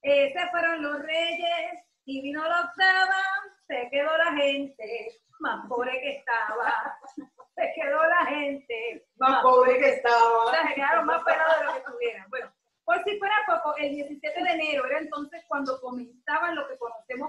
Eh, 0.03 0.33
se 0.33 0.49
fueron 0.51 0.83
los 0.83 0.99
reyes 1.03 1.85
y 2.07 2.23
vino 2.23 2.43
la 2.43 2.61
octava, 2.63 3.23
se 3.67 3.89
quedó 3.91 4.17
la 4.17 4.33
gente 4.33 5.09
más 5.41 5.67
pobre 5.69 5.93
que 6.01 6.17
estaba. 6.19 6.99
Se 7.57 7.73
quedó 7.75 8.03
la 8.07 8.25
gente 8.27 9.05
Más 9.17 9.43
pobre 9.43 9.77
que 9.79 9.91
estaba. 9.91 10.57
se 10.67 10.75
quedaron 10.75 11.05
más 11.05 11.23
de 11.27 11.33
lo 11.67 11.75
que 11.75 11.81
tuvieran. 11.81 12.31
Bueno, 12.31 12.51
por 12.87 13.05
si 13.05 13.19
fuera 13.19 13.35
poco, 13.47 13.70
el 13.81 13.95
17 13.95 14.43
de 14.43 14.51
enero 14.51 14.85
era 14.87 14.99
entonces 14.99 15.43
cuando 15.49 15.81
comenzaban 15.81 16.55
lo 16.55 16.69
que 16.69 16.77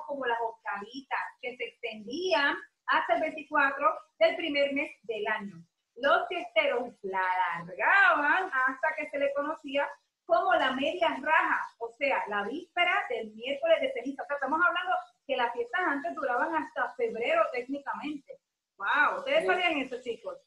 como 0.08 0.26
las 0.26 0.38
octavitas, 0.42 1.20
que 1.42 1.56
se 1.56 1.64
extendían 1.64 2.58
hasta 2.88 3.16
el 3.16 3.22
24 3.22 3.88
del 4.20 4.36
primer 4.36 4.74
mes 4.74 4.92
del 5.04 5.26
año. 5.28 5.64
Los 5.96 6.28
fiesteros 6.28 6.94
la 7.02 7.22
alargaban 7.56 8.52
hasta 8.54 8.96
que 8.98 9.10
se 9.10 9.20
le 9.20 9.34
conocía 9.34 9.88
como 10.26 10.54
la 10.54 10.72
media 10.74 11.18
raja, 11.22 11.68
o 11.80 11.90
sea, 11.98 12.24
la 12.28 12.44
víspera 12.44 12.94
del 13.10 13.32
miércoles 13.34 13.82
de 13.82 13.92
ceniza. 13.94 14.24
O 14.24 14.26
sea, 14.26 14.36
estamos 14.36 14.60
hablando 14.66 14.94
que 15.26 15.36
las 15.36 15.52
fiestas 15.54 15.82
antes 15.86 16.14
duraban 16.16 16.56
hasta 16.56 16.94
febrero 16.96 17.44
técnicamente. 17.54 18.40
Wow, 18.78 19.20
ustedes 19.20 19.42
Sí. 19.42 19.48
sabían 19.48 19.78
eso, 19.78 20.02
chicos. 20.02 20.38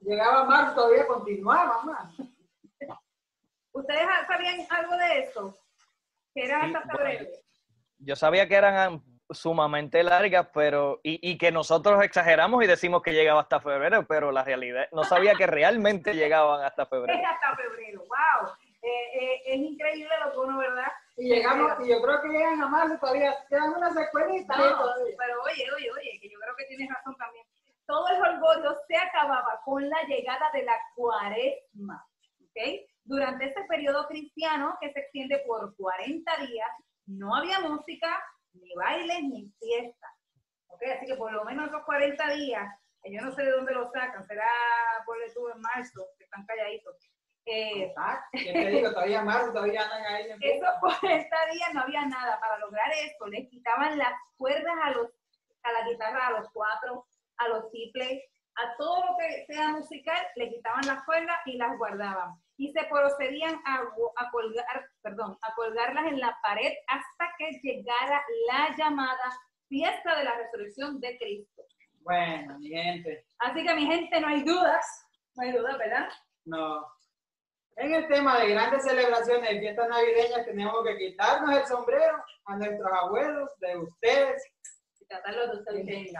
Llegaba 0.00 0.44
marzo, 0.44 0.74
todavía 0.74 1.06
continuaba 1.06 1.82
más. 1.82 2.14
¿Ustedes 3.72 4.06
sabían 4.26 4.66
algo 4.70 4.96
de 4.96 5.18
eso? 5.20 5.56
Que 6.34 6.44
era 6.44 6.60
Sí, 6.60 6.66
hasta 6.74 6.80
bueno, 6.80 6.98
febrero. 6.98 7.30
Yo 8.10 8.16
sabía 8.16 8.48
que 8.48 8.56
eran 8.56 9.04
sumamente 9.30 10.02
largas, 10.02 10.48
pero 10.52 10.98
y, 11.04 11.30
y 11.30 11.38
que 11.38 11.52
nosotros 11.52 12.02
exageramos 12.02 12.64
y 12.64 12.66
decimos 12.66 13.02
que 13.02 13.12
llegaba 13.12 13.42
hasta 13.42 13.60
febrero, 13.60 14.04
pero 14.04 14.32
la 14.32 14.42
realidad 14.42 14.88
no 14.90 15.04
sabía 15.04 15.36
que 15.36 15.46
realmente 15.46 16.12
llegaban 16.14 16.64
hasta 16.64 16.82
Es 16.82 16.88
febrero. 16.88 17.22
hasta 17.28 17.54
febrero, 17.54 18.00
wow. 18.00 18.50
Eh, 18.82 18.88
eh, 19.14 19.42
es 19.46 19.58
increíble 19.58 20.10
lo 20.24 20.32
que 20.32 20.38
uno, 20.38 20.58
¿verdad? 20.58 20.90
Y 21.18 21.28
llegamos, 21.28 21.70
y 21.86 21.88
yo 21.88 22.02
creo 22.02 22.20
que 22.20 22.28
llegan 22.30 22.60
a 22.60 22.66
marzo 22.66 22.98
todavía, 22.98 23.32
quedan 23.48 23.74
unas 23.74 23.94
secuelitas 23.94 24.58
No, 24.58 24.64
pero 25.16 25.42
oye, 25.44 25.64
oye, 25.76 25.90
oye, 25.92 26.18
que 26.20 26.28
yo 26.28 26.38
creo 26.40 26.56
que 26.56 26.64
tienes 26.64 26.88
razón 26.92 27.14
también. 27.16 27.46
Todo 27.86 28.08
el 28.08 28.16
jolgorio 28.16 28.76
se 28.88 28.96
acababa 28.96 29.60
con 29.64 29.88
la 29.88 30.02
llegada 30.08 30.50
de 30.52 30.64
la 30.64 30.74
cuaresma, 30.96 32.04
¿ok? 32.40 32.90
Durante 33.04 33.44
este 33.44 33.62
periodo 33.68 34.08
cristiano 34.08 34.76
que 34.80 34.92
se 34.92 34.98
extiende 34.98 35.44
por 35.46 35.76
40 35.76 36.36
días, 36.38 36.70
no 37.06 37.36
había 37.36 37.60
música, 37.60 38.22
ni 38.52 38.74
bailes, 38.74 39.22
ni 39.22 39.52
fiestas, 39.58 40.10
¿ok? 40.68 40.82
Así 40.96 41.06
que 41.06 41.14
por 41.14 41.32
lo 41.32 41.44
menos 41.44 41.68
esos 41.68 41.84
40 41.84 42.34
días, 42.34 42.68
que 43.02 43.12
yo 43.12 43.20
no 43.22 43.32
sé 43.32 43.44
de 43.44 43.52
dónde 43.52 43.72
lo 43.72 43.90
sacan, 43.90 44.26
será 44.26 44.46
por 45.06 45.16
el 45.22 45.32
tubo 45.32 45.50
en 45.52 45.60
marzo, 45.60 46.06
que 46.18 46.24
están 46.24 46.44
calladitos. 46.46 46.96
Eh, 47.46 47.92
Ah, 47.96 48.22
¿Qué 48.32 48.52
te 48.52 48.70
digo? 48.70 48.90
Todavía 49.10 49.22
marzo, 49.22 49.52
todavía 49.52 49.82
andan 49.82 50.04
ahí. 50.06 50.30
en 50.30 50.42
esos 50.42 50.70
40 50.80 51.46
días 51.52 51.74
no 51.74 51.80
había 51.80 52.06
nada. 52.06 52.38
Para 52.40 52.58
lograr 52.58 52.90
esto, 52.92 53.26
les 53.26 53.48
quitaban 53.48 53.98
las 53.98 54.12
cuerdas 54.36 54.74
a, 54.82 54.90
los, 54.90 55.08
a 55.62 55.72
la 55.72 55.88
guitarra, 55.88 56.26
a 56.28 56.30
los 56.32 56.48
cuatro, 56.52 57.06
a 57.38 57.48
los 57.48 57.70
triples, 57.70 58.22
a 58.56 58.76
todo 58.76 59.04
lo 59.04 59.16
que 59.18 59.46
sea 59.46 59.68
musical, 59.70 60.26
le 60.36 60.50
quitaban 60.50 60.86
las 60.86 61.04
cuerdas 61.04 61.36
y 61.46 61.56
las 61.56 61.76
guardaban. 61.78 62.34
Y 62.56 62.72
se 62.72 62.84
procedían 62.84 63.60
a 63.64 64.30
colgar, 64.30 64.86
perdón, 65.02 65.36
a 65.42 65.54
colgarlas 65.54 66.06
en 66.06 66.20
la 66.20 66.38
pared 66.42 66.72
hasta 66.88 67.32
que 67.38 67.50
llegara 67.62 68.22
la 68.48 68.76
llamada 68.76 69.30
fiesta 69.68 70.16
de 70.16 70.24
la 70.24 70.34
resurrección 70.36 71.00
de 71.00 71.16
Cristo. 71.18 71.62
Bueno, 72.02 72.58
mi 72.58 72.68
gente, 72.68 73.26
Así 73.38 73.62
que 73.64 73.74
mi 73.74 73.86
gente, 73.86 74.20
no 74.20 74.28
hay 74.28 74.42
dudas, 74.42 75.06
no 75.36 75.42
hay 75.42 75.52
dudas, 75.52 75.78
¿verdad? 75.78 76.08
no. 76.44 76.84
En 77.80 77.94
el 77.94 78.06
tema 78.08 78.38
de 78.38 78.50
grandes 78.50 78.84
celebraciones 78.84 79.52
y 79.52 79.60
fiestas 79.60 79.88
navideñas 79.88 80.44
tenemos 80.44 80.84
que 80.84 80.98
quitarnos 80.98 81.56
el 81.56 81.64
sombrero 81.64 82.22
a 82.44 82.56
nuestros 82.56 82.92
abuelos, 82.92 83.48
de 83.58 83.74
ustedes, 83.78 84.52
Y 85.00 85.06
tratarlo 85.06 85.46
de 85.46 85.60
ustedes. 85.60 86.12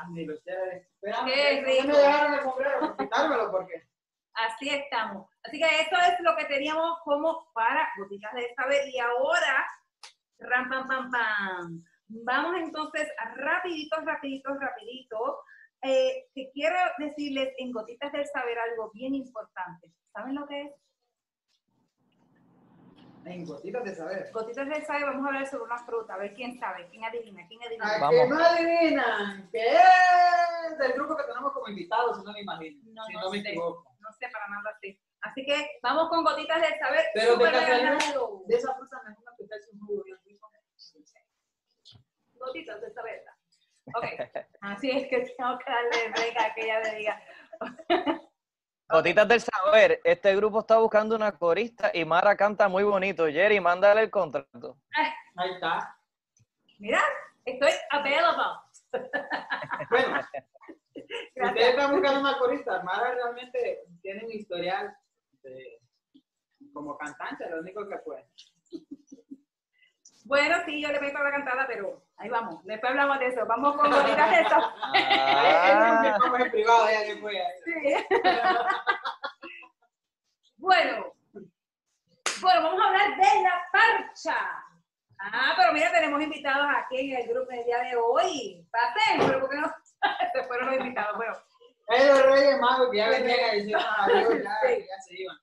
Qué 1.03 1.63
rico. 1.63 1.87
me 1.89 1.99
dejaron 1.99 2.33
el 2.33 2.41
sombrero, 2.41 2.81
por 2.81 2.97
quitármelo 2.97 3.51
porque 3.51 3.87
Así 4.33 4.71
estamos. 4.71 5.29
Así 5.43 5.59
que 5.59 5.67
esto 5.83 5.97
es 5.97 6.21
lo 6.21 6.35
que 6.35 6.47
teníamos 6.47 6.99
como 7.05 7.51
para 7.53 7.91
gotitas 7.99 8.33
de 8.33 8.55
saber. 8.55 8.89
Y 8.89 8.99
ahora, 8.99 9.67
ram, 10.39 10.67
pam, 10.71 10.89
pam, 10.89 11.11
pam. 11.11 11.79
Vamos 12.09 12.57
entonces 12.57 13.07
a 13.19 13.35
rapidito, 13.35 14.01
rapidito, 14.01 14.55
rapidito. 14.55 15.41
Eh, 15.83 16.27
que 16.35 16.51
quiero 16.55 16.79
decirles 16.97 17.53
en 17.59 17.71
gotitas 17.71 18.11
del 18.13 18.27
saber 18.29 18.59
algo 18.59 18.91
bien 18.95 19.15
importante. 19.15 19.93
¿Saben 20.15 20.35
lo 20.37 20.47
que 20.47 20.63
es? 20.63 20.73
En 23.25 23.45
gotitas 23.45 23.85
de 23.85 23.95
saber. 23.95 24.31
Gotitas 24.33 24.69
del 24.69 24.85
saber, 24.85 25.05
vamos 25.07 25.25
a 25.25 25.29
hablar 25.29 25.47
sobre 25.47 25.65
una 25.65 25.79
fruta. 25.85 26.15
A 26.15 26.19
ver 26.19 26.35
quién 26.35 26.59
sabe, 26.59 26.89
quién 26.89 27.05
adivina, 27.05 27.47
quién 27.49 27.63
adivina. 27.63 27.87
A 27.97 27.99
Vamos. 28.01 28.21
que 28.21 28.29
no 28.29 28.39
adivinan, 28.45 29.49
que 29.51 29.67
es 29.67 30.79
del 30.79 30.93
grupo 30.95 31.17
que 31.17 31.25
tenemos 31.25 31.53
como 31.53 31.69
invitados, 31.69 32.19
si 32.19 32.25
no 32.25 32.33
me 32.33 32.41
imagino, 32.41 32.81
No, 32.93 33.05
si 33.07 33.13
no 33.15 33.21
no 33.21 33.31
me 33.31 33.43
sé. 33.43 33.49
equivoco. 33.49 33.97
No 34.01 34.13
sé 34.13 34.29
para 34.33 34.49
nada 34.49 34.71
así. 34.77 34.99
Así 35.23 35.45
que 35.45 35.79
vamos 35.83 36.09
con 36.09 36.25
gotitas 36.25 36.61
del 36.63 36.79
saber. 36.79 37.05
Pero 37.15 37.37
de 37.37 37.45
casualidad, 37.51 37.99
de 38.47 38.57
esa 38.57 38.75
fruta 38.75 39.03
me 39.07 39.15
gusta 39.15 39.33
que 39.37 39.45
un 39.73 39.87
jugo 39.87 40.05
gotitas 42.41 42.81
de 42.81 42.91
saberla. 42.93 43.37
Ok, 43.95 44.05
así 44.63 44.91
es 44.91 45.09
que 45.09 45.21
tengo 45.37 45.59
que 45.59 45.71
darle 45.71 46.11
break 46.11 46.37
a 46.39 46.55
que 46.55 46.63
ella 46.63 46.81
me 46.81 46.95
diga. 46.97 47.23
Gotitas 48.91 49.29
del 49.29 49.41
saber, 49.41 50.01
este 50.05 50.35
grupo 50.35 50.61
está 50.61 50.79
buscando 50.79 51.15
una 51.15 51.33
corista 51.33 51.91
y 51.95 52.05
Mara 52.05 52.37
canta 52.37 52.69
muy 52.69 52.83
bonito. 52.83 53.27
Jerry, 53.29 53.61
mándale 53.61 54.03
el 54.03 54.11
contrato. 54.11 54.79
Ahí 55.37 55.53
está. 55.55 55.97
Mira, 56.79 57.01
estoy 57.45 57.71
available. 57.91 58.45
Bueno, 59.91 60.21
si 60.95 61.43
ustedes 61.43 61.69
están 61.71 61.93
buscando 61.93 62.21
una 62.21 62.39
corista, 62.39 62.83
Mara 62.83 63.15
realmente 63.15 63.85
tiene 64.03 64.25
un 64.25 64.33
historial 64.33 64.93
de- 65.43 65.81
como 66.73 66.97
cantante, 66.99 67.49
lo 67.49 67.61
único 67.61 67.89
que 67.89 67.97
puede. 67.99 68.27
Bueno, 70.31 70.59
sí, 70.65 70.81
yo 70.81 70.93
le 70.93 71.01
meto 71.01 71.19
la 71.19 71.33
cantada, 71.33 71.67
pero 71.67 72.05
ahí 72.17 72.29
vamos. 72.29 72.65
Después 72.65 72.91
hablamos 72.91 73.19
de 73.19 73.27
eso. 73.27 73.45
Vamos 73.47 73.77
con 73.77 73.91
gotitas 73.91 74.31
de 74.31 74.45
saber. 74.49 74.65
Ah, 74.95 76.17
Vamos 76.21 76.41
en 76.41 76.51
privado 76.53 76.89
ya 76.89 77.01
después. 77.01 77.37
Sí. 77.65 77.95
bueno, 80.57 81.13
bueno, 82.41 82.63
vamos 82.63 82.81
a 82.81 82.87
hablar 82.87 83.17
de 83.17 83.43
la 83.43 83.63
parcha. 83.73 84.37
Ah, 85.19 85.55
pero 85.57 85.73
mira, 85.73 85.91
tenemos 85.91 86.23
invitados 86.23 86.69
aquí 86.77 87.11
en 87.11 87.17
el 87.23 87.27
grupo 87.29 87.51
el 87.51 87.65
día 87.65 87.79
de 87.81 87.97
hoy. 87.97 88.65
Pasen, 88.71 89.27
pero 89.27 89.41
¿por 89.41 89.51
qué 89.51 89.57
no? 89.57 89.75
Se 90.33 90.45
fueron 90.45 90.67
los 90.69 90.77
invitados. 90.77 91.17
Bueno, 91.17 91.35
Es 91.89 92.07
los 92.07 92.23
Reyes 92.27 92.61
Magos 92.61 92.89
que 92.93 92.99
ya 92.99 93.09
venían 93.09 93.41
a 93.41 93.53
decir, 93.53 93.77
ah, 93.77 94.07
ya 94.09 95.01
se 95.09 95.23
iban. 95.23 95.37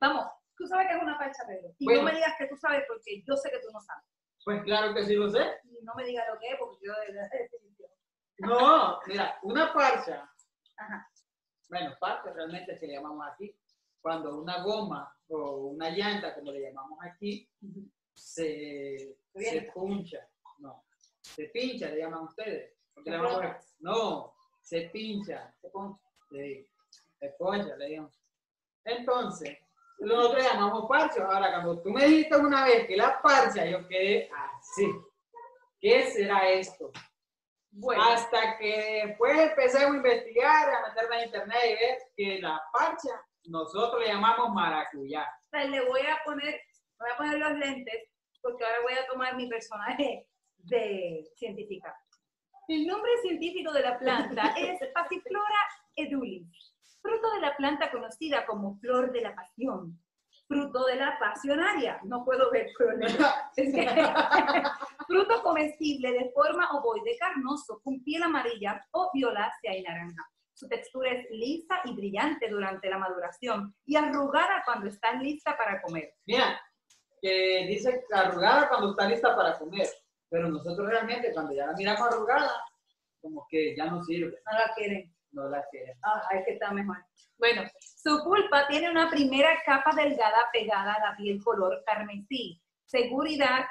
vamos. 0.00 0.37
Tú 0.58 0.66
sabes 0.66 0.88
que 0.88 0.96
es 0.96 1.02
una 1.02 1.16
parcha, 1.16 1.44
Pedro. 1.46 1.72
Y 1.78 1.84
Bueno. 1.84 2.00
no 2.02 2.08
me 2.08 2.14
digas 2.16 2.34
que 2.36 2.46
tú 2.48 2.56
sabes 2.56 2.82
porque 2.88 3.22
yo 3.26 3.36
sé 3.36 3.50
que 3.50 3.60
tú 3.60 3.68
no 3.72 3.80
sabes. 3.80 4.04
Pues 4.44 4.62
claro 4.64 4.92
que 4.94 5.04
sí 5.04 5.14
lo 5.14 5.30
sé. 5.30 5.40
Y 5.64 5.84
no 5.84 5.94
me 5.94 6.04
digas 6.04 6.26
lo 6.32 6.38
que 6.38 6.48
es 6.48 6.56
porque 6.58 6.78
yo 6.84 6.92
de 6.92 7.12
definición. 7.38 7.90
No, 8.40 9.00
mira, 9.06 9.36
una 9.42 9.72
parcha, 9.72 10.30
Ajá. 10.76 11.10
bueno, 11.68 11.96
parcha 11.98 12.32
realmente 12.32 12.76
se 12.76 12.86
le 12.86 12.92
llamamos 12.94 13.26
aquí, 13.32 13.52
cuando 14.00 14.40
una 14.40 14.62
goma 14.62 15.12
o 15.26 15.66
una 15.72 15.90
llanta, 15.90 16.36
como 16.36 16.52
le 16.52 16.60
llamamos 16.60 17.00
aquí, 17.02 17.50
se, 18.14 19.18
se 19.34 19.62
puncha, 19.74 20.24
no, 20.58 20.84
se 21.20 21.46
pincha, 21.46 21.88
le 21.88 21.98
llaman 21.98 22.22
ustedes. 22.22 22.76
Porque 22.94 23.10
le 23.10 23.18
no, 23.80 24.34
se 24.62 24.82
pincha, 24.90 25.52
Se 25.60 25.68
poncha. 25.70 26.00
sí, 26.30 26.64
se 27.18 27.28
poncha, 27.30 27.74
le 27.76 27.90
llamamos. 27.90 28.22
Entonces, 28.84 29.58
nosotros 30.00 30.44
llamamos 30.44 30.88
parcha. 30.88 31.24
Ahora, 31.24 31.50
cuando 31.52 31.82
tú 31.82 31.90
me 31.90 32.04
dijiste 32.06 32.36
una 32.36 32.64
vez 32.64 32.86
que 32.86 32.96
la 32.96 33.20
parcha, 33.20 33.64
yo 33.64 33.86
quedé 33.88 34.30
así. 34.30 34.90
¿Qué 35.80 36.10
será 36.10 36.48
esto? 36.48 36.90
Bueno, 37.70 38.02
Hasta 38.02 38.58
que 38.58 39.04
después 39.06 39.38
empecemos 39.38 39.94
a 39.94 39.96
investigar, 39.96 40.74
a 40.74 40.88
meterme 40.88 41.18
en 41.18 41.24
internet 41.26 41.58
y 41.64 41.74
ver 41.74 41.98
que 42.16 42.40
la 42.40 42.60
parcha 42.72 43.10
nosotros 43.44 44.00
le 44.00 44.08
llamamos 44.08 44.52
maracuyá. 44.52 45.26
le 45.52 45.86
voy 45.86 46.00
a 46.00 46.18
poner, 46.24 46.60
voy 46.98 47.10
a 47.12 47.16
poner 47.16 47.38
los 47.38 47.52
lentes 47.58 48.08
porque 48.42 48.64
ahora 48.64 48.76
voy 48.82 48.92
a 48.94 49.06
tomar 49.06 49.36
mi 49.36 49.48
personaje 49.48 50.26
de 50.56 51.24
científica. 51.36 51.94
El 52.68 52.86
nombre 52.86 53.10
científico 53.22 53.72
de 53.72 53.82
la 53.82 53.98
planta 53.98 54.54
es 54.56 54.80
Passiflora 54.92 55.68
edulis, 55.96 56.67
fruto 57.02 57.30
de 57.32 57.40
la 57.40 57.56
planta 57.56 57.90
conocida 57.90 58.46
como 58.46 58.78
flor 58.78 59.12
de 59.12 59.22
la 59.22 59.34
pasión, 59.34 59.98
fruto 60.46 60.84
de 60.86 60.96
la 60.96 61.18
pasionaria. 61.18 62.00
No 62.04 62.24
puedo 62.24 62.50
ver, 62.50 62.68
que 63.56 63.88
fruto 65.06 65.42
comestible 65.42 66.12
de 66.12 66.30
forma 66.32 66.70
ovoide 66.72 67.16
carnoso, 67.18 67.80
con 67.82 68.02
piel 68.02 68.22
amarilla 68.22 68.84
o 68.92 69.10
violácea 69.12 69.76
y 69.76 69.82
naranja. 69.82 70.28
Su 70.54 70.66
textura 70.66 71.12
es 71.12 71.30
lisa 71.30 71.80
y 71.84 71.94
brillante 71.94 72.48
durante 72.48 72.90
la 72.90 72.98
maduración 72.98 73.74
y 73.86 73.94
arrugada 73.94 74.62
cuando 74.64 74.88
está 74.88 75.12
lista 75.12 75.56
para 75.56 75.80
comer. 75.80 76.14
Mira, 76.26 76.60
que 77.22 77.66
dice 77.68 78.04
arrugada 78.12 78.68
cuando 78.68 78.90
está 78.90 79.08
lista 79.08 79.36
para 79.36 79.56
comer, 79.56 79.86
pero 80.28 80.48
nosotros 80.48 80.88
realmente 80.88 81.32
cuando 81.32 81.52
ya 81.54 81.66
la 81.66 81.74
miramos 81.74 82.08
arrugada, 82.08 82.50
como 83.20 83.46
que 83.48 83.76
ya 83.76 83.86
no 83.86 84.02
sirve, 84.02 84.36
No 84.44 84.58
la 84.58 84.74
quieren. 84.74 85.14
No 85.32 85.48
la 85.48 85.64
queremos. 85.70 85.98
Ah, 86.02 86.22
es 86.34 86.44
que 86.44 86.52
está 86.52 86.70
mejor. 86.72 86.96
Bueno, 87.38 87.62
su 87.80 88.22
pulpa 88.24 88.66
tiene 88.68 88.90
una 88.90 89.08
primera 89.10 89.50
capa 89.64 89.92
delgada 89.94 90.48
pegada 90.52 90.94
a 90.94 91.10
la 91.10 91.16
piel 91.16 91.42
color 91.42 91.82
carmesí. 91.86 92.60
Seguridad, 92.84 93.64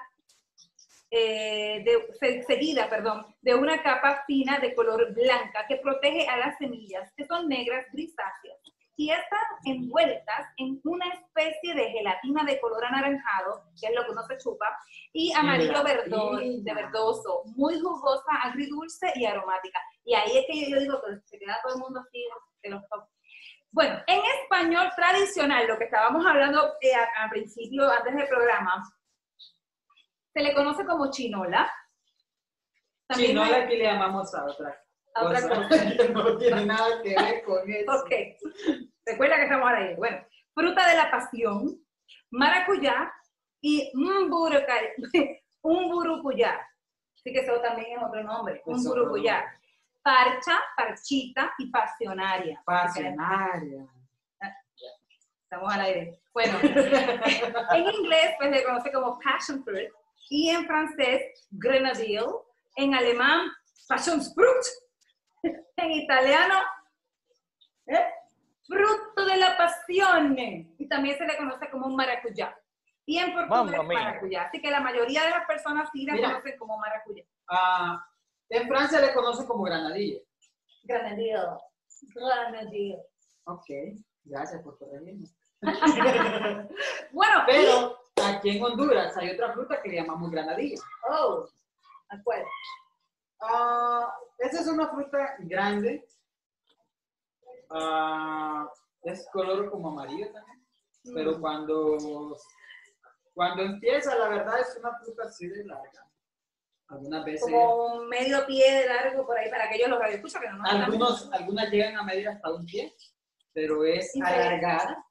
eh, 1.09 1.83
de, 1.83 2.13
se- 2.19 2.43
seguida, 2.43 2.89
perdón, 2.89 3.25
de 3.41 3.55
una 3.55 3.81
capa 3.81 4.23
fina 4.27 4.59
de 4.59 4.75
color 4.75 5.13
blanca 5.13 5.65
que 5.67 5.77
protege 5.77 6.27
a 6.27 6.37
las 6.37 6.57
semillas, 6.57 7.11
que 7.15 7.25
son 7.25 7.47
negras 7.47 7.85
grisáceas. 7.91 8.57
Y 8.99 9.11
están 9.11 9.39
envueltas 9.65 10.47
en 10.57 10.81
una 10.83 11.05
especie 11.09 11.75
de 11.75 11.91
gelatina 11.91 12.43
de 12.43 12.59
color 12.59 12.83
anaranjado, 12.83 13.63
que 13.79 13.87
es 13.89 13.95
lo 13.95 14.03
que 14.05 14.11
uno 14.11 14.23
se 14.23 14.37
chupa, 14.37 14.65
y 15.13 15.31
amarillo 15.33 15.83
verdo, 15.83 16.31
de 16.63 16.73
verdoso, 16.73 17.43
muy 17.55 17.79
jugosa, 17.79 18.31
agridulce 18.43 19.11
y 19.15 19.25
aromática. 19.25 19.79
Y 20.03 20.15
ahí 20.15 20.37
es 20.39 20.45
que 20.47 20.69
yo, 20.71 20.79
digo 20.79 20.99
que 21.05 21.19
se 21.25 21.37
queda 21.37 21.59
todo 21.63 21.75
el 21.75 21.79
mundo 21.79 21.99
así 21.99 22.25
de 22.63 22.69
los 22.71 22.81
top. 22.89 23.05
Bueno, 23.69 24.01
en 24.07 24.19
español 24.41 24.89
tradicional, 24.95 25.67
lo 25.67 25.77
que 25.77 25.83
estábamos 25.83 26.25
hablando 26.25 26.73
eh, 26.81 26.95
a- 26.95 27.23
al 27.23 27.29
principio, 27.29 27.87
antes 27.91 28.15
del 28.15 28.27
programa, 28.27 28.83
se 30.33 30.41
le 30.41 30.55
conoce 30.55 30.85
como 30.85 31.11
chinola. 31.11 31.71
No, 33.33 33.43
hay- 33.43 33.53
aquí 33.61 33.75
le 33.77 33.83
llamamos 33.83 34.33
a 34.33 34.45
otra 34.45 34.83
A 35.17 35.25
otra 35.25 35.41
cosa 35.41 35.55
cosa. 35.67 35.69
que 35.97 36.09
no 36.09 36.37
tiene 36.37 36.65
nada 36.65 37.01
que 37.03 37.15
ver 37.15 37.43
con 37.43 37.69
eso. 37.71 37.91
Ok. 37.91 38.11
Recuerda 39.05 39.35
que 39.37 39.43
estamos 39.43 39.69
ahí. 39.69 39.95
Bueno, 39.95 40.17
fruta 40.53 40.89
de 40.89 40.95
la 40.97 41.11
pasión, 41.11 41.79
maracuyá, 42.31 43.11
y 43.61 43.91
Mburuca- 43.95 44.93
Umburucuyá. 45.61 46.59
Así 47.15 47.33
que 47.33 47.39
eso 47.39 47.59
también 47.61 47.97
es 47.97 48.03
otro 48.03 48.23
nombre, 48.23 48.55
Es 48.55 48.61
otro 48.65 48.73
Umburucuyá. 49.03 49.45
Parcha, 50.03 50.61
parchita 50.77 51.53
y 51.57 51.69
pasionaria. 51.69 52.61
Pasionaria. 52.65 53.85
Estamos 55.43 55.73
al 55.73 55.81
aire. 55.81 56.19
Bueno, 56.33 56.57
en 56.61 57.87
inglés 57.87 58.35
pues 58.37 58.55
se 58.55 58.63
conoce 58.63 58.91
como 58.91 59.17
passion 59.19 59.63
fruit 59.63 59.89
y 60.29 60.49
en 60.49 60.65
francés 60.67 61.47
grenadille, 61.51 62.25
en 62.75 62.93
alemán 62.93 63.47
passionsfruit, 63.87 64.63
en 65.77 65.91
italiano 65.91 66.55
¿eh? 67.87 68.05
fruto 68.65 69.25
de 69.25 69.37
la 69.37 69.55
pasión 69.57 70.35
y 70.37 70.87
también 70.87 71.17
se 71.17 71.25
le 71.25 71.37
conoce 71.37 71.69
como 71.69 71.87
un 71.87 71.95
maracuyá. 71.95 72.55
Y 73.05 73.17
en 73.19 73.33
portugués 73.33 73.49
Mamma 73.77 73.83
mía. 73.83 73.99
maracuyá. 74.03 74.41
Así 74.43 74.61
que 74.61 74.69
la 74.69 74.81
mayoría 74.81 75.23
de 75.23 75.29
las 75.29 75.45
personas 75.45 75.89
sí 75.93 76.05
la 76.05 76.13
Mira. 76.13 76.29
conocen 76.31 76.57
como 76.59 76.77
maracuyá. 76.77 77.23
Ah, 77.47 78.05
en 78.49 78.67
Francia 78.67 78.99
le 78.99 79.13
conocen 79.13 79.47
como 79.47 79.63
granadilla. 79.63 80.19
Grenadille. 80.83 81.37
Grenadille. 82.13 82.99
Ok, 83.45 83.65
gracias 84.25 84.61
por 84.61 84.77
corregirme. 84.77 85.25
Bueno, 87.11 87.43
y- 87.47 87.51
Pero 87.51 87.97
aquí 88.25 88.57
en 88.57 88.63
Honduras 88.63 89.15
hay 89.17 89.29
otra 89.31 89.53
fruta 89.53 89.81
que 89.81 89.89
le 89.89 89.95
llamamos 90.01 90.29
granadilla. 90.29 90.81
oh, 91.09 91.47
¿a 92.09 92.17
cuál? 93.37 93.51
Ah, 93.53 94.13
esa 94.39 94.61
es 94.61 94.67
una 94.67 94.87
fruta 94.89 95.35
grande. 95.39 96.07
Ah, 97.69 98.69
es 99.03 99.27
color 99.31 99.69
como 99.69 99.89
amarillo 99.89 100.31
también. 100.31 100.65
Pero 101.13 101.39
cuando, 101.39 102.35
cuando 103.33 103.63
empieza, 103.63 104.15
la 104.15 104.29
verdad 104.29 104.59
es 104.59 104.75
una 104.77 104.93
fruta 104.99 105.23
así 105.23 105.47
de 105.47 105.63
larga. 105.65 106.03
Algunas 106.89 107.25
veces, 107.25 107.41
como 107.41 107.95
un 107.95 108.07
medio 108.07 108.45
pie 108.45 108.79
de 108.81 108.87
largo 108.87 109.25
por 109.25 109.37
ahí 109.37 109.49
para 109.49 109.65
aquellos 109.65 109.89
los 109.89 109.99
radioescuchas 109.99 110.41
que 110.41 110.49
no 110.49 110.57
nos 110.57 110.71
algunos, 110.71 111.33
algunas 111.33 111.69
llegan 111.69 111.97
a 111.97 112.03
medir 112.03 112.29
hasta 112.29 112.49
un 112.53 112.65
pie, 112.65 112.93
pero 113.53 113.83
es 113.85 114.13
alargada. 114.15 115.03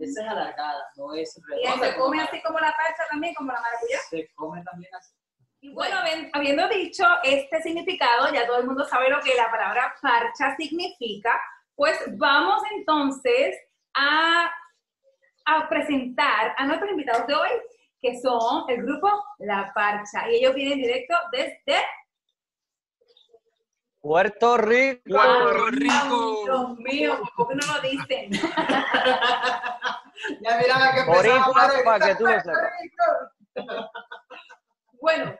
Esa 0.00 0.22
es 0.22 0.28
alargada, 0.28 0.82
no 0.96 1.14
es 1.14 1.36
Y 1.36 1.42
redonda. 1.66 1.86
se 1.86 1.94
como 1.94 2.06
come 2.06 2.22
así 2.22 2.42
como 2.42 2.58
la 2.58 2.72
parcha 2.72 3.04
también, 3.10 3.34
como 3.34 3.52
la 3.52 3.60
maracuyá. 3.60 3.98
Se 4.08 4.28
come 4.34 4.62
también 4.64 4.94
así. 4.94 5.14
Y 5.64 5.72
bueno, 5.72 5.96
habi- 5.96 6.28
habiendo 6.32 6.68
dicho 6.68 7.04
este 7.22 7.62
significado, 7.62 8.32
ya 8.34 8.46
todo 8.46 8.58
el 8.58 8.66
mundo 8.66 8.84
sabe 8.84 9.08
lo 9.08 9.20
que 9.20 9.32
la 9.36 9.48
palabra 9.48 9.94
parcha 10.02 10.56
significa, 10.56 11.40
pues 11.76 11.96
vamos 12.18 12.62
entonces 12.74 13.56
a, 13.94 14.50
a 15.46 15.68
presentar 15.68 16.52
a 16.58 16.66
nuestros 16.66 16.90
invitados 16.90 17.28
de 17.28 17.34
hoy, 17.34 17.50
que 18.00 18.20
son 18.20 18.68
el 18.68 18.82
grupo 18.82 19.08
La 19.38 19.70
Parcha. 19.72 20.28
Y 20.30 20.34
ellos 20.38 20.52
vienen 20.54 20.78
directo 20.78 21.14
desde 21.30 21.84
Puerto 24.00 24.56
Rico. 24.58 25.00
Puerto 25.06 25.64
Ay, 25.66 25.70
Rico. 25.70 26.42
Dios 26.44 26.78
mío, 26.78 27.20
¿por 27.36 27.48
qué 27.48 27.54
no 27.54 27.74
lo 27.74 27.80
dicen? 27.82 28.30
Ya 30.40 30.56
mira 30.58 30.92
que 30.94 31.02
Boricua, 31.04 31.36
empezaba 31.36 31.64
a 31.80 31.84
para 31.84 32.06
que 32.06 32.14
tú 32.14 32.24
lo 32.24 32.30
Puerto 32.30 32.52
sepas. 33.54 33.90
Bueno, 35.02 35.34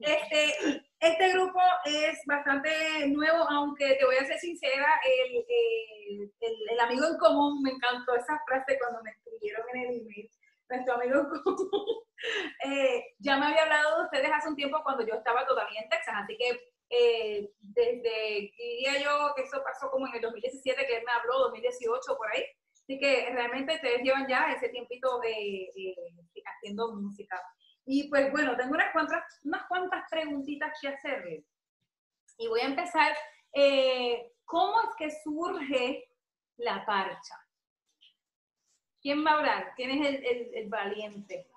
este, 0.00 0.84
este 1.00 1.32
grupo 1.32 1.58
es 1.86 2.18
bastante 2.26 2.68
nuevo, 3.08 3.48
aunque 3.48 3.94
te 3.94 4.04
voy 4.04 4.16
a 4.16 4.26
ser 4.26 4.38
sincera, 4.38 4.86
el, 5.06 6.30
el- 6.40 6.80
amigo 6.80 7.06
en 7.06 7.16
común, 7.16 7.62
me 7.62 7.70
encantó 7.70 8.14
esa 8.14 8.38
frase 8.46 8.78
cuando 8.78 9.02
me 9.02 9.10
escribieron 9.12 9.64
en 9.72 9.80
el 9.80 10.00
email, 10.02 10.30
nuestro 10.68 10.94
amigo 10.96 11.20
en 11.20 11.42
común, 11.42 12.02
eh, 12.66 13.04
ya 13.18 13.38
me 13.38 13.46
había 13.46 13.62
hablado 13.62 13.98
de 14.00 14.04
ustedes 14.04 14.30
hace 14.34 14.48
un 14.50 14.56
tiempo 14.56 14.82
cuando 14.84 15.06
yo 15.06 15.14
estaba 15.14 15.46
todavía 15.46 15.80
en 15.80 15.88
Texas, 15.88 16.14
así 16.22 16.36
que 16.36 16.60
eh, 16.90 17.50
desde, 17.58 18.52
diría 18.58 19.02
yo 19.02 19.32
que 19.34 19.44
eso 19.44 19.62
pasó 19.64 19.90
como 19.90 20.06
en 20.08 20.16
el 20.16 20.20
2017, 20.20 20.86
que 20.86 20.98
él 20.98 21.04
me 21.06 21.12
habló, 21.12 21.38
2018 21.38 22.16
por 22.18 22.30
ahí, 22.30 22.44
así 22.74 22.98
que 23.00 23.30
realmente 23.32 23.76
ustedes 23.76 24.02
llevan 24.02 24.28
ya 24.28 24.52
ese 24.52 24.68
tiempito 24.68 25.22
eh, 25.24 25.70
eh, 25.74 25.94
haciendo 26.44 26.92
música. 26.94 27.42
Y 27.86 28.08
pues 28.08 28.30
bueno, 28.32 28.56
tengo 28.56 28.74
unas 28.74 28.92
cuantas, 28.92 29.22
unas 29.44 29.66
cuantas 29.68 30.04
preguntitas 30.10 30.76
que 30.80 30.88
hacerles. 30.88 31.44
Y 32.38 32.48
voy 32.48 32.60
a 32.60 32.66
empezar. 32.66 33.16
eh, 33.52 34.32
¿Cómo 34.44 34.80
es 34.82 34.88
que 34.98 35.10
surge 35.24 36.08
la 36.58 36.84
parcha? 36.86 37.34
¿Quién 39.00 39.24
va 39.24 39.30
a 39.32 39.38
hablar? 39.38 39.72
¿Quién 39.76 39.90
es 39.90 40.06
el, 40.08 40.24
el- 40.24 40.54
el 40.54 40.68
valiente? 40.68 41.48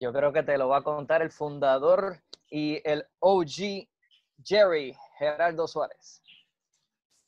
Yo 0.00 0.12
creo 0.12 0.32
que 0.32 0.42
te 0.42 0.58
lo 0.58 0.68
va 0.68 0.78
a 0.78 0.82
contar 0.84 1.22
el 1.22 1.30
fundador 1.30 2.20
y 2.50 2.80
el 2.88 3.04
OG 3.20 3.88
Jerry 4.44 4.94
Gerardo 5.18 5.66
Suárez. 5.66 6.22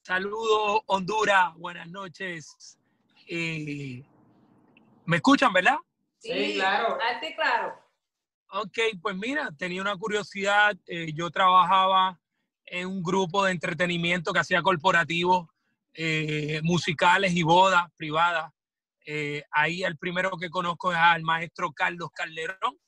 Saludos, 0.03 0.81
Honduras. 0.87 1.55
Buenas 1.57 1.89
noches. 1.89 2.79
Eh, 3.29 4.05
¿Me 5.07 5.17
escuchan, 5.17 5.53
verdad? 5.53 5.77
Sí, 6.27 6.55
claro. 6.55 6.99
Alto 7.01 7.27
y 7.27 7.35
claro. 7.35 7.75
Ok, 8.51 8.79
pues 9.03 9.17
mira, 9.17 9.51
tenía 9.57 9.81
una 9.83 9.97
curiosidad. 9.97 10.77
eh, 10.87 11.13
yo 11.15 11.31
trabajaba 11.31 12.21
en 12.65 12.89
un 12.89 13.03
grupo 13.03 13.45
de 13.45 13.53
entretenimiento 13.53 14.33
que 14.33 14.41
hacía 14.41 14.63
corporativos, 14.63 15.49
eh, 15.95 16.61
musicales 16.63 17.33
y 17.35 17.43
bodas 17.43 17.85
privadas. 17.97 18.53
Eh, 19.07 19.45
ahí 19.53 19.85
el 19.85 19.97
primero 19.97 20.31
que 20.37 20.51
conozco 20.51 20.93
es 20.93 20.99
al 20.99 21.23
maestro 21.23 21.73
Carlos 21.73 22.11
Calderón. 22.13 22.79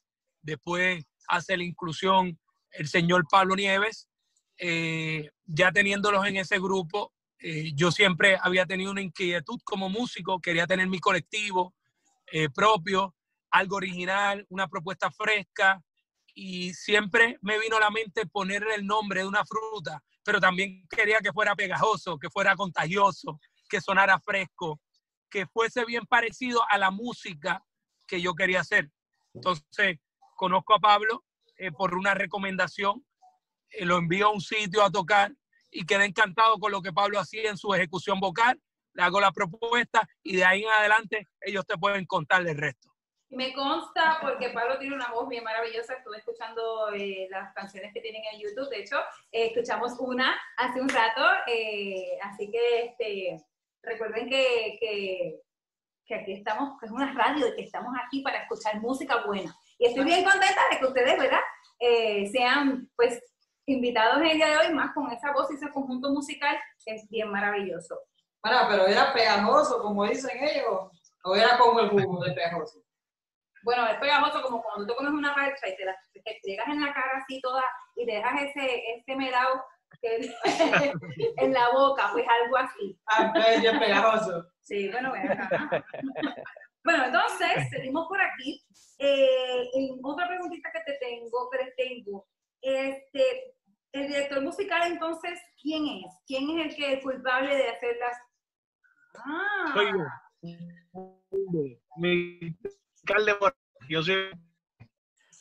Después 0.42 1.04
hace 1.28 1.56
la 1.56 1.64
inclusión 1.64 2.38
el 2.72 2.88
señor 2.88 3.24
Pablo 3.30 3.54
Nieves. 3.56 4.08
Eh, 4.58 5.30
ya 5.46 5.70
teniéndolos 5.70 6.26
en 6.26 6.36
ese 6.36 6.58
grupo, 6.58 7.12
eh, 7.38 7.72
yo 7.74 7.92
siempre 7.92 8.36
había 8.40 8.66
tenido 8.66 8.90
una 8.90 9.02
inquietud 9.02 9.60
como 9.62 9.88
músico, 9.88 10.40
quería 10.40 10.66
tener 10.66 10.88
mi 10.88 10.98
colectivo 10.98 11.74
eh, 12.32 12.48
propio, 12.50 13.14
algo 13.50 13.76
original, 13.76 14.44
una 14.48 14.68
propuesta 14.68 15.10
fresca 15.10 15.82
y 16.34 16.72
siempre 16.74 17.38
me 17.42 17.58
vino 17.58 17.76
a 17.76 17.80
la 17.80 17.90
mente 17.90 18.26
ponerle 18.26 18.74
el 18.74 18.86
nombre 18.86 19.20
de 19.20 19.26
una 19.26 19.44
fruta, 19.44 20.02
pero 20.22 20.40
también 20.40 20.86
quería 20.88 21.20
que 21.20 21.32
fuera 21.32 21.56
pegajoso, 21.56 22.18
que 22.18 22.30
fuera 22.30 22.54
contagioso, 22.54 23.40
que 23.68 23.80
sonara 23.80 24.20
fresco, 24.20 24.80
que 25.30 25.46
fuese 25.46 25.84
bien 25.84 26.06
parecido 26.06 26.62
a 26.70 26.78
la 26.78 26.90
música 26.90 27.64
que 28.06 28.20
yo 28.20 28.34
quería 28.34 28.60
hacer. 28.60 28.90
Entonces, 29.34 29.98
conozco 30.36 30.74
a 30.74 30.78
Pablo 30.78 31.24
eh, 31.56 31.72
por 31.72 31.94
una 31.94 32.14
recomendación, 32.14 33.04
eh, 33.70 33.84
lo 33.84 33.98
envío 33.98 34.28
a 34.28 34.32
un 34.32 34.40
sitio 34.40 34.82
a 34.84 34.90
tocar 34.90 35.32
y 35.70 35.84
quedé 35.84 36.04
encantado 36.04 36.58
con 36.58 36.72
lo 36.72 36.80
que 36.82 36.92
Pablo 36.92 37.18
hacía 37.18 37.50
en 37.50 37.58
su 37.58 37.74
ejecución 37.74 38.20
vocal, 38.20 38.60
le 38.94 39.02
hago 39.02 39.20
la 39.20 39.32
propuesta 39.32 40.08
y 40.22 40.36
de 40.36 40.44
ahí 40.44 40.62
en 40.62 40.70
adelante 40.70 41.28
ellos 41.40 41.66
te 41.66 41.76
pueden 41.76 42.06
contar 42.06 42.46
el 42.46 42.56
resto. 42.56 42.87
Me 43.30 43.52
consta 43.52 44.18
porque 44.22 44.50
Pablo 44.50 44.78
tiene 44.78 44.94
una 44.94 45.12
voz 45.12 45.28
bien 45.28 45.44
maravillosa. 45.44 45.94
Estuve 45.94 46.18
escuchando 46.18 46.92
eh, 46.94 47.28
las 47.30 47.52
canciones 47.52 47.92
que 47.92 48.00
tienen 48.00 48.22
en 48.32 48.40
YouTube. 48.40 48.70
De 48.70 48.80
hecho, 48.80 48.96
eh, 49.32 49.48
escuchamos 49.48 49.92
una 49.98 50.34
hace 50.56 50.80
un 50.80 50.88
rato. 50.88 51.22
eh, 51.46 52.18
así 52.22 52.50
que 52.50 52.86
este, 52.86 53.44
recuerden 53.82 54.28
que, 54.28 54.78
que, 56.06 56.14
aquí 56.14 56.32
estamos, 56.32 56.78
que 56.80 56.86
es 56.86 56.92
una 56.92 57.12
radio 57.12 57.48
y 57.48 57.54
que 57.54 57.62
estamos 57.62 57.92
aquí 58.02 58.22
para 58.22 58.42
escuchar 58.42 58.80
música 58.80 59.24
buena. 59.26 59.54
Y 59.78 59.86
estoy 59.86 60.04
bien 60.04 60.24
contenta 60.24 60.62
de 60.70 60.78
que 60.78 60.86
ustedes, 60.86 61.18
¿verdad? 61.18 61.40
Eh, 61.78 62.28
sean 62.32 62.90
pues 62.96 63.22
invitados 63.66 64.22
el 64.22 64.36
día 64.36 64.48
de 64.48 64.56
hoy, 64.56 64.74
más 64.74 64.94
con 64.94 65.10
esa 65.12 65.32
voz 65.32 65.50
y 65.50 65.54
ese 65.54 65.70
conjunto 65.70 66.10
musical, 66.10 66.56
que 66.84 66.94
es 66.94 67.08
bien 67.10 67.30
maravilloso. 67.30 68.00
Bueno, 68.42 68.60
pero 68.70 68.86
era 68.86 69.12
pegajoso, 69.12 69.82
como 69.82 70.06
dicen 70.06 70.42
ellos, 70.42 70.90
o 71.24 71.36
era 71.36 71.58
como 71.58 71.80
el 71.80 71.90
jugo 71.90 72.24
de 72.24 72.32
pegajoso. 72.32 72.82
Bueno, 73.62 73.86
es 73.86 73.98
pegajoso 73.98 74.42
como 74.42 74.62
cuando 74.62 74.86
tú 74.86 74.94
comes 74.94 75.12
una 75.12 75.34
marcha 75.34 75.68
y 75.68 75.76
te 75.76 75.84
la 75.84 75.96
te 76.12 76.40
pegas 76.42 76.68
en 76.68 76.80
la 76.80 76.92
cara 76.92 77.22
así 77.22 77.40
toda 77.40 77.64
y 77.96 78.06
te 78.06 78.12
dejas 78.12 78.42
ese, 78.42 78.82
ese 78.96 79.16
melao 79.16 79.64
en 80.02 81.52
la 81.52 81.70
boca, 81.72 82.10
pues 82.12 82.24
algo 82.28 82.56
así. 82.56 82.98
Ah, 83.06 83.32
ya 83.62 83.72
es 83.72 83.78
pegajoso. 83.78 84.46
Sí, 84.60 84.88
bueno, 84.90 85.10
bueno. 85.10 85.32
ajá. 85.42 85.84
Bueno, 86.84 87.04
entonces, 87.04 87.68
seguimos 87.70 88.06
por 88.08 88.20
aquí. 88.20 88.62
Eh, 88.98 89.70
en 89.74 89.98
otra 90.02 90.26
preguntita 90.28 90.70
que 90.72 90.92
te 90.92 90.98
tengo, 90.98 91.50
que 91.50 91.64
les 91.64 91.76
tengo, 91.76 92.26
este, 92.62 93.54
el 93.92 94.08
director 94.08 94.42
musical 94.42 94.90
entonces, 94.90 95.38
¿quién 95.60 95.86
es? 95.86 96.12
¿Quién 96.26 96.48
es 96.50 96.66
el 96.66 96.76
que 96.76 96.94
es 96.94 97.02
culpable 97.02 97.54
de 97.54 97.68
hacer 97.68 97.96
las... 97.98 98.16
Ah, 99.16 99.72
Soy 99.74 99.92
yo. 99.92 100.04
Mi 101.96 102.56
alcalde, 103.12 103.36
yo 103.88 104.02
soy 104.02 104.30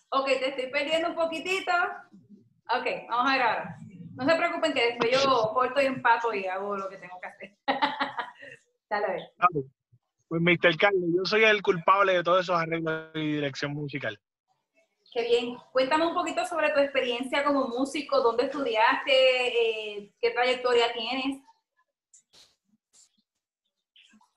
Ok, 0.09 0.25
te 0.25 0.49
estoy 0.49 0.67
perdiendo 0.71 1.09
un 1.09 1.15
poquitito. 1.15 1.71
Ok, 2.69 2.85
vamos 3.09 3.29
a 3.29 3.33
ver 3.33 3.41
ahora. 3.41 3.79
No 4.15 4.25
se 4.25 4.35
preocupen 4.35 4.73
que 4.73 4.85
después 4.85 5.23
yo 5.23 5.51
corto 5.53 5.81
y 5.81 5.85
empato 5.85 6.33
y 6.33 6.45
hago 6.45 6.77
lo 6.77 6.89
que 6.89 6.97
tengo 6.97 7.19
que 7.21 7.27
hacer. 7.27 7.57
Dale 8.89 9.05
a 9.05 9.11
ver. 9.11 9.21
Pues, 10.27 10.41
Mr. 10.41 10.77
Carlos, 10.77 11.09
yo 11.15 11.25
soy 11.25 11.43
el 11.43 11.61
culpable 11.61 12.13
de 12.13 12.23
todos 12.23 12.41
esos 12.41 12.55
arreglos 12.55 13.11
y 13.15 13.33
dirección 13.33 13.73
musical. 13.73 14.19
Qué 15.13 15.23
bien. 15.23 15.57
Cuéntame 15.71 16.05
un 16.05 16.13
poquito 16.13 16.45
sobre 16.45 16.71
tu 16.71 16.79
experiencia 16.79 17.43
como 17.43 17.67
músico, 17.67 18.21
dónde 18.21 18.45
estudiaste, 18.45 19.97
eh, 19.97 20.13
qué 20.21 20.31
trayectoria 20.31 20.91
tienes. 20.93 21.41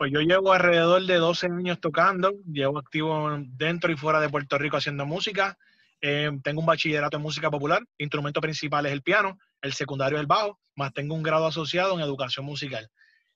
Pues 0.00 0.12
yo 0.12 0.20
llevo 0.22 0.54
alrededor 0.54 1.04
de 1.04 1.16
12 1.16 1.48
años 1.48 1.78
tocando, 1.78 2.32
llevo 2.50 2.78
activo 2.78 3.36
dentro 3.38 3.92
y 3.92 3.98
fuera 3.98 4.18
de 4.18 4.30
Puerto 4.30 4.56
Rico 4.56 4.78
haciendo 4.78 5.04
música. 5.04 5.58
Eh, 6.00 6.30
tengo 6.42 6.60
un 6.60 6.66
bachillerato 6.66 7.18
en 7.18 7.22
música 7.22 7.50
popular, 7.50 7.82
instrumento 7.98 8.40
principal 8.40 8.86
es 8.86 8.92
el 8.92 9.02
piano, 9.02 9.38
el 9.60 9.74
secundario 9.74 10.16
es 10.16 10.22
el 10.22 10.26
bajo, 10.26 10.58
más 10.74 10.94
tengo 10.94 11.14
un 11.14 11.22
grado 11.22 11.46
asociado 11.46 11.92
en 11.92 12.00
educación 12.00 12.46
musical. 12.46 12.88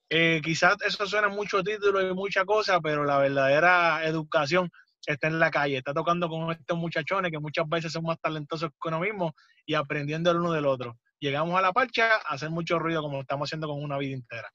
Eh, 0.09 0.41
quizás 0.43 0.77
eso 0.87 1.07
suena 1.07 1.29
mucho 1.29 1.63
título 1.63 2.01
y 2.01 2.15
mucha 2.15 2.47
cosa, 2.47 2.81
pero 2.81 3.05
la 3.05 3.19
verdadera 3.19 4.03
educación 4.07 4.71
está 5.05 5.27
en 5.27 5.39
la 5.39 5.51
calle, 5.51 5.77
está 5.77 5.93
tocando 5.93 6.31
con 6.31 6.51
estos 6.51 6.79
muchachones 6.79 7.31
que 7.31 7.41
muchas 7.41 7.69
veces 7.69 7.93
son 7.93 8.05
más 8.05 8.19
talentosos 8.19 8.71
que 8.71 8.89
uno 8.89 9.01
mismo 9.01 9.35
y 9.67 9.75
aprendiendo 9.75 10.31
el 10.31 10.39
uno 10.39 10.53
del 10.53 10.65
otro. 10.65 10.97
Llegamos 11.21 11.59
a 11.59 11.61
la 11.61 11.75
parcha 11.75 12.15
a 12.25 12.33
hacer 12.33 12.49
mucho 12.49 12.79
ruido 12.79 13.03
como 13.03 13.21
estamos 13.21 13.51
haciendo 13.51 13.69
con 13.69 13.83
una 13.83 13.99
vida 13.99 14.15
entera. 14.15 14.51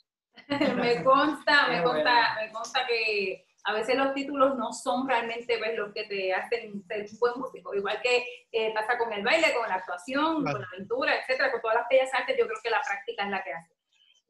me 0.75 1.03
consta, 1.03 1.67
me 1.67 1.83
consta, 1.83 2.35
me 2.35 2.51
consta 2.51 2.85
que 2.87 3.45
a 3.65 3.73
veces 3.73 3.95
los 3.97 4.13
títulos 4.13 4.57
no 4.57 4.71
son 4.71 5.07
realmente 5.07 5.57
pues, 5.57 5.77
los 5.77 5.93
que 5.93 6.05
te 6.05 6.33
hacen 6.33 6.83
ser 6.87 7.07
un 7.11 7.19
buen 7.19 7.33
músico, 7.37 7.73
igual 7.73 7.99
que 8.01 8.25
eh, 8.51 8.73
pasa 8.73 8.97
con 8.97 9.11
el 9.13 9.23
baile, 9.23 9.53
con 9.53 9.67
la 9.67 9.75
actuación, 9.75 10.43
con 10.43 10.61
la 10.61 10.67
aventura, 10.73 11.15
etcétera, 11.17 11.51
con 11.51 11.61
todas 11.61 11.77
las 11.77 11.87
bellas 11.89 12.13
artes, 12.13 12.37
yo 12.37 12.47
creo 12.47 12.59
que 12.63 12.69
la 12.69 12.81
práctica 12.81 13.25
es 13.25 13.29
la 13.29 13.43
que 13.43 13.53
hace. 13.53 13.75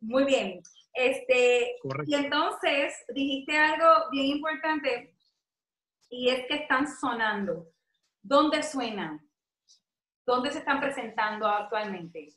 Muy 0.01 0.23
bien. 0.25 0.61
Este, 0.93 1.75
y 2.05 2.15
entonces 2.15 3.05
dijiste 3.09 3.57
algo 3.57 4.09
bien 4.11 4.25
importante 4.25 5.13
y 6.09 6.29
es 6.29 6.47
que 6.47 6.55
están 6.55 6.87
sonando. 6.87 7.67
¿Dónde 8.21 8.63
suenan? 8.63 9.21
¿Dónde 10.25 10.51
se 10.51 10.59
están 10.59 10.79
presentando 10.79 11.47
actualmente? 11.47 12.29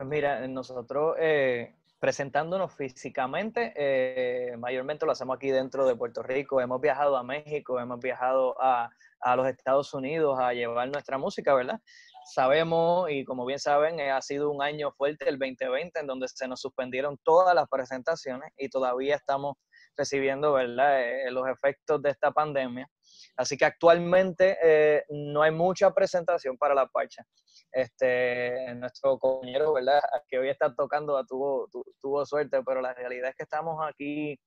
Mira, 0.00 0.46
nosotros 0.48 1.16
eh, 1.18 1.74
presentándonos 2.00 2.74
físicamente, 2.74 3.74
eh, 3.76 4.56
mayormente 4.56 5.04
lo 5.04 5.12
hacemos 5.12 5.36
aquí 5.36 5.50
dentro 5.50 5.86
de 5.86 5.94
Puerto 5.94 6.22
Rico. 6.22 6.60
Hemos 6.60 6.80
viajado 6.80 7.16
a 7.16 7.22
México, 7.22 7.78
hemos 7.78 8.00
viajado 8.00 8.60
a, 8.60 8.90
a 9.20 9.36
los 9.36 9.46
Estados 9.46 9.92
Unidos 9.92 10.38
a 10.40 10.54
llevar 10.54 10.88
nuestra 10.88 11.18
música, 11.18 11.54
¿verdad? 11.54 11.78
Sabemos, 12.24 13.10
y 13.10 13.24
como 13.24 13.44
bien 13.44 13.58
saben, 13.58 14.00
eh, 14.00 14.10
ha 14.10 14.22
sido 14.22 14.50
un 14.50 14.62
año 14.62 14.92
fuerte 14.92 15.28
el 15.28 15.38
2020 15.38 16.00
en 16.00 16.06
donde 16.06 16.26
se 16.28 16.48
nos 16.48 16.60
suspendieron 16.60 17.18
todas 17.22 17.54
las 17.54 17.68
presentaciones 17.68 18.50
y 18.56 18.70
todavía 18.70 19.16
estamos 19.16 19.56
recibiendo 19.96 20.52
¿verdad? 20.52 21.00
Eh, 21.02 21.30
los 21.30 21.46
efectos 21.48 22.02
de 22.02 22.10
esta 22.10 22.30
pandemia. 22.30 22.88
Así 23.36 23.56
que 23.56 23.64
actualmente 23.64 24.56
eh, 24.62 25.04
no 25.08 25.42
hay 25.42 25.50
mucha 25.50 25.92
presentación 25.92 26.56
para 26.56 26.74
la 26.74 26.86
parcha. 26.86 27.24
Este, 27.72 28.74
nuestro 28.74 29.18
compañero, 29.18 29.72
¿verdad? 29.72 30.00
que 30.28 30.38
hoy 30.38 30.48
está 30.48 30.74
tocando, 30.74 31.24
tuvo, 31.24 31.68
tuvo 32.00 32.26
suerte, 32.26 32.62
pero 32.64 32.80
la 32.80 32.92
realidad 32.94 33.30
es 33.30 33.36
que 33.36 33.44
estamos 33.44 33.78
aquí 33.86 34.38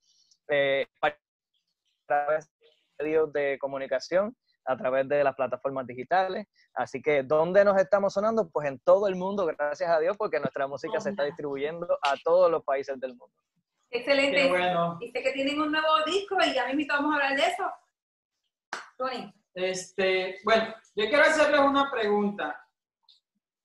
eh, 0.49 0.85
a 1.01 1.15
través 2.05 2.49
de 2.59 2.67
medios 2.99 3.31
de 3.33 3.57
comunicación, 3.59 4.35
a 4.65 4.77
través 4.77 5.07
de 5.07 5.23
las 5.23 5.35
plataformas 5.35 5.87
digitales. 5.87 6.47
Así 6.73 7.01
que, 7.01 7.23
¿dónde 7.23 7.63
nos 7.63 7.79
estamos 7.79 8.13
sonando? 8.13 8.49
Pues 8.49 8.67
en 8.67 8.79
todo 8.79 9.07
el 9.07 9.15
mundo, 9.15 9.45
gracias 9.45 9.89
a 9.89 9.99
Dios, 9.99 10.17
porque 10.17 10.39
nuestra 10.39 10.67
música 10.67 10.99
se 10.99 11.11
está 11.11 11.23
distribuyendo 11.23 11.87
a 12.01 12.15
todos 12.23 12.51
los 12.51 12.63
países 12.63 12.99
del 12.99 13.11
mundo. 13.11 13.33
Excelente. 13.93 14.49
bueno. 14.49 14.97
Dice 14.99 15.21
que 15.21 15.31
tienen 15.31 15.61
un 15.61 15.71
nuevo 15.71 16.03
disco 16.05 16.35
y 16.43 16.53
ya 16.53 16.73
mismo 16.73 16.93
vamos 16.95 17.11
a 17.11 17.15
hablar 17.15 17.37
de 17.37 17.47
eso. 17.47 17.71
Tony. 18.97 19.33
Este, 19.53 20.39
bueno, 20.43 20.73
yo 20.95 21.07
quiero 21.07 21.23
hacerles 21.23 21.59
una 21.59 21.91
pregunta. 21.91 22.59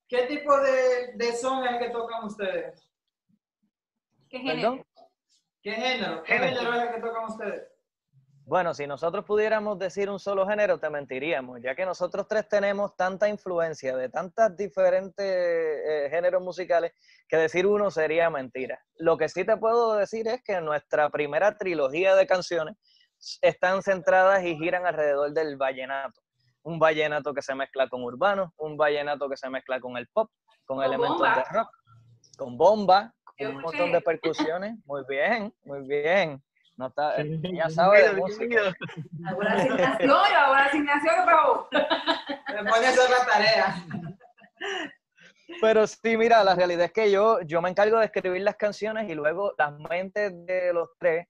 ¿Qué 0.07 0.27
tipo 0.27 0.59
de, 0.61 1.13
de 1.15 1.33
son 1.33 1.65
es 1.65 1.73
el 1.73 1.79
que 1.79 1.91
tocan 1.91 2.25
ustedes? 2.25 2.91
¿Qué 4.29 4.39
género? 4.39 4.87
¿Qué 5.63 5.73
género? 5.73 6.23
¿Qué 6.23 6.39
género 6.39 6.75
es 6.75 6.83
el 6.83 6.95
que 6.95 7.01
tocan 7.01 7.25
ustedes? 7.25 7.78
Bueno, 8.49 8.73
si 8.73 8.87
nosotros 8.87 9.27
pudiéramos 9.27 9.79
decir 9.79 10.09
un 10.09 10.19
solo 10.19 10.47
género, 10.47 10.81
te 10.81 10.89
mentiríamos, 10.89 11.61
ya 11.61 11.75
que 11.75 11.85
nosotros 11.85 12.27
tres 12.27 12.49
tenemos 12.49 12.97
tanta 12.97 13.29
influencia 13.29 13.95
de 13.95 14.09
tantas 14.09 14.57
diferentes 14.57 15.27
eh, 15.27 16.09
géneros 16.11 16.43
musicales 16.43 16.95
que 17.29 17.37
decir 17.37 17.67
uno 17.67 17.91
sería 17.91 18.31
mentira. 18.31 18.83
Lo 18.97 19.19
que 19.19 19.29
sí 19.29 19.45
te 19.45 19.59
puedo 19.59 19.97
decir 19.97 20.27
es 20.29 20.43
que 20.43 20.63
nuestra 20.63 21.11
primera 21.11 21.59
trilogía 21.59 22.15
de 22.15 22.27
canciones 22.27 22.77
están 23.43 23.83
centradas 23.83 24.43
y 24.43 24.57
giran 24.57 24.87
alrededor 24.87 25.35
del 25.35 25.59
vallenato. 25.59 26.19
Un 26.63 26.79
vallenato 26.79 27.35
que 27.35 27.43
se 27.43 27.55
mezcla 27.55 27.87
con 27.91 28.03
urbano, 28.03 28.55
un 28.57 28.79
vallenato 28.79 29.29
que 29.29 29.37
se 29.37 29.51
mezcla 29.51 29.79
con 29.79 29.99
el 29.99 30.09
pop, 30.09 30.31
con, 30.65 30.83
elementos 30.83 31.21
de 31.21 31.45
rock, 31.53 31.69
con 32.39 32.57
bomba, 32.57 33.13
con 33.39 33.57
un 33.57 33.61
montón 33.61 33.93
de 33.93 34.01
percusiones. 34.01 34.75
Muy 34.87 35.03
bien, 35.07 35.55
muy 35.65 35.87
bien. 35.87 36.43
No 36.79 36.87
está, 36.87 37.13
ya 37.23 37.69
sabe 37.69 38.09
de 38.09 38.13
música. 38.13 38.73
Ahora 39.27 39.53
asignación, 39.53 40.11
ahora 40.11 40.65
asignación, 40.67 41.15
pero 41.25 41.69
me 42.63 42.71
pone 42.71 42.87
a 42.87 42.91
hacer 42.91 43.11
la 43.11 43.27
tarea. 43.27 43.85
Pero 45.61 45.87
sí, 45.89 46.17
mira, 46.17 46.45
la 46.45 46.55
realidad 46.55 46.85
es 46.85 46.93
que 46.93 47.11
yo, 47.11 47.41
yo 47.41 47.61
me 47.61 47.69
encargo 47.69 47.99
de 47.99 48.05
escribir 48.05 48.43
las 48.43 48.55
canciones 48.55 49.11
y 49.11 49.15
luego 49.17 49.55
las 49.59 49.73
mentes 49.91 50.33
de 50.47 50.73
los 50.73 50.91
tres 50.99 51.27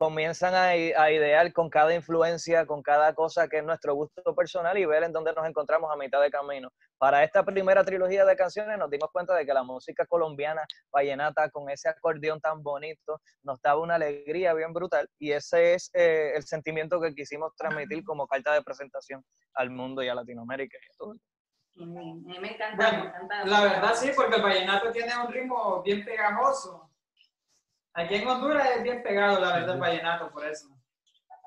comienzan 0.00 0.54
a, 0.54 0.68
a, 0.70 1.12
idear 1.12 1.52
con 1.52 1.68
cada 1.68 1.94
influencia, 1.94 2.64
con 2.64 2.82
cada 2.82 3.14
cosa 3.14 3.48
que 3.48 3.58
es 3.58 3.64
nuestro 3.64 3.94
gusto 3.94 4.34
personal 4.34 4.78
y 4.78 4.86
ver 4.86 5.02
en 5.02 5.12
dónde 5.12 5.34
nos 5.34 5.46
encontramos 5.46 5.92
a 5.92 5.96
mitad 5.96 6.22
de 6.22 6.30
camino. 6.30 6.70
Para 6.96 7.22
esta 7.22 7.44
primera 7.44 7.84
trilogía 7.84 8.24
de 8.24 8.34
canciones 8.34 8.78
nos 8.78 8.88
dimos 8.88 9.10
cuenta 9.12 9.34
de 9.34 9.44
que 9.44 9.52
la 9.52 9.62
música 9.62 10.06
colombiana, 10.06 10.62
vallenata, 10.90 11.50
con 11.50 11.68
ese 11.68 11.90
acordeón 11.90 12.40
tan 12.40 12.62
bonito, 12.62 13.20
nos 13.42 13.60
daba 13.60 13.82
una 13.82 13.96
alegría 13.96 14.54
bien 14.54 14.72
brutal 14.72 15.06
y 15.18 15.32
ese 15.32 15.74
es 15.74 15.90
eh, 15.92 16.32
el 16.34 16.44
sentimiento 16.44 16.98
que 16.98 17.14
quisimos 17.14 17.54
transmitir 17.54 18.02
como 18.02 18.26
carta 18.26 18.54
de 18.54 18.62
presentación 18.62 19.22
al 19.52 19.68
mundo 19.68 20.02
y 20.02 20.08
a 20.08 20.14
Latinoamérica 20.14 20.78
y 20.80 20.86
a 20.86 20.96
todo. 20.96 21.14
me 21.74 22.52
encanta, 22.52 22.92
me 22.92 23.06
encanta. 23.06 23.44
La 23.44 23.60
verdad 23.60 23.92
sí, 23.94 24.12
porque 24.16 24.36
el 24.36 24.42
vallenato 24.42 24.90
tiene 24.92 25.12
un 25.14 25.30
ritmo 25.30 25.82
bien 25.82 26.02
pegajoso 26.06 26.89
Aquí 27.94 28.14
en 28.16 28.28
Honduras 28.28 28.68
es 28.76 28.82
bien 28.82 29.02
pegado, 29.02 29.40
la 29.40 29.54
verdad, 29.54 29.74
el 29.74 29.80
vallenato, 29.80 30.30
por 30.30 30.46
eso. 30.46 30.68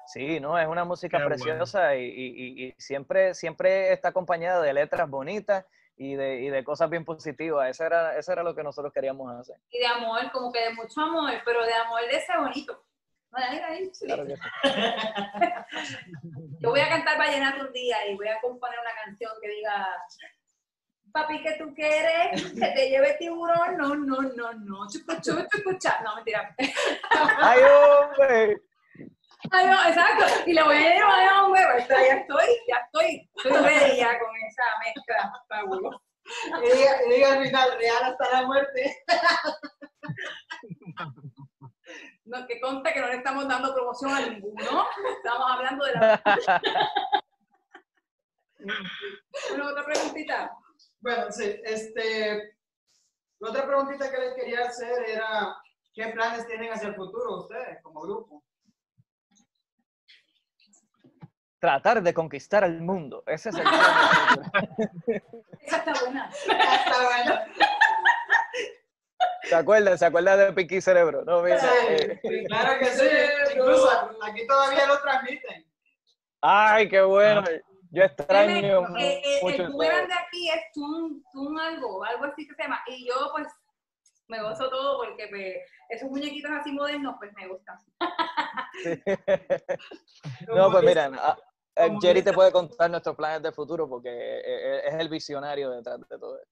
Sí, 0.07 0.39
no, 0.39 0.59
es 0.59 0.67
una 0.67 0.83
música 0.83 1.23
preciosa 1.25 1.95
y, 1.95 2.73
siempre, 2.77 3.33
siempre 3.33 3.93
está 3.93 4.09
acompañada 4.09 4.61
de 4.61 4.73
letras 4.73 5.09
bonitas 5.09 5.65
y 5.95 6.15
de, 6.15 6.63
cosas 6.63 6.89
bien 6.89 7.05
positivas. 7.05 7.69
Eso 7.69 7.85
era, 7.85 8.17
eso 8.17 8.31
era 8.31 8.43
lo 8.43 8.53
que 8.53 8.63
nosotros 8.63 8.91
queríamos 8.93 9.33
hacer. 9.33 9.55
Y 9.69 9.79
de 9.79 9.87
amor, 9.87 10.31
como 10.31 10.51
que 10.51 10.59
de 10.59 10.73
mucho 10.73 11.01
amor, 11.01 11.31
pero 11.45 11.65
de 11.65 11.73
amor 11.73 12.01
de 12.01 12.17
ese 12.17 12.37
bonito. 12.37 12.83
Yo 16.59 16.69
voy 16.69 16.79
a 16.79 16.89
cantar 16.89 17.17
vallenato 17.17 17.65
un 17.65 17.73
día 17.73 18.07
y 18.07 18.15
voy 18.15 18.27
a 18.27 18.39
componer 18.39 18.77
una 18.79 18.91
canción 19.03 19.31
que 19.41 19.49
diga 19.49 19.87
papi, 21.13 21.41
que 21.41 21.53
tú 21.53 21.73
quieres 21.73 22.51
que 22.59 22.67
te 22.67 22.89
lleve 22.89 23.15
tiburón, 23.19 23.77
no, 23.77 23.95
no, 23.95 24.21
no, 24.21 24.53
no, 24.53 24.89
chucu, 24.89 25.13
chucu, 25.21 25.47
chucucha. 25.49 26.01
No, 26.03 26.15
mentira. 26.15 26.53
Ay, 27.39 27.61
hombre. 27.61 28.61
Ay, 29.51 29.65
no, 29.67 29.87
exacto. 29.87 30.25
Y 30.45 30.53
le 30.53 30.63
voy 30.63 30.75
a 30.75 30.93
llevar 30.95 31.29
a 31.29 31.43
hombre, 31.43 31.61
ya 31.87 32.15
estoy, 32.15 32.45
ya 32.67 32.77
estoy, 32.85 33.29
estoy 33.35 33.51
ready 33.51 33.97
ya 33.97 34.19
con 34.19 34.29
esa 34.47 34.63
mezcla. 34.83 35.33
Y 36.63 37.09
diga, 37.13 37.33
al 37.33 37.43
final, 37.43 37.77
real 37.77 38.03
hasta 38.03 38.31
la 38.31 38.45
muerte. 38.45 38.97
No, 42.25 42.47
que 42.47 42.61
conste 42.61 42.93
que 42.93 43.01
no 43.01 43.07
le 43.07 43.17
estamos 43.17 43.45
dando 43.49 43.73
promoción 43.73 44.11
a 44.11 44.21
ninguno. 44.21 44.87
Estamos 45.17 45.51
hablando 45.51 45.85
de 45.85 45.91
la. 45.91 46.21
bueno, 49.49 49.67
otra 49.67 49.83
preguntita. 49.83 50.49
Bueno, 51.03 51.29
sí, 51.31 51.59
este, 51.65 52.55
la 53.39 53.49
otra 53.49 53.67
preguntita 53.67 54.09
que 54.09 54.17
les 54.19 54.33
quería 54.35 54.61
hacer 54.61 55.03
era, 55.09 55.53
¿qué 55.93 56.07
planes 56.07 56.47
tienen 56.47 56.71
hacia 56.71 56.87
el 56.87 56.95
futuro 56.95 57.41
ustedes 57.41 57.83
como 57.83 57.99
grupo? 58.01 58.41
Tratar 61.59 62.01
de 62.01 62.13
conquistar 62.13 62.63
el 62.63 62.81
mundo, 62.81 63.21
ese 63.27 63.49
es 63.49 63.55
el 63.55 63.63
plan. 63.63 64.53
Esa 65.59 65.77
está 65.77 65.93
buena. 66.05 66.29
está 66.29 67.03
buena. 67.03 67.47
¿Se 69.43 69.55
acuerdan? 69.55 69.97
¿Se 69.97 70.05
acuerdan 70.05 70.39
de 70.39 70.53
Piqui 70.53 70.79
Cerebro? 70.79 71.25
No, 71.25 71.41
mira, 71.41 71.59
sí, 71.59 71.67
eh. 71.89 72.45
claro 72.47 72.79
que 72.79 72.85
sí. 72.85 73.05
Incluso 73.55 74.17
aquí 74.23 74.47
todavía 74.47 74.87
lo 74.87 75.01
transmiten. 75.01 75.65
Ay, 76.41 76.87
qué 76.87 77.01
bueno. 77.01 77.43
Yo 77.93 78.03
extraño. 78.03 78.97
Eh, 78.97 79.21
eh, 79.23 79.39
el 79.43 79.71
boomerang 79.71 80.07
de 80.07 80.13
aquí 80.15 80.49
es 80.49 80.71
Tun, 80.73 81.23
algo, 81.59 82.03
algo 82.03 82.25
así 82.25 82.47
que 82.47 82.55
se 82.55 82.63
llama. 82.63 82.81
Y 82.87 83.07
yo, 83.07 83.29
pues, 83.31 83.47
me 84.27 84.41
gozo 84.41 84.67
todo 84.71 84.97
porque 84.97 85.27
pues, 85.27 85.57
esos 85.89 86.09
muñequitos 86.09 86.49
así 86.49 86.71
modernos, 86.71 87.13
pues 87.19 87.31
me 87.35 87.47
gustan. 87.47 87.77
no, 90.47 90.71
pues 90.71 90.83
mira, 90.83 91.37
Jerry 92.01 92.23
te 92.23 92.33
puede 92.33 92.51
contar 92.51 92.89
nuestros 92.89 93.15
planes 93.15 93.43
de 93.43 93.51
futuro 93.51 93.87
porque 93.87 94.09
eh, 94.09 94.87
es 94.87 94.95
el 94.95 95.09
visionario 95.09 95.69
detrás 95.69 95.99
de 95.99 96.17
todo 96.17 96.39
esto. 96.39 96.49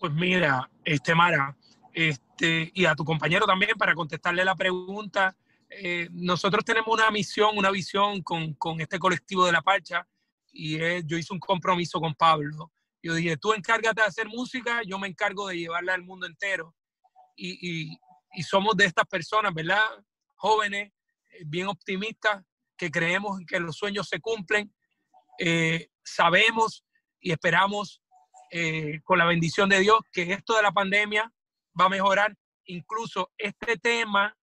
Pues 0.00 0.12
mira, 0.14 0.68
este 0.84 1.14
Mara, 1.14 1.56
este, 1.92 2.72
y 2.74 2.86
a 2.86 2.96
tu 2.96 3.04
compañero 3.04 3.46
también 3.46 3.78
para 3.78 3.94
contestarle 3.94 4.44
la 4.44 4.56
pregunta. 4.56 5.36
Nosotros 6.12 6.64
tenemos 6.64 6.88
una 6.92 7.10
misión, 7.10 7.56
una 7.56 7.70
visión 7.70 8.22
con, 8.22 8.54
con 8.54 8.80
este 8.80 8.98
colectivo 8.98 9.46
de 9.46 9.52
La 9.52 9.62
Parcha 9.62 10.06
y 10.52 10.78
yo 11.06 11.16
hice 11.16 11.32
un 11.32 11.40
compromiso 11.40 12.00
con 12.00 12.14
Pablo. 12.14 12.72
Yo 13.02 13.14
dije, 13.14 13.36
tú 13.36 13.52
encárgate 13.52 14.00
de 14.00 14.06
hacer 14.06 14.28
música, 14.28 14.82
yo 14.86 14.98
me 14.98 15.08
encargo 15.08 15.48
de 15.48 15.56
llevarla 15.56 15.94
al 15.94 16.02
mundo 16.04 16.26
entero. 16.26 16.74
Y, 17.34 17.90
y, 17.90 17.98
y 18.34 18.42
somos 18.42 18.76
de 18.76 18.84
estas 18.84 19.06
personas, 19.06 19.52
¿verdad? 19.52 19.82
Jóvenes, 20.34 20.92
bien 21.46 21.66
optimistas, 21.66 22.42
que 22.76 22.90
creemos 22.90 23.38
que 23.46 23.60
los 23.60 23.76
sueños 23.76 24.08
se 24.08 24.20
cumplen. 24.20 24.72
Eh, 25.38 25.88
sabemos 26.04 26.84
y 27.20 27.32
esperamos 27.32 28.02
eh, 28.50 29.00
con 29.04 29.18
la 29.18 29.24
bendición 29.24 29.68
de 29.68 29.80
Dios 29.80 30.00
que 30.12 30.32
esto 30.32 30.56
de 30.56 30.62
la 30.62 30.72
pandemia 30.72 31.32
va 31.78 31.86
a 31.86 31.90
mejorar. 31.90 32.36
Incluso 32.64 33.32
este 33.38 33.76
tema 33.78 34.36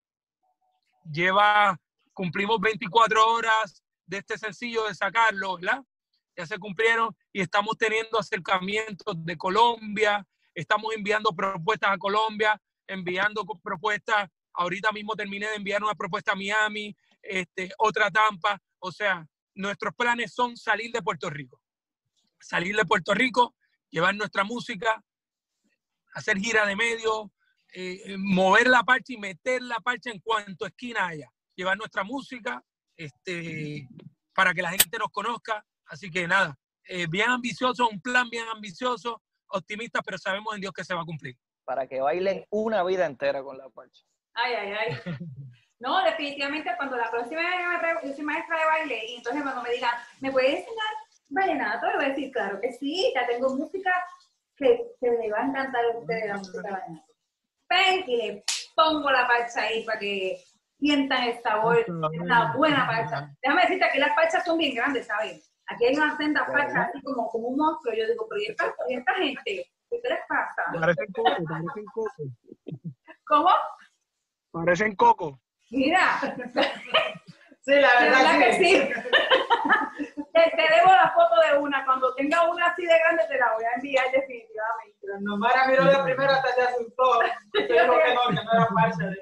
lleva, 1.04 1.80
cumplimos 2.14 2.60
24 2.60 3.26
horas 3.32 3.84
de 4.06 4.18
este 4.18 4.38
sencillo 4.38 4.88
de 4.88 4.96
sacarlo, 4.96 5.58
¿verdad? 5.58 5.84
Ya 6.36 6.46
se 6.46 6.58
cumplieron 6.58 7.16
y 7.34 7.42
estamos 7.42 7.78
teniendo 7.78 8.18
acercamientos 8.18 9.16
de 9.26 9.38
Colombia, 9.38 10.26
estamos 10.54 10.94
enviando 10.96 11.32
propuestas 11.32 11.92
a 11.92 11.98
Colombia, 11.98 12.60
enviando 12.88 13.46
propuestas, 13.62 14.30
ahorita 14.54 14.92
mismo 14.92 15.16
terminé 15.16 15.48
de 15.48 15.56
enviar 15.56 15.84
una 15.84 15.96
propuesta 15.96 16.32
a 16.32 16.36
Miami, 16.36 16.96
este, 17.22 17.72
otra 17.78 18.10
Tampa. 18.10 18.60
O 18.80 18.92
sea, 18.92 19.26
nuestros 19.54 19.94
planes 19.96 20.34
son 20.34 20.58
salir 20.58 20.92
de 20.92 21.02
Puerto 21.02 21.30
Rico. 21.30 21.62
Salir 22.40 22.76
de 22.76 22.86
Puerto 22.86 23.14
Rico, 23.14 23.56
llevar 23.90 24.16
nuestra 24.16 24.44
música, 24.44 25.04
hacer 26.14 26.38
gira 26.38 26.66
de 26.66 26.76
medio, 26.76 27.32
eh, 27.74 28.16
mover 28.18 28.68
la 28.68 28.84
parcha 28.84 29.14
y 29.14 29.18
meter 29.18 29.62
la 29.62 29.80
parcha 29.80 30.10
en 30.12 30.20
cuanto 30.20 30.66
esquina 30.66 31.08
haya. 31.08 31.32
Llevar 31.56 31.78
nuestra 31.78 32.04
música 32.04 32.64
este, 32.96 33.88
para 34.34 34.54
que 34.54 34.62
la 34.62 34.72
gente 34.72 34.98
nos 34.98 35.10
conozca. 35.10 35.66
Así 35.86 36.10
que 36.10 36.28
nada, 36.28 36.58
eh, 36.86 37.08
bien 37.08 37.30
ambicioso, 37.30 37.88
un 37.88 38.02
plan 38.02 38.30
bien 38.30 38.46
ambicioso, 38.48 39.22
optimista, 39.48 40.02
pero 40.02 40.18
sabemos 40.18 40.56
en 40.56 40.62
Dios 40.62 40.74
que 40.74 40.84
se 40.84 40.94
va 40.94 41.02
a 41.02 41.06
cumplir. 41.06 41.36
Para 41.66 41.88
que 41.88 42.02
bailen 42.02 42.46
una 42.50 42.84
vida 42.84 43.06
entera 43.06 43.44
con 43.44 43.58
la 43.58 43.70
parcha. 43.70 44.04
Ay, 44.34 44.54
ay, 44.54 44.72
ay. 44.72 45.18
No, 45.80 46.04
definitivamente 46.04 46.72
cuando 46.76 46.98
la 46.98 47.10
próxima 47.10 47.40
vez 47.40 48.04
me 48.04 48.10
yo 48.10 48.14
soy 48.14 48.26
maestra 48.26 48.60
de 48.60 48.66
baile 48.66 49.06
y 49.08 49.16
entonces 49.16 49.42
cuando 49.42 49.62
me 49.62 49.72
digan, 49.72 49.94
¿me 50.20 50.30
puedes 50.30 50.60
enseñar 50.60 50.94
vallenato? 51.30 51.88
Le 51.88 51.96
voy 51.96 52.06
a 52.06 52.10
decir, 52.10 52.32
claro 52.32 52.60
que 52.60 52.74
sí, 52.74 53.14
ya 53.16 53.26
tengo 53.26 53.56
música 53.56 53.92
que, 54.58 54.92
que 55.00 55.12
me 55.12 55.32
va 55.32 55.40
a 55.40 55.48
encantar 55.48 55.86
a 55.86 55.98
ustedes 55.98 56.28
la 56.28 56.38
música 56.38 56.70
vallenato. 56.70 57.09
Ven 57.70 58.04
y 58.08 58.18
le 58.18 58.44
pongo 58.76 59.12
la 59.12 59.28
parcha 59.28 59.62
ahí 59.62 59.84
para 59.86 60.00
que 60.00 60.42
sientan 60.80 61.24
el 61.24 61.42
sabor, 61.42 61.78
esta 61.80 62.54
buena 62.56 62.88
parcha. 62.88 63.30
Déjame 63.42 63.62
decirte, 63.62 63.86
aquí 63.86 64.00
las 64.00 64.16
parchas 64.16 64.44
son 64.44 64.58
bien 64.58 64.76
grandes, 64.76 65.08
¿sabes? 65.08 65.52
Aquí 65.68 65.86
hay 65.86 65.96
una 65.96 66.18
senda 66.18 66.48
parcha 66.48 66.84
así 66.84 67.02
como, 67.04 67.28
como 67.30 67.50
un 67.50 67.58
monstruo. 67.58 67.94
Yo 67.94 68.08
digo, 68.08 68.26
pero 68.28 68.42
¿y 68.42 68.46
esta, 68.48 68.74
¿y 68.88 68.96
esta 68.96 69.14
gente? 69.14 69.72
¿Qué 69.90 70.10
les 70.10 70.20
pasa? 70.28 70.64
Parecen 70.80 71.12
coco, 71.14 71.30
parecen 71.48 71.86
coco. 71.94 72.12
¿Cómo? 73.28 73.50
Parecen 74.52 74.96
coco. 74.96 75.40
Mira. 75.70 76.20
Sí, 77.70 77.76
la 77.76 78.00
verdad, 78.00 78.40
que 78.40 78.54
sí. 78.54 78.72
te, 80.34 80.42
te, 80.58 80.66
debo 80.74 80.90
la 80.90 81.14
foto 81.14 81.36
de 81.40 81.60
una. 81.60 81.86
Cuando 81.86 82.16
tenga 82.16 82.50
una 82.50 82.66
así 82.66 82.84
de 82.84 82.98
grande, 82.98 83.24
te 83.30 83.38
la 83.38 83.54
voy 83.54 83.64
a 83.64 83.76
enviar 83.76 84.12
definitivamente. 84.12 84.98
No, 85.22 85.38
Mara 85.38 85.68
miró 85.68 85.84
la 85.84 86.04
primera 86.04 86.34
hasta 86.34 86.52
se 86.54 86.62
asustó. 86.62 87.22
Yo 87.54 87.62
digo 87.62 87.94
que 88.04 88.14
no, 88.16 88.22
que 88.30 88.44
no 88.44 88.54
era 88.54 88.68
falsa. 88.74 89.14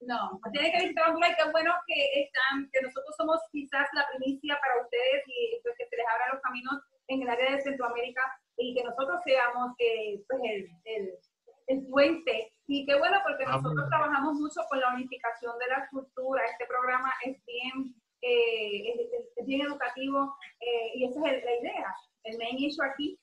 No, 0.00 0.40
tiene 0.52 0.72
que 0.72 0.80
visitar 0.80 1.08
Honduras 1.08 1.30
y 1.30 1.36
qué 1.36 1.50
bueno 1.50 1.72
que 1.86 2.22
están, 2.22 2.68
que 2.72 2.82
nosotros 2.82 3.14
somos 3.16 3.38
quizás 3.52 3.86
la 3.92 4.06
primicia 4.08 4.58
para 4.60 4.82
ustedes 4.82 5.22
y 5.26 5.60
pues, 5.62 5.74
que 5.78 5.86
se 5.86 5.96
les 5.96 6.06
abran 6.08 6.30
los 6.32 6.42
caminos 6.42 6.82
en 7.06 7.22
el 7.22 7.28
área 7.28 7.52
de 7.52 7.60
Centroamérica 7.60 8.22
y 8.56 8.74
que 8.74 8.82
nosotros 8.82 9.20
seamos 9.24 9.72
eh, 9.78 10.20
pues, 10.26 10.40
el, 10.42 10.68
el, 10.84 11.18
el 11.68 11.86
puente 11.88 12.52
y 12.70 12.84
qué 12.84 12.98
bueno, 12.98 13.16
porque 13.26 13.44
ah, 13.46 13.56
nosotros 13.56 13.88
trabajamos 13.88 14.34
mucho 14.34 14.60
con 14.68 14.78
la 14.78 14.92
unificación 14.92 15.58
de 15.58 15.68
la 15.68 15.88
cultura. 15.88 16.44
Este 16.44 16.66
programa 16.66 17.10
es 17.24 17.42
bien, 17.46 17.94
eh, 18.20 19.08
es, 19.36 19.46
bien 19.46 19.62
educativo 19.62 20.36
eh, 20.60 20.92
y 20.94 21.06
esa 21.06 21.18
es 21.30 21.44
la 21.44 21.54
idea. 21.54 21.94
El 22.24 22.36
main 22.36 22.58
issue 22.58 22.84
aquí 22.84 23.18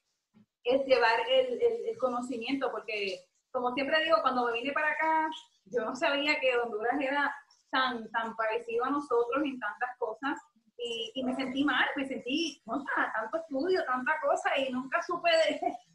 es 0.63 0.83
llevar 0.87 1.19
el, 1.29 1.61
el, 1.61 1.97
conocimiento, 1.99 2.71
porque 2.71 3.19
como 3.51 3.71
siempre 3.75 4.03
digo, 4.03 4.17
cuando 4.23 4.47
me 4.47 4.53
vine 4.53 4.73
para 4.73 4.89
acá, 4.89 5.29
yo 5.65 5.85
no 5.85 5.95
sabía 5.95 6.39
que 6.39 6.57
Honduras 6.91 7.01
era 7.01 7.35
tan, 7.71 8.09
tan 8.11 8.35
parecido 8.35 8.85
a 8.85 8.89
nosotros 8.89 9.43
en 9.43 9.59
tantas 9.59 9.97
cosas. 9.97 10.39
Y, 10.77 11.11
y, 11.15 11.23
me 11.23 11.33
sentí 11.35 11.63
mal, 11.63 11.87
me 11.95 12.05
sentí, 12.05 12.61
no 12.65 12.83
tanto 12.83 13.37
estudio, 13.37 13.83
tanta 13.85 14.11
cosa, 14.21 14.57
y 14.57 14.71
nunca 14.71 15.01
supe 15.01 15.29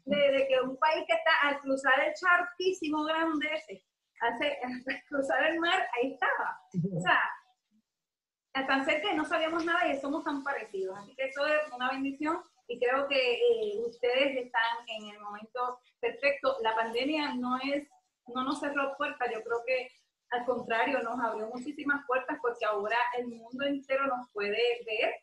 de, 0.05 0.17
de, 0.31 0.47
que 0.47 0.59
un 0.59 0.75
país 0.77 1.05
que 1.07 1.13
está 1.13 1.31
al 1.43 1.59
cruzar 1.59 1.99
el 1.99 2.13
chartísimo 2.15 3.03
grande 3.03 3.47
ese, 3.53 3.85
hace, 4.19 4.57
al 4.63 5.03
cruzar 5.07 5.45
el 5.45 5.59
mar, 5.59 5.87
ahí 5.95 6.13
estaba. 6.13 6.59
O 6.97 6.99
sea, 6.99 8.67
tan 8.67 8.83
cerca 8.85 9.13
no 9.13 9.23
sabíamos 9.23 9.63
nada 9.65 9.87
y 9.87 9.99
somos 9.99 10.23
tan 10.23 10.43
parecidos. 10.43 10.97
Así 10.97 11.15
que 11.15 11.25
eso 11.25 11.45
es 11.45 11.71
una 11.73 11.91
bendición 11.91 12.41
y 12.67 12.79
creo 12.79 13.07
que 13.07 13.33
eh, 13.33 13.81
ustedes 13.85 14.45
están 14.45 14.77
en 14.87 15.09
el 15.09 15.19
momento 15.19 15.79
perfecto. 15.99 16.57
La 16.61 16.75
pandemia 16.75 17.35
no 17.35 17.57
es, 17.57 17.87
no 18.27 18.43
nos 18.43 18.59
cerró 18.59 18.95
puertas, 18.97 19.29
yo 19.33 19.43
creo 19.43 19.61
que 19.65 19.89
al 20.31 20.45
contrario, 20.45 20.99
nos 21.03 21.19
abrió 21.19 21.47
muchísimas 21.47 22.05
puertas 22.07 22.37
porque 22.41 22.65
ahora 22.65 22.97
el 23.17 23.27
mundo 23.27 23.65
entero 23.65 24.07
nos 24.07 24.29
puede 24.31 24.81
ver. 24.85 25.13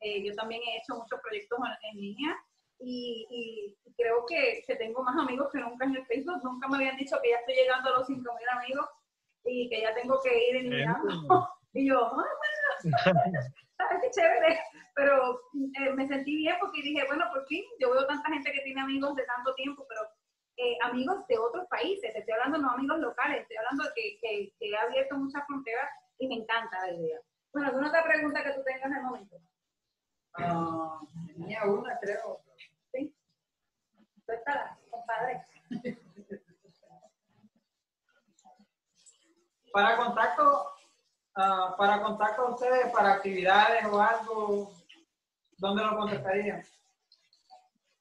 Eh, 0.00 0.24
yo 0.24 0.34
también 0.34 0.60
he 0.62 0.78
hecho 0.78 0.94
muchos 0.96 1.20
proyectos 1.20 1.58
en, 1.58 1.90
en 1.90 2.00
línea 2.00 2.36
y, 2.80 3.76
creo 3.96 4.24
que, 4.26 4.62
tengo 4.76 5.02
más 5.02 5.16
amigos 5.18 5.48
que 5.52 5.58
nunca 5.58 5.84
en 5.84 5.96
el 5.96 6.06
Facebook. 6.06 6.42
Nunca 6.42 6.68
me 6.68 6.76
habían 6.76 6.96
dicho 6.96 7.16
que 7.22 7.30
ya 7.30 7.36
estoy 7.38 7.54
llegando 7.54 7.90
a 7.90 7.98
los 7.98 8.08
5.000 8.08 8.24
amigos 8.56 8.86
y 9.44 9.68
que 9.68 9.80
ya 9.80 9.94
tengo 9.94 10.20
que 10.22 10.50
ir 10.50 10.56
eliminando. 10.56 11.48
y 11.72 11.88
yo, 11.88 12.04
ah, 12.04 12.12
bueno, 12.14 13.40
¿sabes 13.76 13.98
qué 14.02 14.10
chévere? 14.10 14.60
Pero 14.94 15.40
eh, 15.80 15.92
me 15.94 16.06
sentí 16.06 16.36
bien 16.36 16.56
porque 16.60 16.82
dije, 16.82 17.04
bueno, 17.06 17.24
por 17.32 17.46
fin, 17.46 17.64
yo 17.80 17.90
veo 17.90 18.06
tanta 18.06 18.28
gente 18.30 18.52
que 18.52 18.62
tiene 18.62 18.80
amigos 18.80 19.14
de 19.16 19.24
tanto 19.24 19.54
tiempo, 19.54 19.84
pero 19.88 20.00
eh, 20.58 20.76
amigos 20.82 21.24
de 21.28 21.38
otros 21.38 21.66
países, 21.68 22.12
estoy 22.12 22.34
hablando 22.34 22.58
no 22.58 22.72
amigos 22.72 22.98
locales, 22.98 23.42
estoy 23.42 23.58
hablando 23.58 23.84
de 23.84 23.90
que, 23.94 24.18
que, 24.20 24.52
he 24.58 24.76
abierto 24.76 25.16
muchas 25.16 25.46
fronteras 25.46 25.88
y 26.18 26.26
me 26.26 26.34
encanta 26.34 26.80
la 26.80 26.92
idea. 26.94 27.20
Bueno, 27.52 27.68
¿alguna 27.68 27.88
otra 27.88 28.02
pregunta 28.02 28.42
que 28.42 28.52
tú 28.54 28.64
tengas 28.64 28.90
en 28.90 28.96
el 28.96 29.02
momento? 29.04 29.36
Uh, 30.36 31.06
tenía 31.28 31.64
una, 31.64 31.96
creo. 32.00 32.40
compadre. 34.90 35.44
Para 39.72 39.96
contacto, 39.96 40.72
uh, 41.36 41.76
para 41.76 42.02
contacto 42.02 42.42
a 42.42 42.50
ustedes, 42.50 42.92
para 42.92 43.12
actividades 43.12 43.84
o 43.86 44.00
algo, 44.00 44.72
¿dónde 45.56 45.84
lo 45.84 45.96
contestarían? 45.96 46.64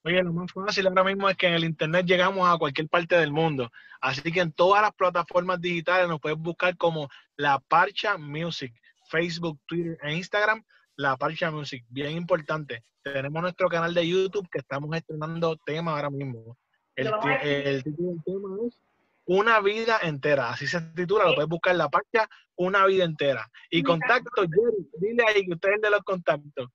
Oye, 0.08 0.24
lo 0.24 0.32
más 0.32 0.50
fácil 0.54 0.88
ahora 0.88 1.04
mismo 1.04 1.30
es 1.30 1.36
que 1.36 1.48
en 1.48 1.54
el 1.54 1.66
internet 1.66 2.06
llegamos 2.06 2.48
a 2.48 2.58
cualquier 2.58 2.88
parte 2.88 3.18
del 3.18 3.34
mundo. 3.34 3.70
Así 4.00 4.32
que 4.32 4.40
en 4.40 4.54
todas 4.54 4.82
las 4.82 4.94
plataformas 4.94 5.60
digitales 5.60 6.08
nos 6.08 6.22
puedes 6.22 6.38
buscar 6.38 6.78
como 6.78 7.10
La 7.36 7.60
Parcha 7.60 8.18
Music, 8.18 8.74
Facebook, 9.10 9.60
Twitter 9.66 9.98
e 10.02 10.14
Instagram, 10.14 10.64
La 10.96 11.18
Parcha 11.18 11.52
Music. 11.52 11.84
Bien 11.90 12.16
importante 12.16 12.84
tenemos 13.14 13.42
nuestro 13.42 13.68
canal 13.68 13.94
de 13.94 14.08
YouTube 14.08 14.48
que 14.50 14.60
estamos 14.60 14.96
estrenando 14.96 15.58
tema 15.66 15.92
ahora 15.92 16.10
mismo. 16.10 16.58
El, 16.96 17.84
título 17.84 18.10
del 18.10 18.24
tema 18.24 18.50
es 18.66 18.80
Una 19.26 19.60
vida 19.60 20.00
entera. 20.02 20.50
Así 20.50 20.68
se 20.68 20.80
titula, 20.96 21.26
lo 21.26 21.36
puedes 21.36 21.50
buscar 21.50 21.74
en 21.74 21.80
la 21.80 21.90
página 21.90 22.30
Una 22.56 22.86
vida 22.86 23.04
entera. 23.04 23.50
Y 23.70 23.84
contacto, 23.84 24.42
Jerry, 24.42 24.90
dile 25.00 25.24
ahí 25.28 25.46
que 25.46 25.54
ustedes 25.54 25.82
de 25.82 25.90
los 25.90 26.02
contactos. 26.04 26.70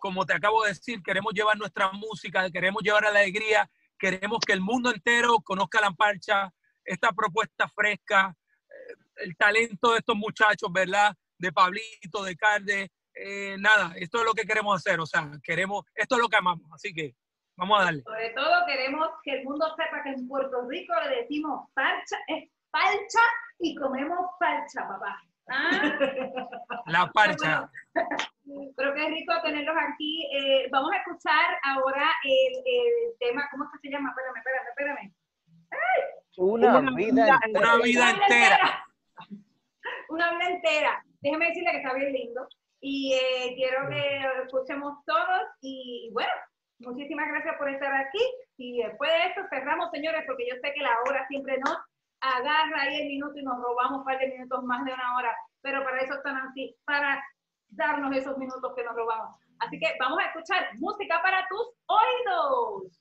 como 0.00 0.24
te 0.24 0.34
acabo 0.34 0.62
de 0.62 0.70
decir, 0.70 1.02
queremos 1.02 1.32
llevar 1.32 1.56
nuestra 1.56 1.90
música, 1.92 2.50
queremos 2.50 2.82
llevar 2.82 3.02
la 3.02 3.10
alegría, 3.10 3.68
queremos 3.98 4.40
que 4.46 4.52
el 4.52 4.60
mundo 4.60 4.90
entero 4.90 5.40
conozca 5.40 5.80
la 5.80 5.90
parcha, 5.90 6.52
esta 6.84 7.12
propuesta 7.12 7.68
fresca, 7.68 8.34
eh, 8.68 8.94
el 9.16 9.36
talento 9.36 9.92
de 9.92 9.98
estos 9.98 10.16
muchachos, 10.16 10.70
¿verdad? 10.72 11.14
De 11.38 11.52
Pablito, 11.52 12.22
de 12.22 12.36
Carde, 12.36 12.90
eh, 13.14 13.56
nada, 13.58 13.92
esto 13.96 14.18
es 14.18 14.24
lo 14.24 14.32
que 14.32 14.44
queremos 14.44 14.76
hacer, 14.76 14.98
o 15.00 15.06
sea, 15.06 15.30
queremos, 15.42 15.84
esto 15.94 16.16
es 16.16 16.20
lo 16.20 16.28
que 16.28 16.36
amamos, 16.36 16.68
así 16.72 16.92
que 16.92 17.14
vamos 17.56 17.80
a 17.80 17.84
darle. 17.84 18.02
Sobre 18.02 18.30
todo 18.30 18.66
queremos 18.66 19.08
que 19.22 19.38
el 19.38 19.44
mundo 19.44 19.66
sepa 19.76 20.02
que 20.02 20.10
en 20.10 20.26
Puerto 20.26 20.66
Rico 20.68 20.92
le 21.08 21.22
decimos 21.22 21.70
parcha, 21.74 22.16
es 22.26 22.50
palcha 22.70 23.22
y 23.60 23.74
comemos 23.76 24.18
palcha, 24.40 24.88
papá. 24.88 25.22
¿Ah? 25.48 25.98
La 26.86 27.10
parcha. 27.12 27.70
Creo 28.76 28.94
que 28.94 29.02
es 29.04 29.10
rico 29.10 29.32
tenerlos 29.42 29.76
aquí. 29.78 30.28
Eh, 30.32 30.68
vamos 30.70 30.90
a 30.92 30.96
escuchar 30.96 31.58
ahora 31.64 32.10
el, 32.24 32.52
el 32.64 33.18
tema, 33.18 33.48
¿cómo 33.50 33.64
es 33.64 33.70
que 33.72 33.88
se 33.88 33.94
llama? 33.94 34.10
Espérame, 34.10 34.36
espérame, 34.36 34.68
espérame. 34.68 35.14
una, 36.36 36.78
Una 36.78 36.90
vida 36.94 37.24
vida- 37.24 37.40
entera. 37.44 37.74
una 37.74 37.82
vida 37.84 38.10
entera. 38.10 38.84
Una 40.08 40.28
habla 40.30 40.48
entera. 40.48 41.04
Déjeme 41.20 41.46
decirle 41.48 41.70
que 41.72 41.76
está 41.78 41.94
bien 41.94 42.12
lindo. 42.12 42.48
Y 42.80 43.14
eh, 43.14 43.54
quiero 43.56 43.88
que 43.88 44.20
lo 44.36 44.44
escuchemos 44.44 45.04
todos. 45.06 45.42
Y 45.62 46.10
bueno, 46.12 46.30
muchísimas 46.80 47.28
gracias 47.28 47.56
por 47.58 47.68
estar 47.70 47.92
aquí. 47.94 48.20
Y 48.56 48.82
después 48.82 49.10
de 49.10 49.26
esto 49.28 49.40
cerramos, 49.50 49.90
señores, 49.90 50.22
porque 50.26 50.46
yo 50.48 50.54
sé 50.62 50.72
que 50.74 50.80
la 50.82 50.94
hora 51.08 51.26
siempre 51.28 51.58
nos 51.58 51.76
agarra 52.36 52.82
ahí 52.82 53.02
el 53.02 53.08
minuto 53.08 53.38
y 53.38 53.42
nos 53.42 53.60
robamos 53.60 53.98
un 53.98 54.04
par 54.04 54.18
de 54.18 54.28
minutos 54.28 54.64
más 54.64 54.84
de 54.84 54.92
una 54.92 55.16
hora. 55.16 55.36
Pero 55.62 55.84
para 55.84 56.00
eso 56.00 56.14
están 56.14 56.36
así, 56.36 56.74
para 56.84 57.22
darnos 57.68 58.14
esos 58.16 58.36
minutos 58.38 58.72
que 58.74 58.84
nos 58.84 58.94
robamos. 58.94 59.38
Así 59.60 59.78
que 59.78 59.94
vamos 59.98 60.18
a 60.18 60.26
escuchar 60.26 60.68
música 60.78 61.20
para 61.22 61.46
tus 61.48 61.66
oídos. 61.86 63.00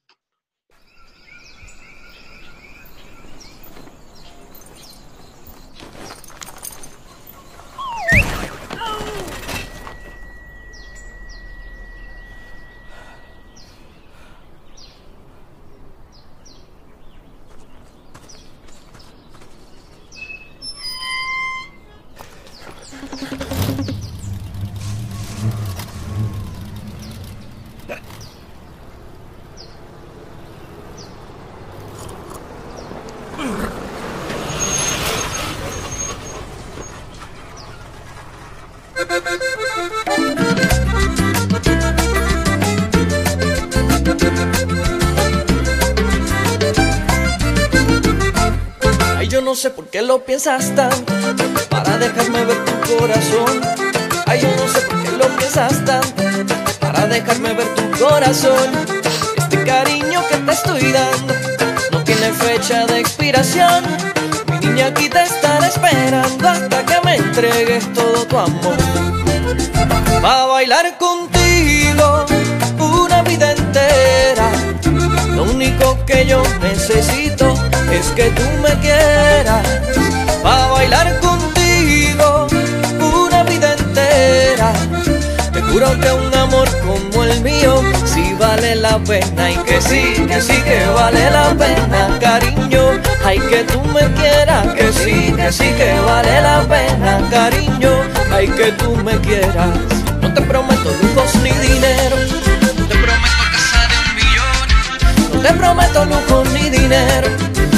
No 49.53 49.57
sé 49.57 49.69
por 49.69 49.85
qué 49.85 50.01
lo 50.01 50.25
piensas 50.25 50.73
tanto 50.73 51.13
Para 51.69 51.99
dejarme 51.99 52.43
ver 52.43 52.57
tu 52.65 52.97
corazón. 52.97 53.61
Ay, 54.25 54.41
yo 54.41 54.47
no 54.47 54.67
sé 54.67 54.81
por 54.81 55.03
qué 55.03 55.11
lo 55.11 55.27
piensas 55.37 55.85
tanto 55.85 56.23
Para 56.79 57.05
dejarme 57.05 57.53
ver 57.53 57.67
tu 57.75 58.03
corazón. 58.03 58.71
Este 59.37 59.63
cariño 59.63 60.23
que 60.27 60.37
te 60.37 60.51
estoy 60.51 60.91
dando 60.91 61.35
No 61.91 62.03
tiene 62.03 62.31
fecha 62.33 62.87
de 62.87 62.99
expiración. 62.99 63.83
Mi 64.47 64.57
niña 64.57 64.87
aquí 64.87 65.07
te 65.07 65.21
estaré 65.21 65.67
esperando 65.67 66.49
Hasta 66.49 66.83
que 66.83 67.01
me 67.05 67.15
entregues 67.17 67.93
todo 67.93 68.25
tu 68.25 68.39
amor. 68.39 68.77
Va 70.25 70.41
a 70.41 70.45
bailar 70.47 70.97
contigo 70.97 71.22
lo 75.43 75.51
único 75.51 75.97
que 76.05 76.25
yo 76.25 76.41
necesito 76.61 77.53
es 77.91 78.07
que 78.15 78.29
tú 78.31 78.43
me 78.61 78.73
quieras 78.79 79.67
para 80.41 80.67
bailar 80.67 81.19
contigo 81.19 82.47
una 82.99 83.43
vida 83.43 83.73
entera. 83.73 84.73
Te 85.51 85.61
juro 85.61 85.87
que 85.99 86.11
un 86.11 86.33
amor 86.35 86.67
como 86.85 87.23
el 87.23 87.41
mío 87.41 87.81
sí 88.05 88.35
vale 88.39 88.75
la 88.75 88.97
pena 88.99 89.51
y 89.51 89.55
que 89.57 89.81
sí, 89.81 90.25
que 90.27 90.41
sí 90.41 90.61
que 90.61 90.85
vale 90.93 91.29
la 91.29 91.49
pena, 91.55 92.19
cariño. 92.19 93.01
Ay, 93.25 93.39
que 93.39 93.63
tú 93.63 93.81
me 93.93 94.01
quieras, 94.13 94.67
que 94.73 94.91
sí, 94.93 95.33
que 95.35 95.51
sí 95.51 95.69
que 95.77 95.99
vale 96.05 96.41
la 96.41 96.61
pena, 96.61 97.21
cariño. 97.29 97.91
Ay, 98.31 98.47
que 98.47 98.71
tú 98.73 98.95
me 98.97 99.13
quieras. 99.19 99.69
No 100.21 100.33
te 100.33 100.41
prometo 100.41 100.89
lujos 101.01 101.22
te 105.43 105.53
prometo 105.55 106.05
lujo 106.05 106.43
ni 106.53 106.69
dinero, 106.69 107.27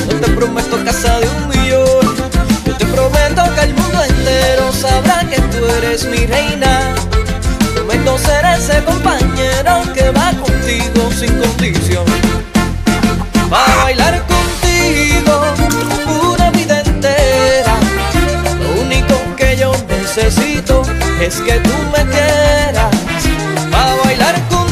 no 0.08 0.20
te 0.20 0.32
prometo 0.34 0.86
casa 0.86 1.20
de 1.20 1.28
un 1.28 1.48
millón. 1.48 2.16
Yo 2.64 2.78
te 2.78 2.86
prometo 2.86 3.44
que 3.56 3.62
el 3.62 3.74
mundo 3.74 4.04
entero 4.04 4.72
sabrá 4.72 5.28
que 5.28 5.42
tú 5.42 5.66
eres 5.78 6.06
mi 6.06 6.28
reina. 6.28 6.94
Prometo 7.74 8.20
ser 8.20 8.46
ese 8.46 8.84
compañero 8.84 9.82
que 9.96 10.12
va 10.12 10.32
contigo 10.34 11.10
sin 11.20 11.34
condición. 11.40 12.06
Para 13.50 13.76
bailar 13.84 14.24
contigo 14.28 15.36
una 16.36 16.52
vida 16.52 16.82
entera. 16.82 17.76
Lo 18.62 18.82
único 18.84 19.16
que 19.36 19.58
yo 19.58 19.72
necesito 19.90 20.84
es 21.20 21.42
que 21.42 21.54
tú 21.62 21.74
me 21.92 22.04
quieras. 22.12 22.96
Para 23.72 23.96
bailar 24.04 24.36
contigo 24.50 24.65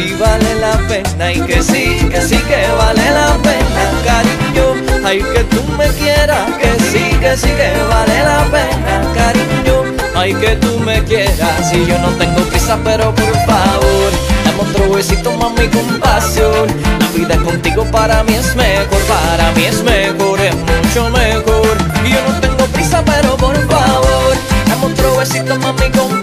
sí 0.00 0.14
vale 0.18 0.54
la 0.56 0.76
pena 0.88 1.32
y 1.32 1.40
que 1.40 1.62
sí, 1.62 2.08
que 2.10 2.20
sí 2.20 2.36
que 2.36 2.66
vale 2.78 3.10
la 3.10 3.36
pena, 3.42 3.82
cariño. 4.04 4.66
Ay, 5.04 5.22
que 5.34 5.44
tú 5.44 5.62
me 5.78 5.88
quieras, 5.88 6.50
que 6.60 6.70
sí, 6.90 7.16
que 7.20 7.36
sí 7.36 7.48
que 7.48 7.70
vale 7.88 8.18
la 8.22 8.44
pena, 8.54 8.94
cariño. 9.14 9.76
Ay, 10.14 10.34
que 10.34 10.56
tú 10.56 10.78
me 10.80 11.02
quieras 11.04 11.72
y 11.72 11.86
yo 11.86 11.98
no 11.98 12.08
tengo 12.18 12.40
prisa, 12.50 12.78
pero 12.84 13.14
por 13.14 13.34
favor, 13.46 14.10
dame 14.44 14.60
otro 14.60 14.94
besito, 14.94 15.32
mami, 15.32 15.66
con 15.68 16.00
pasión. 16.00 16.66
La 17.00 17.08
vida 17.14 17.36
contigo 17.44 17.84
para 17.90 18.22
mí 18.24 18.34
es 18.34 18.54
mejor, 18.56 19.00
para 19.14 19.50
mí 19.52 19.64
es 19.64 19.82
mejor, 19.82 20.40
es 20.40 20.54
mucho 20.54 21.10
mejor. 21.10 21.76
Y 22.04 22.10
yo 22.10 22.20
no 22.26 22.40
tengo 22.40 22.64
prisa, 22.72 23.02
pero 23.04 23.36
por 23.36 23.56
favor, 23.68 24.36
dame 24.80 24.92
otro 24.92 25.16
besito, 25.16 25.58
mami, 25.58 25.90
con. 25.90 26.20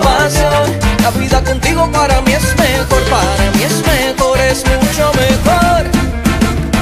La 1.03 1.11
vida 1.11 1.41
contigo 1.43 1.89
para 1.91 2.21
mí 2.21 2.33
es 2.33 2.55
mejor, 2.57 3.01
para 3.09 3.51
mí 3.51 3.63
es 3.63 3.85
mejor, 3.85 4.37
es 4.39 4.63
mucho 4.65 5.11
mejor. 5.13 5.85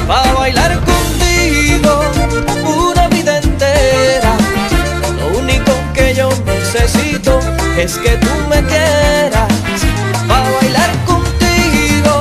Pa' 0.06 0.32
bailar 0.32 0.78
contigo 0.80 2.00
una 2.64 3.08
vida 3.08 3.38
entera. 3.38 4.36
Lo 5.18 5.38
único 5.38 5.72
que 5.94 6.14
yo 6.14 6.28
necesito 6.44 7.38
es 7.76 7.96
que 7.98 8.16
tú 8.16 8.30
me 8.48 8.62
quieras. 8.64 9.52
Pa' 10.28 10.50
bailar 10.60 10.90
contigo 11.04 12.20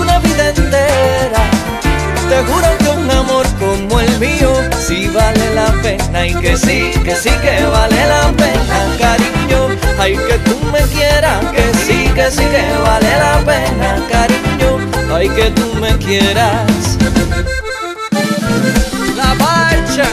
una 0.00 0.18
vida 0.20 0.50
entera. 0.50 1.42
Te 2.28 2.44
juro 2.44 2.77
la 6.18 6.24
pena 6.24 6.26
y 6.26 6.34
que 6.34 6.56
sí, 6.56 6.90
que 7.04 7.14
sí 7.14 7.30
que 7.42 7.64
vale 7.66 8.06
la 8.06 8.32
pena, 8.32 8.96
cariño. 8.98 9.68
Ay, 9.98 10.16
que 10.16 10.38
tú 10.38 10.58
me 10.72 10.80
quieras, 10.94 11.44
que 11.52 11.74
sí, 11.84 12.10
que 12.14 12.30
sí 12.30 12.44
que 12.44 12.64
vale 12.82 13.10
la 13.18 13.38
pena, 13.44 13.96
cariño, 14.10 14.78
ay 15.14 15.28
que 15.28 15.50
tú 15.50 15.74
me 15.80 15.96
quieras. 15.98 16.98
La 19.16 19.34
marcha, 19.34 20.04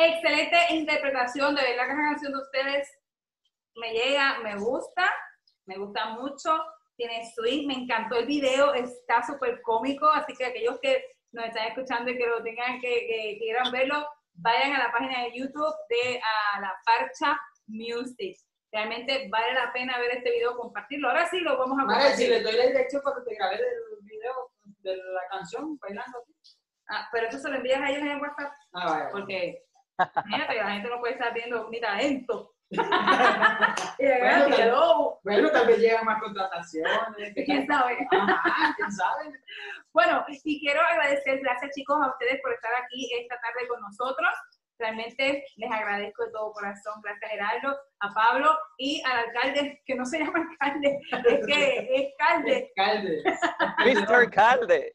Excelente 0.00 0.56
interpretación, 0.74 1.56
de 1.56 1.62
verdad 1.62 1.86
que 1.86 1.92
esa 1.92 2.02
canción 2.10 2.32
de 2.32 2.38
ustedes 2.38 2.88
me 3.74 3.92
llega, 3.92 4.38
me 4.44 4.54
gusta, 4.56 5.12
me 5.66 5.76
gusta 5.76 6.10
mucho, 6.10 6.56
tiene 6.96 7.28
swing, 7.34 7.66
me 7.66 7.74
encantó 7.74 8.16
el 8.16 8.26
video, 8.26 8.74
está 8.74 9.24
súper 9.26 9.60
cómico, 9.62 10.08
así 10.08 10.34
que 10.34 10.46
aquellos 10.46 10.78
que 10.80 11.04
nos 11.32 11.46
están 11.46 11.66
escuchando 11.66 12.12
y 12.12 12.16
que 12.16 12.26
lo 12.28 12.40
tengan 12.44 12.80
que, 12.80 13.06
que 13.08 13.36
quieran 13.40 13.72
verlo, 13.72 14.06
vayan 14.34 14.72
a 14.74 14.84
la 14.84 14.92
página 14.92 15.24
de 15.24 15.32
YouTube 15.36 15.74
de 15.88 16.20
a 16.54 16.60
la 16.60 16.74
Parcha 16.84 17.36
Music. 17.66 18.36
Realmente 18.70 19.28
vale 19.30 19.54
la 19.54 19.72
pena 19.72 19.98
ver 19.98 20.12
este 20.12 20.30
video, 20.30 20.56
compartirlo. 20.56 21.08
Ahora 21.08 21.26
sí 21.28 21.40
lo 21.40 21.58
vamos 21.58 21.76
a 21.78 21.82
compartir. 21.86 22.16
si 22.16 22.26
le 22.28 22.42
doy 22.42 22.52
la 22.52 22.66
dirección 22.66 23.02
para 23.02 23.16
que 23.16 23.34
te 23.34 23.36
el 23.36 24.04
video 24.04 24.50
de 24.62 24.96
la 24.96 25.22
canción 25.30 25.76
bailando. 25.78 26.22
Ah, 26.88 27.08
pero 27.12 27.28
eso 27.28 27.38
se 27.38 27.48
lo 27.48 27.56
envías 27.56 27.80
a 27.80 27.90
ellos 27.90 28.02
en 28.02 28.08
el 28.12 28.20
WhatsApp, 28.20 28.52
Ah, 28.72 28.92
vaya. 28.92 29.08
porque 29.10 29.67
fíjate, 30.26 30.54
la 30.56 30.70
gente 30.72 30.88
no 30.88 31.00
puede 31.00 31.14
estar 31.14 31.32
viendo 31.34 31.68
mi 31.68 31.80
talento. 31.80 32.54
Bueno, 33.98 34.54
hello, 34.56 35.20
Bueno, 35.24 35.50
tal 35.50 35.66
vez 35.66 35.78
llegan 35.78 36.04
más 36.04 36.20
contrataciones. 36.22 37.32
quién 37.46 37.66
sabe. 37.66 38.06
Ajá, 38.10 38.74
quién 38.76 38.92
sabe. 38.92 39.32
Bueno, 39.92 40.24
y 40.28 40.60
quiero 40.60 40.80
agradecer, 40.82 41.40
gracias 41.40 41.72
chicos 41.74 41.96
a 42.00 42.10
ustedes 42.10 42.40
por 42.42 42.52
estar 42.52 42.70
aquí 42.84 43.10
esta 43.20 43.36
tarde 43.40 43.66
con 43.68 43.80
nosotros. 43.80 44.28
Realmente 44.78 45.44
les 45.56 45.72
agradezco 45.72 46.24
de 46.26 46.30
todo 46.30 46.52
corazón. 46.52 47.00
Gracias 47.02 47.30
Gerardo, 47.30 47.76
a 48.00 48.14
Pablo 48.14 48.56
y 48.76 49.02
al 49.04 49.18
alcalde, 49.26 49.82
que 49.84 49.94
no 49.96 50.04
se 50.04 50.18
llama 50.20 50.46
alcalde, 50.50 51.00
es 51.26 51.46
que 51.46 51.88
es 51.94 52.14
calde. 52.18 52.70
Calde. 52.76 53.22
Mr. 53.84 54.30
Calde. 54.30 54.92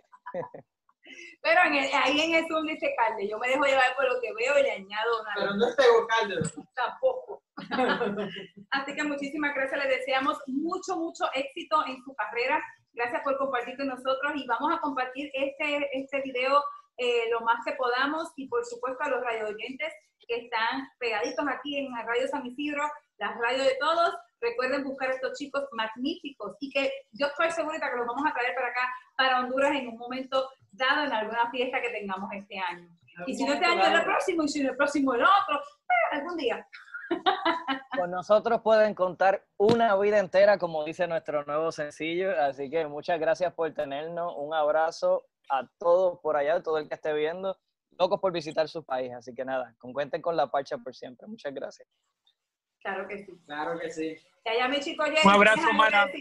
Pero 1.43 1.61
en 1.65 1.75
el- 1.75 1.89
ahí 1.93 2.21
en 2.21 2.35
el 2.35 2.47
Zoom 2.47 2.65
dice 2.65 2.95
calde. 2.97 3.27
Yo 3.27 3.37
me 3.37 3.49
dejo 3.49 3.65
llevar 3.65 3.93
por 3.95 4.05
lo 4.05 4.19
que 4.21 4.33
veo 4.33 4.57
y 4.57 4.63
le 4.63 4.71
añado 4.71 5.21
una 5.21 5.31
Pero 5.35 5.53
no 5.55 5.67
es 5.67 5.75
Tego 5.75 6.07
Calde. 6.07 6.35
tampoco. 6.73 7.43
Así 8.71 8.95
que 8.95 9.03
muchísimas 9.03 9.53
gracias, 9.53 9.85
les 9.85 9.97
deseamos 9.99 10.37
mucho, 10.47 10.95
mucho 10.95 11.25
éxito 11.33 11.85
en 11.85 12.01
su 12.03 12.15
carrera. 12.15 12.63
Gracias 12.93 13.21
por 13.23 13.37
compartir 13.37 13.75
con 13.77 13.87
nosotros 13.87 14.33
y 14.35 14.47
vamos 14.47 14.73
a 14.73 14.79
compartir 14.79 15.29
este, 15.33 15.89
este 15.97 16.21
video 16.21 16.63
eh, 16.97 17.29
lo 17.31 17.41
más 17.41 17.57
que 17.65 17.73
podamos 17.73 18.31
y 18.35 18.47
por 18.47 18.63
supuesto 18.65 19.03
a 19.03 19.09
los 19.09 19.21
radio 19.21 19.47
oyentes 19.47 19.93
que 20.27 20.35
están 20.45 20.87
pegaditos 20.99 21.45
aquí 21.49 21.77
en 21.77 21.91
la 21.91 22.03
Radio 22.03 22.27
San 22.27 22.45
Isidro, 22.45 22.83
la 23.17 23.33
radio 23.33 23.63
de 23.63 23.75
todos. 23.79 24.15
Recuerden 24.39 24.83
buscar 24.83 25.09
a 25.09 25.13
estos 25.15 25.37
chicos 25.37 25.63
magníficos 25.71 26.55
y 26.59 26.69
que 26.69 26.91
yo 27.11 27.27
estoy 27.27 27.49
segura 27.51 27.79
que 27.79 27.97
los 27.97 28.07
vamos 28.07 28.23
a 28.29 28.33
traer 28.33 28.53
para 28.55 28.67
acá, 28.67 28.93
para 29.17 29.39
Honduras 29.39 29.71
en 29.75 29.87
un 29.87 29.97
momento 29.97 30.47
dado, 30.73 31.05
en 31.05 31.13
alguna 31.13 31.49
fiesta 31.51 31.81
que 31.81 31.89
tengamos 31.89 32.29
este 32.33 32.57
año. 32.59 32.89
Y 33.27 33.35
si 33.35 33.45
no 33.45 33.53
este 33.53 33.65
año, 33.65 33.83
el 33.85 34.03
próximo, 34.03 34.43
y 34.43 34.47
si 34.49 34.63
no 34.63 34.71
el 34.71 34.77
próximo, 34.77 35.13
el 35.13 35.21
otro, 35.21 35.59
eh, 35.59 36.15
algún 36.17 36.35
día. 36.37 36.67
Con 37.97 38.09
nosotros 38.11 38.61
pueden 38.61 38.95
contar 38.95 39.45
una 39.57 39.95
vida 39.97 40.17
entera, 40.19 40.57
como 40.57 40.83
dice 40.83 41.07
nuestro 41.07 41.43
nuevo 41.45 41.71
sencillo. 41.71 42.31
Así 42.41 42.69
que 42.69 42.87
muchas 42.87 43.19
gracias 43.19 43.53
por 43.53 43.71
tenernos. 43.73 44.33
Un 44.37 44.53
abrazo 44.53 45.25
a 45.49 45.67
todos 45.77 46.19
por 46.21 46.35
allá, 46.37 46.55
a 46.55 46.63
todo 46.63 46.79
el 46.79 46.87
que 46.87 46.95
esté 46.95 47.13
viendo. 47.13 47.57
Locos 47.99 48.19
por 48.19 48.31
visitar 48.31 48.67
su 48.67 48.83
país. 48.83 49.13
Así 49.13 49.35
que 49.35 49.45
nada, 49.45 49.75
con- 49.77 49.93
cuenten 49.93 50.21
con 50.21 50.35
la 50.35 50.47
parcha 50.47 50.77
por 50.79 50.95
siempre. 50.95 51.27
Muchas 51.27 51.53
gracias. 51.53 51.87
Claro 52.81 53.07
que 53.07 53.19
sí. 53.19 53.31
Claro 53.45 53.79
que 53.79 53.91
sí. 53.91 54.17
Que 54.43 54.49
allá 54.51 54.67
mi 54.67 54.79
chico 54.79 55.03
Jenny, 55.03 55.19
Un 55.23 55.31
abrazo, 55.31 55.55
¿tienes 55.55 55.69
algo 55.69 55.83
Mara. 55.83 56.11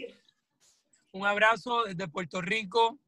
Un 1.11 1.25
abrazo 1.27 1.83
desde 1.85 2.07
Puerto 2.07 2.41
Rico 2.41 2.99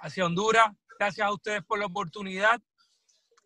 hacia 0.00 0.24
Honduras. 0.24 0.66
Gracias 0.98 1.26
a 1.26 1.32
ustedes 1.32 1.62
por 1.64 1.78
la 1.78 1.86
oportunidad. 1.86 2.60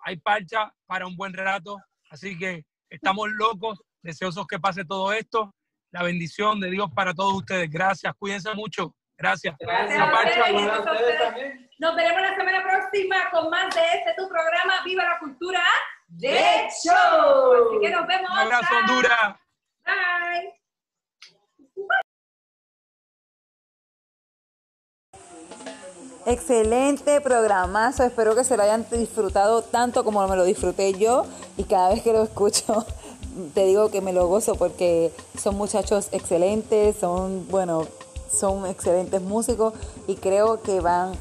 Hay 0.00 0.16
parcha 0.18 0.72
para 0.86 1.06
un 1.06 1.16
buen 1.16 1.32
rato. 1.32 1.78
Así 2.10 2.36
que 2.38 2.64
estamos 2.90 3.28
locos, 3.30 3.80
deseosos 4.02 4.46
que 4.46 4.58
pase 4.58 4.84
todo 4.84 5.12
esto. 5.12 5.54
La 5.90 6.02
bendición 6.02 6.60
de 6.60 6.70
Dios 6.70 6.90
para 6.94 7.14
todos 7.14 7.34
ustedes. 7.34 7.70
Gracias. 7.70 8.12
Cuídense 8.18 8.52
mucho. 8.54 8.94
Gracias. 9.16 9.54
Gracias 9.58 10.00
a 10.00 10.10
parcha, 10.10 10.46
a 10.46 10.92
ustedes. 10.92 11.70
Nos 11.78 11.94
veremos 11.96 12.22
la 12.22 12.36
semana 12.36 12.62
próxima 12.62 13.30
con 13.30 13.50
más 13.50 13.74
de 13.74 13.80
este 13.80 14.14
tu 14.16 14.28
programa 14.28 14.82
Viva 14.84 15.04
la 15.04 15.18
Cultura 15.18 15.62
de 16.08 16.68
Show. 16.82 17.68
Así 17.68 17.80
que 17.80 17.90
nos 17.90 18.06
vemos. 18.06 18.30
Un 18.30 18.38
abrazo. 18.38 18.74
Honduras. 18.76 19.36
Bye. 19.84 20.63
Excelente 26.26 27.20
programazo, 27.20 28.02
espero 28.02 28.34
que 28.34 28.44
se 28.44 28.56
lo 28.56 28.62
hayan 28.62 28.86
disfrutado 28.90 29.60
tanto 29.60 30.04
como 30.04 30.26
me 30.26 30.36
lo 30.36 30.44
disfruté 30.44 30.94
yo 30.94 31.26
y 31.58 31.64
cada 31.64 31.90
vez 31.90 32.02
que 32.02 32.14
lo 32.14 32.22
escucho 32.22 32.86
te 33.54 33.66
digo 33.66 33.90
que 33.90 34.00
me 34.00 34.14
lo 34.14 34.26
gozo 34.26 34.54
porque 34.54 35.12
son 35.38 35.56
muchachos 35.56 36.08
excelentes, 36.12 36.96
son, 36.96 37.46
bueno, 37.48 37.86
son 38.32 38.64
excelentes 38.64 39.20
músicos 39.20 39.74
y 40.06 40.14
creo 40.14 40.62
que 40.62 40.80
van 40.80 41.12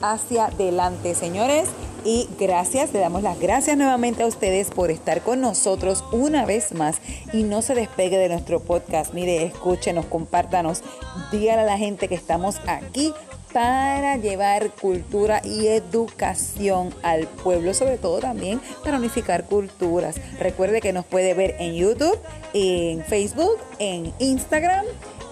hacia 0.00 0.46
adelante, 0.46 1.14
señores. 1.14 1.68
Y 2.04 2.28
gracias, 2.38 2.92
le 2.92 2.98
damos 2.98 3.22
las 3.22 3.38
gracias 3.38 3.76
nuevamente 3.76 4.24
a 4.24 4.26
ustedes 4.26 4.70
por 4.70 4.90
estar 4.90 5.22
con 5.22 5.40
nosotros 5.40 6.02
una 6.10 6.44
vez 6.44 6.72
más 6.72 6.96
y 7.32 7.44
no 7.44 7.62
se 7.62 7.76
despegue 7.76 8.18
de 8.18 8.28
nuestro 8.28 8.58
podcast. 8.58 9.14
Mire, 9.14 9.44
escúchenos, 9.44 10.06
compártanos, 10.06 10.82
dígale 11.30 11.62
a 11.62 11.64
la 11.64 11.78
gente 11.78 12.08
que 12.08 12.16
estamos 12.16 12.56
aquí 12.66 13.14
para 13.52 14.16
llevar 14.16 14.70
cultura 14.70 15.40
y 15.44 15.66
educación 15.66 16.94
al 17.02 17.26
pueblo, 17.26 17.74
sobre 17.74 17.98
todo 17.98 18.18
también 18.20 18.60
para 18.84 18.98
unificar 18.98 19.44
culturas. 19.44 20.16
Recuerde 20.38 20.80
que 20.80 20.92
nos 20.92 21.04
puede 21.04 21.34
ver 21.34 21.56
en 21.58 21.74
YouTube, 21.74 22.18
en 22.54 23.04
Facebook, 23.04 23.58
en 23.78 24.12
Instagram. 24.18 24.84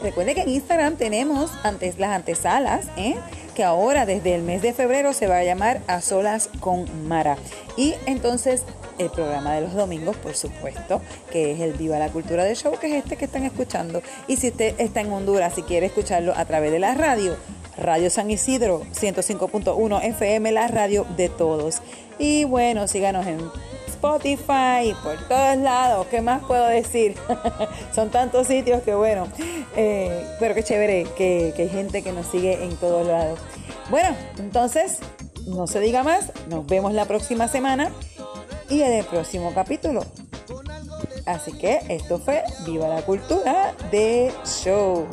Recuerde 0.03 0.35
que 0.35 0.43
en 0.43 0.51
Instagram 0.51 0.97
tenemos 0.97 1.51
antes 1.63 1.99
las 1.99 2.11
antesalas, 2.11 2.87
¿eh? 2.97 3.17
que 3.55 3.65
ahora 3.65 4.07
desde 4.07 4.35
el 4.35 4.43
mes 4.43 4.63
de 4.63 4.73
febrero 4.73 5.13
se 5.13 5.27
va 5.27 5.39
a 5.39 5.45
llamar 5.45 5.83
A 5.87 6.01
Solas 6.01 6.49
con 6.61 7.09
Mara. 7.09 7.37
Y 7.77 7.95
entonces 8.07 8.65
el 8.99 9.11
programa 9.11 9.55
de 9.55 9.63
los 9.63 9.75
domingos, 9.75 10.17
por 10.17 10.35
supuesto, 10.35 11.01
que 11.31 11.53
es 11.53 11.61
el 11.61 11.73
Viva 11.73 11.99
la 11.99 12.11
Cultura 12.11 12.45
del 12.45 12.57
Show, 12.57 12.79
que 12.79 12.89
es 12.89 13.05
este 13.05 13.17
que 13.17 13.25
están 13.25 13.45
escuchando. 13.45 14.03
Y 14.29 14.37
si 14.37 14.49
usted 14.49 14.75
está 14.79 15.01
en 15.01 15.13
Honduras 15.13 15.57
y 15.59 15.63
quiere 15.63 15.87
escucharlo 15.87 16.35
a 16.37 16.45
través 16.45 16.71
de 16.71 16.79
la 16.79 16.95
radio, 16.95 17.37
Radio 17.77 18.11
San 18.11 18.31
Isidro 18.31 18.83
105.1 18.95 20.05
FM, 20.05 20.53
la 20.53 20.69
radio 20.69 21.07
de 21.17 21.29
todos. 21.29 21.83
Y 22.19 22.45
bueno, 22.45 22.87
síganos 22.89 23.27
en 23.27 23.41
Spotify, 23.87 24.95
por 25.03 25.17
todos 25.29 25.57
lados. 25.59 26.07
¿Qué 26.09 26.21
más 26.21 26.43
puedo 26.45 26.67
decir? 26.67 27.15
Son 27.95 28.11
tantos 28.11 28.47
sitios 28.47 28.83
que 28.83 28.95
bueno. 28.95 29.27
Eh, 29.77 30.27
pero 30.39 30.55
qué 30.55 30.63
chévere 30.63 31.07
que, 31.17 31.53
que 31.57 31.63
hay 31.63 31.69
gente 31.69 32.03
que 32.03 32.13
nos 32.13 32.27
sigue 32.27 32.65
en 32.65 32.77
todos 32.77 33.07
lados. 33.07 33.39
Bueno, 33.91 34.17
entonces, 34.39 34.99
no 35.47 35.67
se 35.67 35.81
diga 35.81 36.03
más. 36.03 36.33
Nos 36.49 36.67
vemos 36.67 36.93
la 36.93 37.05
próxima 37.05 37.49
semana 37.49 37.91
y 38.69 38.83
en 38.83 38.93
el 38.93 39.05
próximo 39.05 39.53
capítulo. 39.55 40.03
Así 41.27 41.53
que 41.53 41.81
esto 41.89 42.19
fue 42.19 42.43
Viva 42.67 42.89
la 42.89 43.03
Cultura 43.03 43.75
de 43.91 44.33
Show. 44.45 45.07